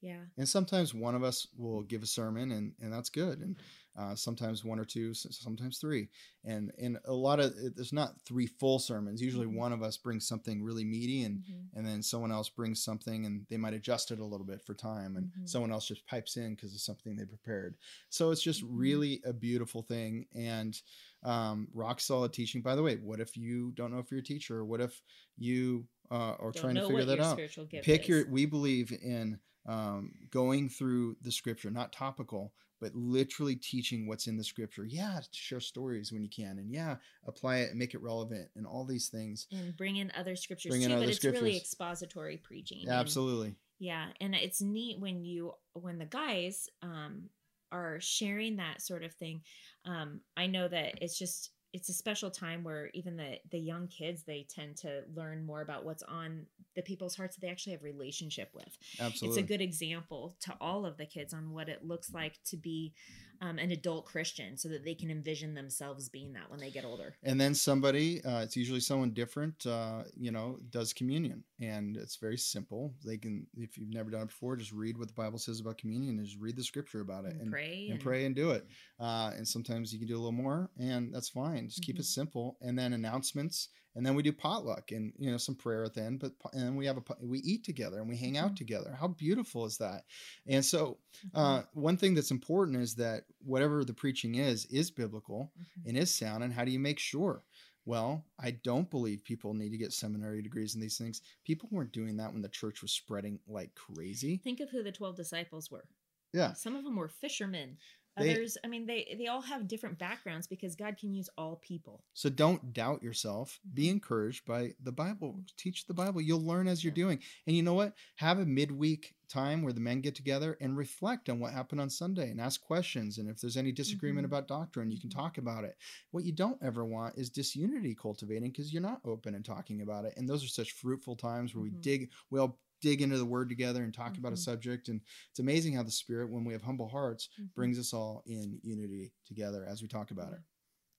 yeah. 0.00 0.20
And 0.38 0.48
sometimes 0.48 0.94
one 0.94 1.14
of 1.14 1.22
us 1.22 1.46
will 1.56 1.82
give 1.82 2.02
a 2.02 2.06
sermon 2.06 2.52
and, 2.52 2.72
and 2.80 2.92
that's 2.92 3.10
good. 3.10 3.40
And 3.40 3.56
uh, 3.98 4.14
sometimes 4.14 4.64
one 4.64 4.78
or 4.78 4.84
two, 4.84 5.12
sometimes 5.12 5.78
three. 5.78 6.08
And 6.44 6.72
in 6.78 6.96
a 7.04 7.12
lot 7.12 7.40
of, 7.40 7.52
there's 7.74 7.92
not 7.92 8.14
three 8.24 8.46
full 8.46 8.78
sermons. 8.78 9.20
Usually 9.20 9.46
mm-hmm. 9.46 9.58
one 9.58 9.72
of 9.72 9.82
us 9.82 9.98
brings 9.98 10.26
something 10.26 10.62
really 10.62 10.84
meaty 10.84 11.24
and, 11.24 11.40
mm-hmm. 11.40 11.78
and 11.78 11.86
then 11.86 12.02
someone 12.02 12.32
else 12.32 12.48
brings 12.48 12.82
something 12.82 13.26
and 13.26 13.44
they 13.50 13.58
might 13.58 13.74
adjust 13.74 14.10
it 14.10 14.20
a 14.20 14.24
little 14.24 14.46
bit 14.46 14.62
for 14.64 14.74
time. 14.74 15.16
And 15.16 15.26
mm-hmm. 15.26 15.46
someone 15.46 15.72
else 15.72 15.86
just 15.86 16.06
pipes 16.06 16.36
in 16.36 16.54
because 16.54 16.72
of 16.72 16.80
something 16.80 17.14
they 17.14 17.24
prepared. 17.24 17.76
So 18.08 18.30
it's 18.30 18.42
just 18.42 18.64
mm-hmm. 18.64 18.78
really 18.78 19.22
a 19.26 19.32
beautiful 19.32 19.82
thing. 19.82 20.26
And 20.34 20.80
um, 21.22 21.68
rock 21.74 22.00
solid 22.00 22.32
teaching. 22.32 22.62
By 22.62 22.76
the 22.76 22.82
way, 22.82 22.96
what 22.96 23.20
if 23.20 23.36
you 23.36 23.72
don't 23.72 23.92
know 23.92 23.98
if 23.98 24.10
you're 24.10 24.20
a 24.20 24.24
teacher? 24.24 24.64
What 24.64 24.80
if 24.80 25.02
you 25.36 25.84
uh, 26.10 26.36
are 26.38 26.52
don't 26.52 26.56
trying 26.56 26.74
to 26.76 26.86
figure 26.86 27.04
that 27.04 27.20
out? 27.20 27.38
Pick 27.82 28.02
is. 28.02 28.08
your, 28.08 28.30
we 28.30 28.46
believe 28.46 28.92
in 28.92 29.38
um, 29.66 30.12
going 30.30 30.68
through 30.68 31.16
the 31.22 31.32
scripture, 31.32 31.70
not 31.70 31.92
topical, 31.92 32.52
but 32.80 32.94
literally 32.94 33.56
teaching 33.56 34.06
what's 34.08 34.26
in 34.26 34.36
the 34.36 34.44
scripture. 34.44 34.84
Yeah, 34.84 35.20
share 35.32 35.60
stories 35.60 36.12
when 36.12 36.22
you 36.22 36.30
can, 36.30 36.58
and 36.58 36.70
yeah, 36.70 36.96
apply 37.26 37.58
it 37.58 37.70
and 37.70 37.78
make 37.78 37.94
it 37.94 38.02
relevant, 38.02 38.48
and 38.56 38.66
all 38.66 38.84
these 38.84 39.08
things. 39.08 39.46
And 39.52 39.76
bring 39.76 39.96
in 39.96 40.10
other 40.16 40.36
scriptures 40.36 40.70
bring 40.70 40.82
too, 40.82 40.94
but 40.94 41.08
it's 41.08 41.18
scriptures. 41.18 41.42
really 41.42 41.56
expository 41.56 42.38
preaching. 42.38 42.80
Yeah, 42.82 42.98
Absolutely. 42.98 43.48
And, 43.48 43.56
yeah, 43.78 44.06
and 44.20 44.34
it's 44.34 44.60
neat 44.60 44.98
when 44.98 45.24
you 45.24 45.52
when 45.74 45.98
the 45.98 46.06
guys 46.06 46.68
um, 46.82 47.24
are 47.72 47.98
sharing 48.00 48.56
that 48.56 48.82
sort 48.82 49.04
of 49.04 49.12
thing. 49.14 49.42
Um, 49.84 50.20
I 50.36 50.46
know 50.46 50.68
that 50.68 51.02
it's 51.02 51.18
just 51.18 51.50
it's 51.72 51.88
a 51.88 51.92
special 51.92 52.30
time 52.30 52.64
where 52.64 52.90
even 52.94 53.16
the 53.16 53.38
the 53.50 53.58
young 53.58 53.86
kids 53.88 54.24
they 54.24 54.46
tend 54.48 54.76
to 54.76 55.02
learn 55.14 55.44
more 55.44 55.60
about 55.60 55.84
what's 55.84 56.02
on 56.02 56.46
the 56.74 56.82
people's 56.82 57.16
hearts 57.16 57.36
that 57.36 57.42
they 57.42 57.50
actually 57.50 57.72
have 57.72 57.82
relationship 57.82 58.50
with. 58.54 58.76
Absolutely 58.98 59.40
it's 59.40 59.44
a 59.44 59.48
good 59.48 59.60
example 59.60 60.36
to 60.40 60.54
all 60.60 60.84
of 60.84 60.96
the 60.96 61.06
kids 61.06 61.32
on 61.32 61.52
what 61.52 61.68
it 61.68 61.84
looks 61.84 62.12
like 62.12 62.38
to 62.44 62.56
be 62.56 62.92
um, 63.40 63.58
an 63.58 63.70
adult 63.70 64.06
Christian 64.06 64.56
so 64.56 64.68
that 64.68 64.84
they 64.84 64.94
can 64.94 65.10
envision 65.10 65.54
themselves 65.54 66.08
being 66.08 66.32
that 66.34 66.50
when 66.50 66.60
they 66.60 66.70
get 66.70 66.84
older. 66.84 67.14
And 67.22 67.40
then 67.40 67.54
somebody, 67.54 68.22
uh, 68.24 68.40
it's 68.40 68.56
usually 68.56 68.80
someone 68.80 69.10
different, 69.10 69.66
uh, 69.66 70.02
you 70.14 70.30
know, 70.30 70.58
does 70.70 70.92
communion. 70.92 71.42
And 71.60 71.96
it's 71.96 72.16
very 72.16 72.36
simple. 72.36 72.94
They 73.04 73.16
can, 73.16 73.46
if 73.56 73.78
you've 73.78 73.92
never 73.92 74.10
done 74.10 74.22
it 74.22 74.28
before, 74.28 74.56
just 74.56 74.72
read 74.72 74.98
what 74.98 75.08
the 75.08 75.14
Bible 75.14 75.38
says 75.38 75.60
about 75.60 75.78
communion 75.78 76.18
and 76.18 76.26
just 76.26 76.40
read 76.40 76.56
the 76.56 76.64
scripture 76.64 77.00
about 77.00 77.24
it 77.24 77.32
and, 77.32 77.42
and 77.42 77.50
pray 77.50 77.84
and, 77.84 77.92
and, 77.94 78.00
pray 78.02 78.24
and 78.26 78.36
do 78.36 78.50
it. 78.50 78.66
Uh, 78.98 79.32
and 79.36 79.46
sometimes 79.46 79.92
you 79.92 79.98
can 79.98 80.08
do 80.08 80.16
a 80.16 80.18
little 80.18 80.32
more, 80.32 80.70
and 80.78 81.12
that's 81.14 81.30
fine. 81.30 81.68
Just 81.68 81.80
mm-hmm. 81.80 81.86
keep 81.86 81.96
it 81.96 82.02
mm-hmm. 82.02 82.20
simple. 82.20 82.58
And 82.60 82.78
then 82.78 82.92
announcements 82.92 83.68
and 83.96 84.06
then 84.06 84.14
we 84.14 84.22
do 84.22 84.32
potluck 84.32 84.92
and 84.92 85.12
you 85.18 85.30
know 85.30 85.36
some 85.36 85.54
prayer 85.54 85.84
at 85.84 85.94
the 85.94 86.02
end 86.02 86.20
but 86.20 86.32
and 86.52 86.76
we 86.76 86.86
have 86.86 86.96
a 86.96 87.02
we 87.22 87.38
eat 87.40 87.64
together 87.64 87.98
and 87.98 88.08
we 88.08 88.16
hang 88.16 88.38
out 88.38 88.48
mm-hmm. 88.48 88.54
together. 88.54 88.96
How 88.98 89.08
beautiful 89.08 89.66
is 89.66 89.78
that? 89.78 90.04
And 90.46 90.64
so 90.64 90.98
uh, 91.34 91.58
mm-hmm. 91.58 91.80
one 91.80 91.96
thing 91.96 92.14
that's 92.14 92.30
important 92.30 92.78
is 92.78 92.94
that 92.96 93.24
whatever 93.44 93.84
the 93.84 93.94
preaching 93.94 94.36
is 94.36 94.66
is 94.66 94.90
biblical 94.90 95.52
mm-hmm. 95.58 95.88
and 95.88 95.98
is 95.98 96.14
sound 96.14 96.44
and 96.44 96.52
how 96.52 96.64
do 96.64 96.70
you 96.70 96.78
make 96.80 96.98
sure? 96.98 97.44
Well 97.86 98.24
i 98.38 98.52
don't 98.62 98.90
believe 98.90 99.24
people 99.24 99.54
need 99.54 99.70
to 99.70 99.78
get 99.78 99.92
seminary 99.92 100.42
degrees 100.42 100.74
in 100.74 100.80
these 100.80 100.98
things. 100.98 101.22
People 101.44 101.68
weren't 101.72 101.92
doing 101.92 102.16
that 102.18 102.32
when 102.32 102.42
the 102.42 102.48
church 102.48 102.82
was 102.82 102.92
spreading 102.92 103.40
like 103.48 103.74
crazy. 103.74 104.36
Think 104.36 104.60
of 104.60 104.70
who 104.70 104.82
the 104.82 104.92
12 104.92 105.16
disciples 105.16 105.70
were. 105.70 105.84
Yeah. 106.32 106.52
Some 106.52 106.76
of 106.76 106.84
them 106.84 106.96
were 106.96 107.08
fishermen 107.08 107.78
Others, 108.20 108.54
they, 108.54 108.66
I 108.66 108.70
mean, 108.70 108.86
they 108.86 109.14
they 109.18 109.26
all 109.26 109.40
have 109.40 109.68
different 109.68 109.98
backgrounds 109.98 110.46
because 110.46 110.74
God 110.76 110.96
can 110.96 111.12
use 111.12 111.28
all 111.36 111.56
people. 111.56 112.04
So 112.14 112.28
don't 112.28 112.72
doubt 112.72 113.02
yourself. 113.02 113.60
Be 113.74 113.84
mm-hmm. 113.84 113.92
encouraged 113.92 114.46
by 114.46 114.74
the 114.82 114.92
Bible. 114.92 115.40
Teach 115.56 115.86
the 115.86 115.94
Bible. 115.94 116.20
You'll 116.20 116.44
learn 116.44 116.68
as 116.68 116.84
you're 116.84 116.92
yeah. 116.92 117.04
doing. 117.04 117.18
And 117.46 117.56
you 117.56 117.62
know 117.62 117.74
what? 117.74 117.94
Have 118.16 118.38
a 118.38 118.46
midweek 118.46 119.14
time 119.30 119.62
where 119.62 119.72
the 119.72 119.80
men 119.80 120.00
get 120.00 120.14
together 120.14 120.58
and 120.60 120.76
reflect 120.76 121.28
on 121.28 121.38
what 121.38 121.52
happened 121.52 121.80
on 121.80 121.88
Sunday 121.88 122.30
and 122.30 122.40
ask 122.40 122.60
questions. 122.60 123.18
And 123.18 123.30
if 123.30 123.40
there's 123.40 123.56
any 123.56 123.72
disagreement 123.72 124.26
mm-hmm. 124.26 124.34
about 124.34 124.48
doctrine, 124.48 124.90
you 124.90 125.00
can 125.00 125.08
mm-hmm. 125.08 125.20
talk 125.20 125.38
about 125.38 125.64
it. 125.64 125.76
What 126.10 126.24
you 126.24 126.32
don't 126.32 126.60
ever 126.62 126.84
want 126.84 127.16
is 127.16 127.30
disunity 127.30 127.94
cultivating 127.94 128.50
because 128.50 128.72
you're 128.72 128.82
not 128.82 129.00
open 129.04 129.34
and 129.34 129.44
talking 129.44 129.82
about 129.82 130.04
it. 130.04 130.14
And 130.16 130.28
those 130.28 130.44
are 130.44 130.48
such 130.48 130.72
fruitful 130.72 131.16
times 131.16 131.54
where 131.54 131.64
mm-hmm. 131.64 131.76
we 131.76 131.80
dig, 131.80 132.10
we 132.30 132.40
all 132.40 132.58
dig 132.80 133.02
into 133.02 133.18
the 133.18 133.24
word 133.24 133.48
together 133.48 133.82
and 133.82 133.92
talk 133.92 134.12
mm-hmm. 134.12 134.20
about 134.20 134.32
a 134.32 134.34
mm-hmm. 134.34 134.50
subject. 134.50 134.88
And 134.88 135.00
it's 135.30 135.40
amazing 135.40 135.74
how 135.74 135.82
the 135.82 135.90
Spirit, 135.90 136.30
when 136.30 136.44
we 136.44 136.52
have 136.52 136.62
humble 136.62 136.88
hearts, 136.88 137.28
mm-hmm. 137.34 137.46
brings 137.54 137.78
us 137.78 137.92
all 137.92 138.22
in 138.26 138.58
unity 138.62 139.12
together 139.26 139.66
as 139.68 139.82
we 139.82 139.88
talk 139.88 140.10
about 140.10 140.32
it. 140.32 140.40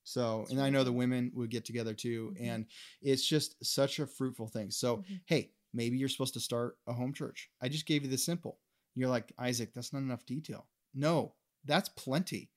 So, 0.04 0.46
and 0.50 0.60
I 0.60 0.70
know 0.70 0.82
the 0.82 0.92
women 0.92 1.30
would 1.34 1.50
get 1.50 1.64
together 1.64 1.94
too. 1.94 2.34
Mm-hmm. 2.34 2.44
And 2.44 2.66
it's 3.00 3.26
just 3.26 3.64
such 3.64 3.98
a 3.98 4.06
fruitful 4.06 4.48
thing. 4.48 4.70
So, 4.70 4.98
mm-hmm. 4.98 5.14
hey, 5.26 5.50
maybe 5.72 5.96
you're 5.96 6.08
supposed 6.08 6.34
to 6.34 6.40
start 6.40 6.76
a 6.86 6.92
home 6.92 7.12
church. 7.12 7.50
I 7.60 7.68
just 7.68 7.86
gave 7.86 8.02
you 8.02 8.10
the 8.10 8.18
simple. 8.18 8.58
You're 8.94 9.08
like, 9.08 9.32
Isaac, 9.38 9.72
that's 9.74 9.92
not 9.92 10.00
enough 10.02 10.26
detail. 10.26 10.66
No, 10.94 11.34
that's 11.64 11.88
plenty 11.90 12.50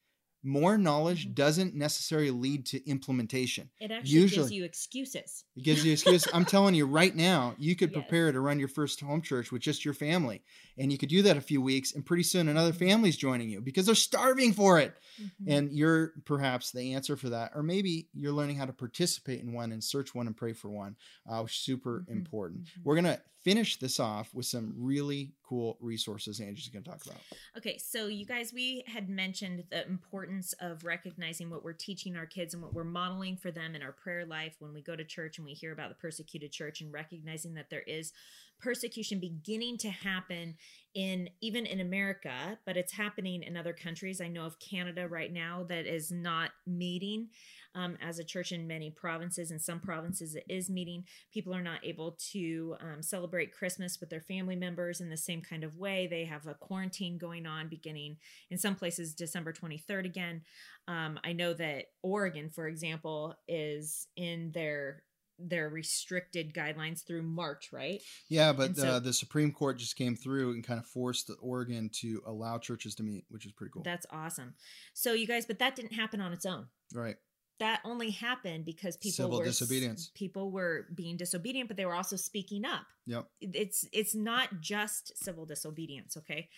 more 0.46 0.78
knowledge 0.78 1.26
mm-hmm. 1.26 1.34
doesn't 1.34 1.76
necessarily 1.76 2.32
lead 2.32 2.66
to 2.68 2.90
implementation. 2.90 3.70
It 3.80 3.92
actually 3.92 4.12
Usually, 4.12 4.44
gives 4.44 4.52
you 4.52 4.64
excuses. 4.64 5.44
It 5.56 5.64
gives 5.64 5.84
you 5.84 5.94
excuses. 5.94 6.32
I'm 6.34 6.46
telling 6.56 6.76
you 6.76 6.86
right 6.86 7.16
now, 7.16 7.56
you 7.58 7.76
could 7.76 7.92
yes. 7.92 8.02
prepare 8.02 8.32
to 8.32 8.40
run 8.40 8.60
your 8.60 8.68
first 8.68 9.02
home 9.02 9.22
church 9.22 9.52
with 9.52 9.62
just 9.62 9.84
your 9.84 9.94
family. 9.94 10.44
And 10.78 10.92
you 10.92 10.98
could 10.98 11.10
do 11.10 11.24
that 11.24 11.38
a 11.38 11.42
few 11.42 11.62
weeks, 11.62 11.94
and 11.94 12.06
pretty 12.06 12.24
soon 12.24 12.48
another 12.48 12.72
mm-hmm. 12.72 12.86
family's 12.86 13.18
joining 13.18 13.50
you 13.50 13.62
because 13.62 13.86
they're 13.86 13.96
starving 13.96 14.54
for 14.54 14.80
it. 14.80 14.94
Mm-hmm. 15.22 15.52
And 15.52 15.72
you're 15.72 16.14
perhaps 16.26 16.72
the 16.72 16.94
answer 16.94 17.16
for 17.16 17.30
that. 17.30 17.52
Or 17.56 17.64
maybe 17.64 18.10
you're 18.14 18.34
learning 18.34 18.58
how 18.58 18.66
to 18.66 18.74
participate 18.74 19.42
in 19.42 19.54
one 19.54 19.72
and 19.72 19.84
search 19.84 20.14
one 20.14 20.28
and 20.28 20.38
pray 20.38 20.54
for 20.54 20.70
one, 20.70 20.96
uh, 21.30 21.40
which 21.42 21.54
is 21.54 21.60
super 21.60 22.02
mm-hmm. 22.02 22.14
important. 22.14 22.64
Mm-hmm. 22.66 22.82
We're 22.84 22.96
going 22.96 23.06
to 23.06 23.22
finish 23.46 23.78
this 23.78 24.00
off 24.00 24.34
with 24.34 24.48
some 24.48 24.74
really 24.76 25.32
cool 25.48 25.78
resources 25.80 26.40
Angie's 26.40 26.68
going 26.68 26.84
to 26.84 26.90
talk 26.90 27.06
about. 27.06 27.22
Okay, 27.56 27.78
so 27.78 28.08
you 28.08 28.26
guys, 28.26 28.52
we 28.52 28.84
had 28.88 29.08
mentioned 29.08 29.64
the 29.70 29.86
importance 29.86 30.56
of 30.60 30.84
recognizing 30.84 31.52
what 31.52 31.64
we're 31.64 31.74
teaching 31.74 32.18
our 32.18 32.26
kids 32.26 32.56
and 32.56 32.64
what 32.64 32.74
we're 32.74 32.84
modeling 32.84 33.38
for 33.38 33.52
them 33.52 33.76
in 33.76 33.84
our 33.84 33.92
prayer 33.92 34.26
life 34.26 34.56
when 34.58 34.74
we 34.74 34.82
go 34.82 34.96
to 34.96 35.04
church 35.04 35.38
and 35.38 35.46
we 35.46 35.54
hear 35.54 35.72
about 35.72 35.90
the 35.90 35.96
persecuted 35.96 36.52
church 36.52 36.82
and 36.82 36.92
recognizing 36.92 37.54
that 37.54 37.70
there 37.70 37.84
is 37.86 38.14
persecution 38.60 39.20
beginning 39.20 39.78
to 39.78 39.90
happen 39.90 40.56
in 40.96 41.30
even 41.42 41.68
in 41.68 41.82
America, 41.82 42.58
but 42.66 42.78
it's 42.78 42.94
happening 42.94 43.44
in 43.44 43.56
other 43.56 43.74
countries. 43.74 44.22
I 44.22 44.28
know 44.28 44.46
of 44.46 44.60
Canada 44.60 45.08
right 45.08 45.32
now 45.32 45.66
that 45.70 45.86
is 45.86 46.12
not 46.12 46.50
meeting 46.66 47.28
um, 47.76 47.98
as 48.02 48.18
a 48.18 48.24
church 48.24 48.52
in 48.52 48.68
many 48.68 48.90
provinces. 48.90 49.52
In 49.52 49.60
some 49.60 49.80
provinces, 49.80 50.36
it 50.36 50.46
is 50.50 50.70
meeting. 50.70 51.04
People 51.32 51.54
are 51.54 51.62
not 51.62 51.80
able 51.84 52.18
to 52.32 52.76
um, 52.80 53.02
celebrate 53.02 53.54
Christmas 53.54 54.00
with 54.00 54.10
their 54.10 54.22
family 54.22 54.56
members 54.56 55.02
in 55.02 55.10
the 55.10 55.18
same 55.18 55.42
kind 55.42 55.64
of 55.64 55.78
way. 55.78 56.08
They 56.08 56.26
have 56.26 56.48
a 56.48 56.54
quarantine 56.54 57.18
going 57.18 57.46
on 57.46 57.68
beginning 57.68 58.18
in 58.50 58.58
some 58.58 58.76
places 58.76 59.14
December 59.14 59.54
23rd 59.54 60.06
again. 60.06 60.42
Um, 60.88 61.20
I 61.24 61.34
know 61.34 61.54
that 61.54 61.86
Oregon, 62.02 62.50
for 62.50 62.68
example, 62.68 63.36
is 63.48 64.08
in 64.16 64.52
their 64.54 65.04
their 65.38 65.68
restricted 65.68 66.54
guidelines 66.54 67.06
through 67.06 67.22
March, 67.22 67.74
right? 67.74 68.02
Yeah, 68.30 68.54
but 68.54 68.78
so, 68.78 68.88
uh, 68.88 69.00
the 69.00 69.12
Supreme 69.12 69.52
Court 69.52 69.78
just 69.78 69.98
came 69.98 70.16
through 70.16 70.52
and 70.52 70.66
kind 70.66 70.80
of 70.80 70.86
forced 70.86 71.30
Oregon 71.42 71.90
to 71.96 72.22
allow 72.26 72.58
churches 72.58 72.96
to 72.96 73.04
meet, 73.04 73.26
which 73.28 73.46
is 73.46 73.52
pretty 73.52 73.72
cool. 73.74 73.84
That's 73.84 74.06
awesome. 74.12 74.54
So 74.94 75.12
you 75.12 75.28
guys, 75.28 75.46
but 75.46 75.60
that 75.60 75.76
didn't 75.76 75.92
happen 75.92 76.22
on 76.22 76.32
its 76.32 76.46
own. 76.46 76.68
Right 76.94 77.18
that 77.60 77.80
only 77.86 78.10
happened 78.10 78.66
because 78.66 78.98
people 78.98 79.26
Civil 79.26 79.40
were 79.40 79.46
disobedience. 79.46 80.12
People 80.14 80.52
were 80.52 80.88
being 80.94 81.16
disobedient, 81.16 81.70
but 81.70 81.78
they 81.78 81.86
were 81.86 81.94
also 81.94 82.16
speaking 82.16 82.66
up. 82.66 82.84
Yep. 83.08 83.28
It's 83.40 83.88
it's 83.94 84.16
not 84.16 84.62
just 84.62 85.18
civil 85.18 85.46
disobedience, 85.46 86.18
okay? 86.18 86.50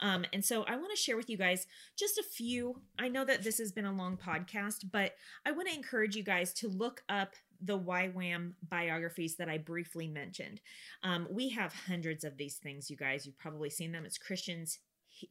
Um, 0.00 0.24
and 0.32 0.44
so 0.44 0.64
I 0.64 0.76
want 0.76 0.90
to 0.90 0.96
share 0.96 1.16
with 1.16 1.28
you 1.28 1.36
guys 1.36 1.66
just 1.98 2.18
a 2.18 2.22
few. 2.22 2.80
I 2.98 3.08
know 3.08 3.24
that 3.24 3.42
this 3.42 3.58
has 3.58 3.72
been 3.72 3.84
a 3.84 3.92
long 3.92 4.16
podcast, 4.16 4.90
but 4.90 5.12
I 5.44 5.52
want 5.52 5.68
to 5.68 5.74
encourage 5.74 6.16
you 6.16 6.22
guys 6.22 6.52
to 6.54 6.68
look 6.68 7.02
up 7.08 7.34
the 7.60 7.78
YWAM 7.78 8.52
biographies 8.68 9.36
that 9.36 9.48
I 9.48 9.58
briefly 9.58 10.08
mentioned. 10.08 10.60
Um, 11.02 11.26
we 11.30 11.50
have 11.50 11.72
hundreds 11.86 12.24
of 12.24 12.36
these 12.36 12.56
things, 12.56 12.90
you 12.90 12.96
guys. 12.96 13.26
You've 13.26 13.38
probably 13.38 13.70
seen 13.70 13.92
them. 13.92 14.04
It's 14.04 14.18
Christians 14.18 14.78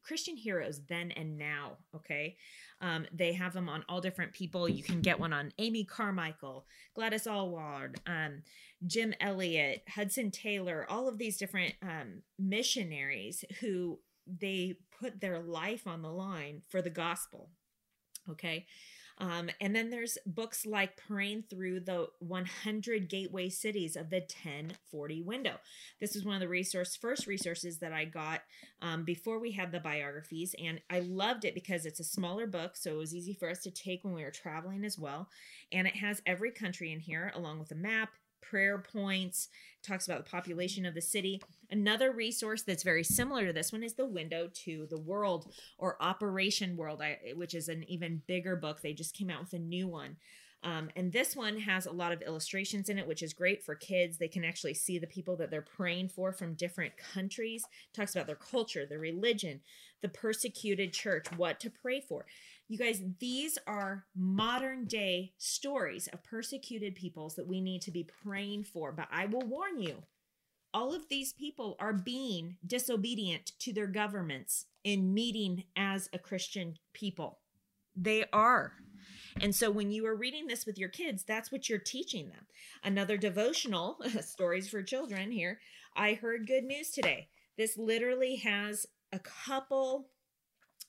Christian 0.04 0.36
heroes 0.36 0.82
then 0.88 1.12
and 1.12 1.38
now. 1.38 1.78
Okay. 1.96 2.38
Um, 2.86 3.08
they 3.12 3.34
have 3.34 3.54
them 3.54 3.68
on 3.68 3.84
all 3.90 4.00
different 4.00 4.32
people. 4.32 4.70
You 4.70 4.84
can 4.84 5.02
get 5.02 5.20
one 5.20 5.34
on 5.34 5.52
Amy 5.58 5.84
Carmichael, 5.84 6.68
Gladys 6.94 7.26
Aylward, 7.26 8.00
um, 8.06 8.44
Jim 8.86 9.12
Elliot, 9.20 9.84
Hudson 9.90 10.30
Taylor, 10.30 10.86
all 10.88 11.08
of 11.08 11.18
these 11.18 11.38
different 11.38 11.74
um, 11.82 12.22
missionaries 12.38 13.44
who 13.60 13.98
they 14.28 14.76
put 15.00 15.20
their 15.20 15.40
life 15.40 15.88
on 15.88 16.04
the 16.04 16.12
line 16.12 16.62
for 16.70 16.84
the 16.84 16.92
gospel. 16.92 17.50
Okay. 18.30 18.68
Um, 19.18 19.50
and 19.62 19.76
then 19.76 19.90
there's 19.90 20.18
books 20.26 20.66
like 20.66 20.98
Praying 20.98 21.46
Through 21.50 21.82
the 21.82 22.08
100 22.20 23.10
Gateway 23.10 23.50
Cities 23.50 23.96
of 23.96 24.10
the 24.10 24.20
1040 24.20 25.22
Window. 25.22 25.56
This 26.00 26.16
is 26.16 26.26
one 26.26 26.36
of 26.36 26.42
the 26.42 26.50
resource 26.50 26.96
first 26.96 27.26
resources 27.26 27.80
that 27.80 27.94
I 27.94 28.06
got 28.06 28.42
um, 28.82 29.06
before 29.06 29.40
we 29.40 29.52
had 29.52 29.72
the 29.72 29.80
biographies, 29.80 30.54
and 30.62 30.82
I 30.90 31.00
loved 31.00 31.46
it 31.46 31.54
because 31.54 31.86
it's 31.86 32.00
a 32.00 32.06
smaller 32.06 32.46
book, 32.46 32.76
so 32.76 32.92
it 32.92 32.98
was 32.98 33.16
easy 33.16 33.34
for 33.34 33.50
us 33.50 33.60
to 33.60 33.72
take 33.72 34.04
when 34.04 34.14
we 34.14 34.24
were 34.24 34.32
traveling 34.32 34.84
as 34.84 35.00
well. 35.00 35.30
And 35.72 35.88
it 35.88 35.96
has 35.96 36.22
every 36.26 36.52
country 36.52 36.92
in 36.92 37.00
here, 37.00 37.32
along 37.36 37.60
with 37.60 37.72
a 37.72 37.76
map, 37.76 38.10
prayer 38.50 38.78
points, 38.78 39.50
talks 39.84 40.08
about 40.08 40.24
the 40.24 40.30
population 40.30 40.86
of 40.86 40.94
the 40.94 41.02
city. 41.02 41.42
Another 41.70 42.12
resource 42.12 42.64
that's 42.64 42.84
very 42.84 43.04
similar 43.04 43.46
to 43.48 43.54
this 43.54 43.72
one 43.72 43.84
is 43.84 43.94
the 43.94 44.06
window 44.06 44.50
to 44.66 44.88
the 44.90 45.00
world 45.00 45.52
or 45.78 46.02
Operation 46.02 46.78
World, 46.78 47.02
which 47.36 47.54
is 47.54 47.70
an 47.70 47.84
even 47.88 48.22
bigger 48.28 48.56
book. 48.56 48.82
They 48.82 48.94
just 48.94 49.16
came 49.16 49.30
out 49.30 49.42
with 49.42 49.54
a 49.54 49.60
new 49.60 49.88
one. 49.88 50.18
Um, 50.66 50.90
and 50.96 51.12
this 51.12 51.36
one 51.36 51.60
has 51.60 51.86
a 51.86 51.92
lot 51.92 52.12
of 52.12 52.24
illustrations 52.24 52.90
in 52.90 52.98
it, 52.98 53.08
which 53.08 53.22
is 53.22 53.34
great 53.34 53.64
for 53.64 53.76
kids. 53.76 54.18
They 54.18 54.28
can 54.28 54.44
actually 54.44 54.74
see 54.74 54.98
the 54.98 55.06
people 55.06 55.36
that 55.38 55.52
they're 55.52 55.62
praying 55.62 56.10
for 56.10 56.34
from 56.34 56.56
different 56.56 56.94
countries. 56.98 57.64
talks 57.94 58.16
about 58.16 58.26
their 58.26 58.36
culture, 58.36 58.84
their 58.84 58.98
religion, 58.98 59.62
the 60.02 60.10
persecuted 60.10 60.92
church, 60.92 61.28
what 61.38 61.60
to 61.60 61.70
pray 61.70 62.02
for. 62.02 62.26
You 62.68 62.80
guys, 62.80 63.02
these 63.20 63.60
are 63.68 64.06
modern 64.16 64.86
day 64.86 65.34
stories 65.38 66.08
of 66.08 66.24
persecuted 66.24 66.96
peoples 66.96 67.36
that 67.36 67.48
we 67.48 67.62
need 67.62 67.82
to 67.84 67.92
be 67.92 68.04
praying 68.24 68.64
for. 68.64 68.92
But 68.92 69.08
I 69.12 69.28
will 69.28 69.46
warn 69.46 69.80
you, 69.80 70.04
all 70.74 70.94
of 70.94 71.08
these 71.08 71.32
people 71.34 71.76
are 71.80 71.94
being 71.94 72.58
disobedient 72.66 73.52
to 73.60 73.72
their 73.72 73.88
governments 73.88 74.66
in 74.84 75.14
meeting 75.14 75.66
as 75.76 76.10
a 76.12 76.20
Christian 76.20 76.76
people. 76.92 77.40
They 77.96 78.26
are. 78.34 78.74
And 79.40 79.54
so 79.54 79.70
when 79.70 79.92
you 79.92 80.06
are 80.08 80.16
reading 80.16 80.48
this 80.48 80.66
with 80.66 80.78
your 80.78 80.90
kids, 80.90 81.24
that's 81.24 81.52
what 81.52 81.70
you're 81.70 81.80
teaching 81.80 82.30
them. 82.30 82.48
Another 82.84 83.16
devotional, 83.16 84.00
stories 84.22 84.68
for 84.68 84.82
children 84.82 85.32
here. 85.32 85.60
I 85.96 86.14
heard 86.16 86.48
good 86.48 86.64
news 86.64 86.90
today. 86.92 87.30
This 87.58 87.78
literally 87.78 88.38
has 88.38 88.86
a 89.14 89.20
couple 89.20 90.10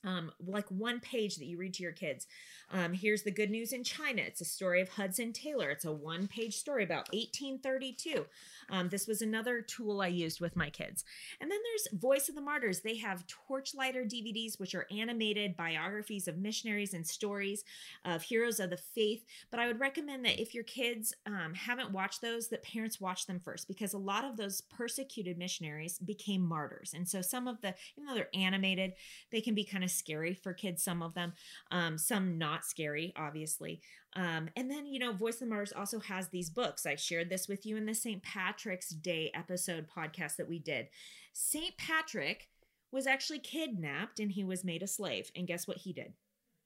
um, 0.03 0.31
like 0.45 0.67
one 0.69 0.99
page 0.99 1.37
that 1.37 1.45
you 1.45 1.57
read 1.57 1.73
to 1.75 1.83
your 1.83 1.91
kids. 1.91 2.27
Um, 2.71 2.93
here's 2.93 3.23
the 3.23 3.31
good 3.31 3.49
news 3.49 3.71
in 3.71 3.83
China. 3.83 4.21
It's 4.21 4.41
a 4.41 4.45
story 4.45 4.81
of 4.81 4.89
Hudson 4.89 5.31
Taylor. 5.33 5.69
It's 5.69 5.85
a 5.85 5.91
one 5.91 6.27
page 6.27 6.55
story 6.55 6.83
about 6.83 7.11
1832. 7.13 8.25
Um, 8.69 8.89
this 8.89 9.07
was 9.07 9.21
another 9.21 9.61
tool 9.61 10.01
I 10.01 10.07
used 10.07 10.41
with 10.41 10.55
my 10.55 10.69
kids. 10.69 11.05
And 11.39 11.49
then 11.49 11.59
there's 11.63 11.99
Voice 11.99 12.27
of 12.27 12.35
the 12.35 12.41
Martyrs. 12.41 12.81
They 12.81 12.97
have 12.97 13.25
Torchlighter 13.27 14.05
DVDs, 14.05 14.59
which 14.59 14.75
are 14.75 14.87
animated 14.91 15.55
biographies 15.55 16.27
of 16.27 16.37
missionaries 16.37 16.93
and 16.93 17.07
stories 17.07 17.63
of 18.03 18.21
heroes 18.21 18.59
of 18.59 18.69
the 18.69 18.77
faith. 18.77 19.23
But 19.49 19.59
I 19.59 19.67
would 19.67 19.79
recommend 19.79 20.25
that 20.25 20.41
if 20.41 20.53
your 20.53 20.65
kids 20.65 21.13
um, 21.25 21.53
haven't 21.53 21.91
watched 21.91 22.21
those, 22.21 22.49
that 22.49 22.63
parents 22.63 22.99
watch 22.99 23.27
them 23.27 23.39
first 23.39 23.67
because 23.67 23.93
a 23.93 23.97
lot 23.97 24.25
of 24.25 24.35
those 24.35 24.61
persecuted 24.61 25.37
missionaries 25.37 25.99
became 25.99 26.41
martyrs. 26.41 26.93
And 26.93 27.07
so 27.07 27.21
some 27.21 27.47
of 27.47 27.61
the, 27.61 27.73
even 27.95 28.07
though 28.07 28.15
they're 28.15 28.27
animated, 28.33 28.93
they 29.31 29.41
can 29.41 29.55
be 29.55 29.63
kind 29.63 29.83
of 29.83 29.91
scary 29.97 30.33
for 30.33 30.53
kids, 30.53 30.83
some 30.83 31.01
of 31.01 31.13
them, 31.13 31.33
um, 31.71 31.97
some 31.97 32.37
not 32.37 32.65
scary, 32.65 33.13
obviously. 33.15 33.81
Um, 34.15 34.49
and 34.55 34.69
then, 34.69 34.85
you 34.85 34.99
know, 34.99 35.13
Voice 35.13 35.35
of 35.35 35.41
the 35.41 35.45
Martyrs 35.47 35.73
also 35.73 35.99
has 35.99 36.29
these 36.29 36.49
books. 36.49 36.85
I 36.85 36.95
shared 36.95 37.29
this 37.29 37.47
with 37.47 37.65
you 37.65 37.77
in 37.77 37.85
the 37.85 37.93
St. 37.93 38.23
Patrick's 38.23 38.89
Day 38.89 39.31
episode 39.33 39.87
podcast 39.87 40.37
that 40.37 40.49
we 40.49 40.59
did. 40.59 40.87
St. 41.33 41.77
Patrick 41.77 42.49
was 42.91 43.05
actually 43.05 43.39
kidnapped 43.39 44.19
and 44.19 44.31
he 44.31 44.43
was 44.43 44.63
made 44.63 44.81
a 44.81 44.87
slave. 44.87 45.31
And 45.35 45.47
guess 45.47 45.67
what 45.67 45.77
he 45.77 45.93
did? 45.93 46.13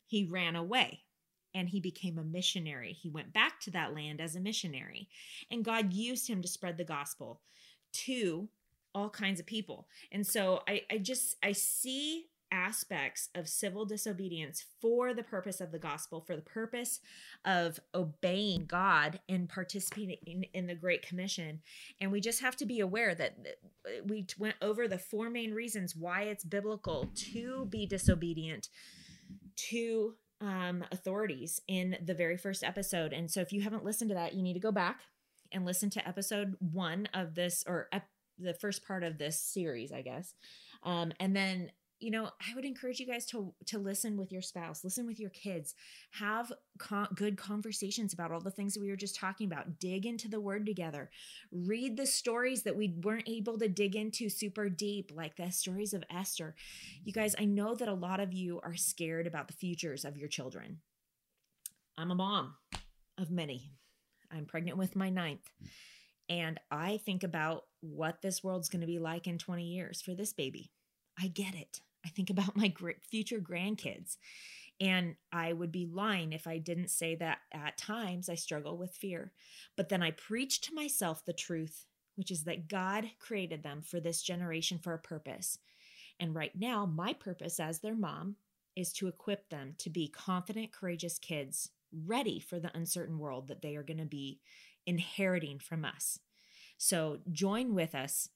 He 0.06 0.24
ran 0.24 0.56
away 0.56 1.02
and 1.54 1.70
he 1.70 1.80
became 1.80 2.18
a 2.18 2.24
missionary. 2.24 2.94
He 2.94 3.10
went 3.10 3.34
back 3.34 3.60
to 3.62 3.72
that 3.72 3.94
land 3.94 4.22
as 4.22 4.36
a 4.36 4.40
missionary. 4.40 5.10
And 5.50 5.66
God 5.66 5.94
used 5.94 6.28
him 6.28 6.42
to 6.42 6.48
spread 6.48 6.78
the 6.78 6.84
gospel 6.84 7.42
to 7.94 8.48
all 8.94 9.10
kinds 9.10 9.40
of 9.40 9.46
people. 9.46 9.88
And 10.12 10.26
so 10.26 10.62
I, 10.68 10.82
I 10.92 10.98
just 10.98 11.36
I 11.44 11.52
see 11.54 12.28
aspects 12.52 13.30
of 13.36 13.48
civil 13.48 13.86
disobedience 13.86 14.66
for 14.82 15.14
the 15.14 15.24
purpose 15.24 15.62
of 15.62 15.72
the 15.72 15.80
gospel, 15.80 16.22
for 16.22 16.36
the 16.36 16.42
purpose 16.42 17.00
of 17.46 17.80
obeying 17.96 18.66
God 18.66 19.20
and 19.30 19.50
participating 19.50 20.46
in, 20.54 20.68
the 20.68 20.76
Great 20.76 21.02
Commission. 21.02 21.62
And 22.00 22.12
we 22.12 22.22
just 22.22 22.42
have 22.42 22.56
to 22.58 22.66
be 22.66 22.80
aware 22.80 23.16
that 23.16 23.38
we 24.06 24.26
went 24.38 24.56
over 24.62 24.88
the 24.88 24.98
four 24.98 25.30
main 25.30 25.54
reasons 25.54 25.96
why 25.96 26.24
it's 26.24 26.44
biblical 26.44 27.10
to 27.16 27.66
be 27.70 27.86
disobedient 27.86 28.70
to 29.56 30.16
um, 30.40 30.84
authorities 30.92 31.62
in 31.68 31.98
the 32.04 32.14
very 32.14 32.38
first 32.38 32.64
episode. 32.64 33.14
And 33.14 33.30
so 33.30 33.42
if 33.42 33.54
you 33.54 33.62
haven't 33.62 33.86
listened 33.86 34.10
to 34.10 34.16
that, 34.16 34.34
you 34.34 34.42
need 34.42 34.54
to 34.54 34.60
go 34.60 34.72
back 34.72 35.02
and 35.52 35.66
listen 35.66 35.90
to 35.92 36.08
episode 36.08 36.56
one 36.60 37.08
of 37.14 37.36
this 37.36 37.64
or 37.68 37.90
the 38.40 38.54
first 38.54 38.86
part 38.86 39.04
of 39.04 39.18
this 39.18 39.40
series, 39.40 39.92
I 39.92 40.02
guess. 40.02 40.34
Um, 40.84 41.14
and 41.20 41.36
then 41.36 41.72
you 42.02 42.12
know 42.12 42.30
i 42.50 42.56
would 42.56 42.66
encourage 42.66 43.00
you 43.00 43.06
guys 43.06 43.26
to 43.26 43.54
to 43.66 43.78
listen 43.78 44.18
with 44.18 44.32
your 44.32 44.42
spouse 44.42 44.84
listen 44.84 45.06
with 45.06 45.20
your 45.20 45.30
kids 45.30 45.76
have 46.12 46.52
co- 46.78 47.08
good 47.16 47.38
conversations 47.38 48.14
about 48.14 48.32
all 48.32 48.40
the 48.40 48.52
things 48.52 48.74
that 48.74 48.82
we 48.82 48.90
were 48.90 48.96
just 48.96 49.16
talking 49.16 49.48
about. 49.48 49.80
Dig 49.80 50.06
into 50.06 50.28
the 50.28 50.40
word 50.40 50.66
together. 50.66 51.10
Read 51.52 51.98
the 51.98 52.06
stories 52.06 52.64
that 52.64 52.76
we 52.76 52.96
weren't 53.04 53.30
able 53.30 53.58
to 53.60 53.68
dig 53.68 53.96
into 53.96 54.30
super 54.30 54.70
deep 54.70 55.12
like 55.14 55.36
the 55.36 55.52
stories 55.52 55.94
of 55.94 56.04
esther. 56.10 56.56
You 57.04 57.14
guys 57.14 57.36
i 57.40 57.46
know 57.46 57.76
that 57.76 57.88
a 57.88 57.94
lot 57.94 58.20
of 58.20 58.34
you 58.34 58.60
are 58.64 58.76
scared 58.76 59.28
about 59.28 59.48
the 59.48 59.54
futures 59.54 60.06
of 60.06 60.18
your 60.18 60.28
children. 60.28 60.80
I'm 61.98 62.12
a 62.12 62.16
mom 62.16 62.56
of 63.18 63.30
many. 63.30 63.72
I'm 64.32 64.46
pregnant 64.46 64.78
with 64.78 64.96
my 64.96 65.10
ninth. 65.10 65.50
And 66.30 66.60
i 66.70 66.98
think 66.98 67.24
about 67.24 67.66
what 67.82 68.22
this 68.22 68.44
world's 68.44 68.70
going 68.70 68.82
to 68.82 68.88
be 68.88 69.00
like 69.00 69.28
in 69.28 69.38
20 69.38 69.64
years 69.64 70.02
for 70.02 70.14
this 70.14 70.34
baby. 70.34 70.72
I 71.20 71.28
get 71.28 71.56
it. 71.56 71.82
I 72.06 72.10
think 72.10 72.30
about 72.30 72.56
my 72.56 72.74
future 73.10 73.40
grandkids. 73.40 74.18
And 74.80 75.16
I 75.32 75.54
would 75.54 75.72
be 75.72 75.86
lying 75.86 76.34
if 76.34 76.48
I 76.48 76.58
didn't 76.58 76.90
say 76.90 77.16
that 77.16 77.40
at 77.54 77.78
times 77.78 78.30
I 78.30 78.36
struggle 78.36 78.78
with 78.78 78.96
fear. 78.96 79.32
But 79.78 79.90
then 79.90 80.02
I 80.02 80.12
preach 80.12 80.62
to 80.62 80.74
myself 80.74 81.24
the 81.24 81.34
truth, 81.34 81.86
which 82.16 82.32
is 82.32 82.46
that 82.46 82.68
God 82.68 83.06
created 83.20 83.62
them 83.62 83.84
for 83.84 84.00
this 84.00 84.24
generation 84.24 84.80
for 84.80 84.94
a 84.94 85.00
purpose. 85.00 85.60
And 86.20 86.34
right 86.34 86.54
now, 86.56 86.88
my 86.88 87.14
purpose 87.14 87.60
as 87.60 87.80
their 87.80 87.96
mom 87.96 88.38
is 88.76 88.92
to 88.94 89.08
equip 89.08 89.50
them 89.50 89.76
to 89.78 89.90
be 89.90 90.08
confident, 90.08 90.72
courageous 90.72 91.20
kids 91.20 91.70
ready 92.06 92.40
for 92.40 92.60
the 92.60 92.76
uncertain 92.76 93.20
world 93.20 93.50
that 93.50 93.62
they 93.62 93.76
are 93.76 93.84
going 93.84 93.98
to 93.98 94.06
be 94.06 94.40
inheriting 94.86 95.60
from 95.60 95.86
us. 95.86 96.20
So 96.78 97.20
join 97.32 97.76
with 97.76 97.94
us 97.94 98.30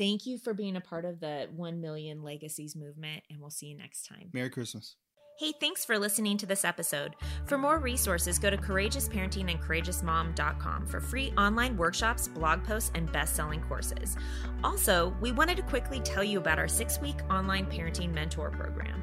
Thank 0.00 0.24
you 0.24 0.38
for 0.38 0.54
being 0.54 0.76
a 0.76 0.80
part 0.80 1.04
of 1.04 1.20
the 1.20 1.50
1 1.54 1.78
million 1.78 2.22
legacies 2.22 2.74
movement, 2.74 3.22
and 3.28 3.38
we'll 3.38 3.50
see 3.50 3.66
you 3.66 3.76
next 3.76 4.06
time. 4.06 4.30
Merry 4.32 4.48
Christmas. 4.48 4.96
Hey, 5.40 5.52
thanks 5.52 5.86
for 5.86 5.98
listening 5.98 6.36
to 6.36 6.44
this 6.44 6.66
episode. 6.66 7.16
For 7.46 7.56
more 7.56 7.78
resources, 7.78 8.38
go 8.38 8.50
to 8.50 8.58
courageousparenting 8.58 9.50
and 9.50 9.58
courageousmom.com 9.58 10.86
for 10.86 11.00
free 11.00 11.32
online 11.38 11.78
workshops, 11.78 12.28
blog 12.28 12.62
posts, 12.62 12.90
and 12.94 13.10
best 13.10 13.36
selling 13.36 13.62
courses. 13.62 14.18
Also, 14.62 15.16
we 15.18 15.32
wanted 15.32 15.56
to 15.56 15.62
quickly 15.62 15.98
tell 16.00 16.22
you 16.22 16.36
about 16.36 16.58
our 16.58 16.68
six 16.68 17.00
week 17.00 17.16
online 17.30 17.64
parenting 17.64 18.12
mentor 18.12 18.50
program. 18.50 19.02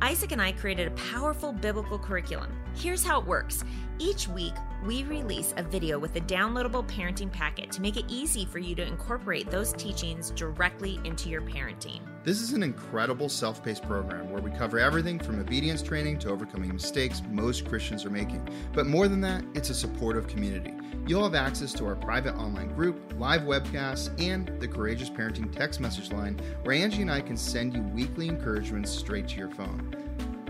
Isaac 0.00 0.32
and 0.32 0.40
I 0.40 0.52
created 0.52 0.88
a 0.88 1.12
powerful 1.12 1.52
biblical 1.52 1.98
curriculum. 1.98 2.50
Here's 2.74 3.04
how 3.04 3.20
it 3.20 3.26
works 3.26 3.62
each 3.98 4.26
week, 4.26 4.54
we 4.86 5.02
release 5.04 5.52
a 5.58 5.62
video 5.62 5.98
with 5.98 6.16
a 6.16 6.20
downloadable 6.22 6.88
parenting 6.88 7.30
packet 7.30 7.70
to 7.72 7.82
make 7.82 7.98
it 7.98 8.06
easy 8.08 8.46
for 8.46 8.58
you 8.58 8.74
to 8.76 8.86
incorporate 8.86 9.50
those 9.50 9.74
teachings 9.74 10.30
directly 10.30 10.98
into 11.04 11.28
your 11.28 11.42
parenting. 11.42 12.00
This 12.24 12.40
is 12.40 12.54
an 12.54 12.62
incredible 12.62 13.28
self 13.28 13.62
paced 13.62 13.82
program 13.82 14.30
where 14.30 14.40
we 14.40 14.50
cover 14.52 14.78
everything 14.78 15.18
from 15.18 15.38
obedience 15.38 15.82
training 15.82 16.18
to 16.20 16.30
overcoming 16.30 16.72
mistakes 16.72 17.20
most 17.30 17.66
Christians 17.66 18.06
are 18.06 18.10
making. 18.10 18.48
But 18.72 18.86
more 18.86 19.08
than 19.08 19.20
that, 19.20 19.44
it's 19.54 19.68
a 19.68 19.74
supportive 19.74 20.26
community. 20.26 20.72
You'll 21.06 21.24
have 21.24 21.34
access 21.34 21.74
to 21.74 21.84
our 21.86 21.96
private 21.96 22.34
online 22.36 22.68
group, 22.74 23.12
live 23.18 23.42
webcasts, 23.42 24.08
and 24.18 24.58
the 24.58 24.66
Courageous 24.66 25.10
Parenting 25.10 25.54
text 25.54 25.80
message 25.80 26.12
line 26.12 26.40
where 26.62 26.74
Angie 26.74 27.02
and 27.02 27.10
I 27.10 27.20
can 27.20 27.36
send 27.36 27.74
you 27.74 27.82
weekly 27.82 28.28
encouragements 28.28 28.90
straight 28.90 29.28
to 29.28 29.36
your 29.36 29.50
phone. 29.50 29.94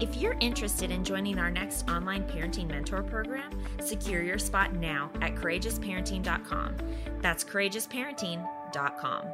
If 0.01 0.17
you're 0.17 0.37
interested 0.39 0.93
in 0.93 1.03
joining 1.03 1.41
our 1.41 1.51
next 1.51 1.91
online 1.91 2.23
parenting 2.23 2.69
mentor 2.69 3.03
program, 3.03 3.51
secure 3.81 4.23
your 4.23 4.39
spot 4.39 4.75
now 4.75 5.11
at 5.21 5.35
courageousparenting.com. 5.35 6.77
That's 7.21 7.43
courageousparenting.com. 7.43 9.25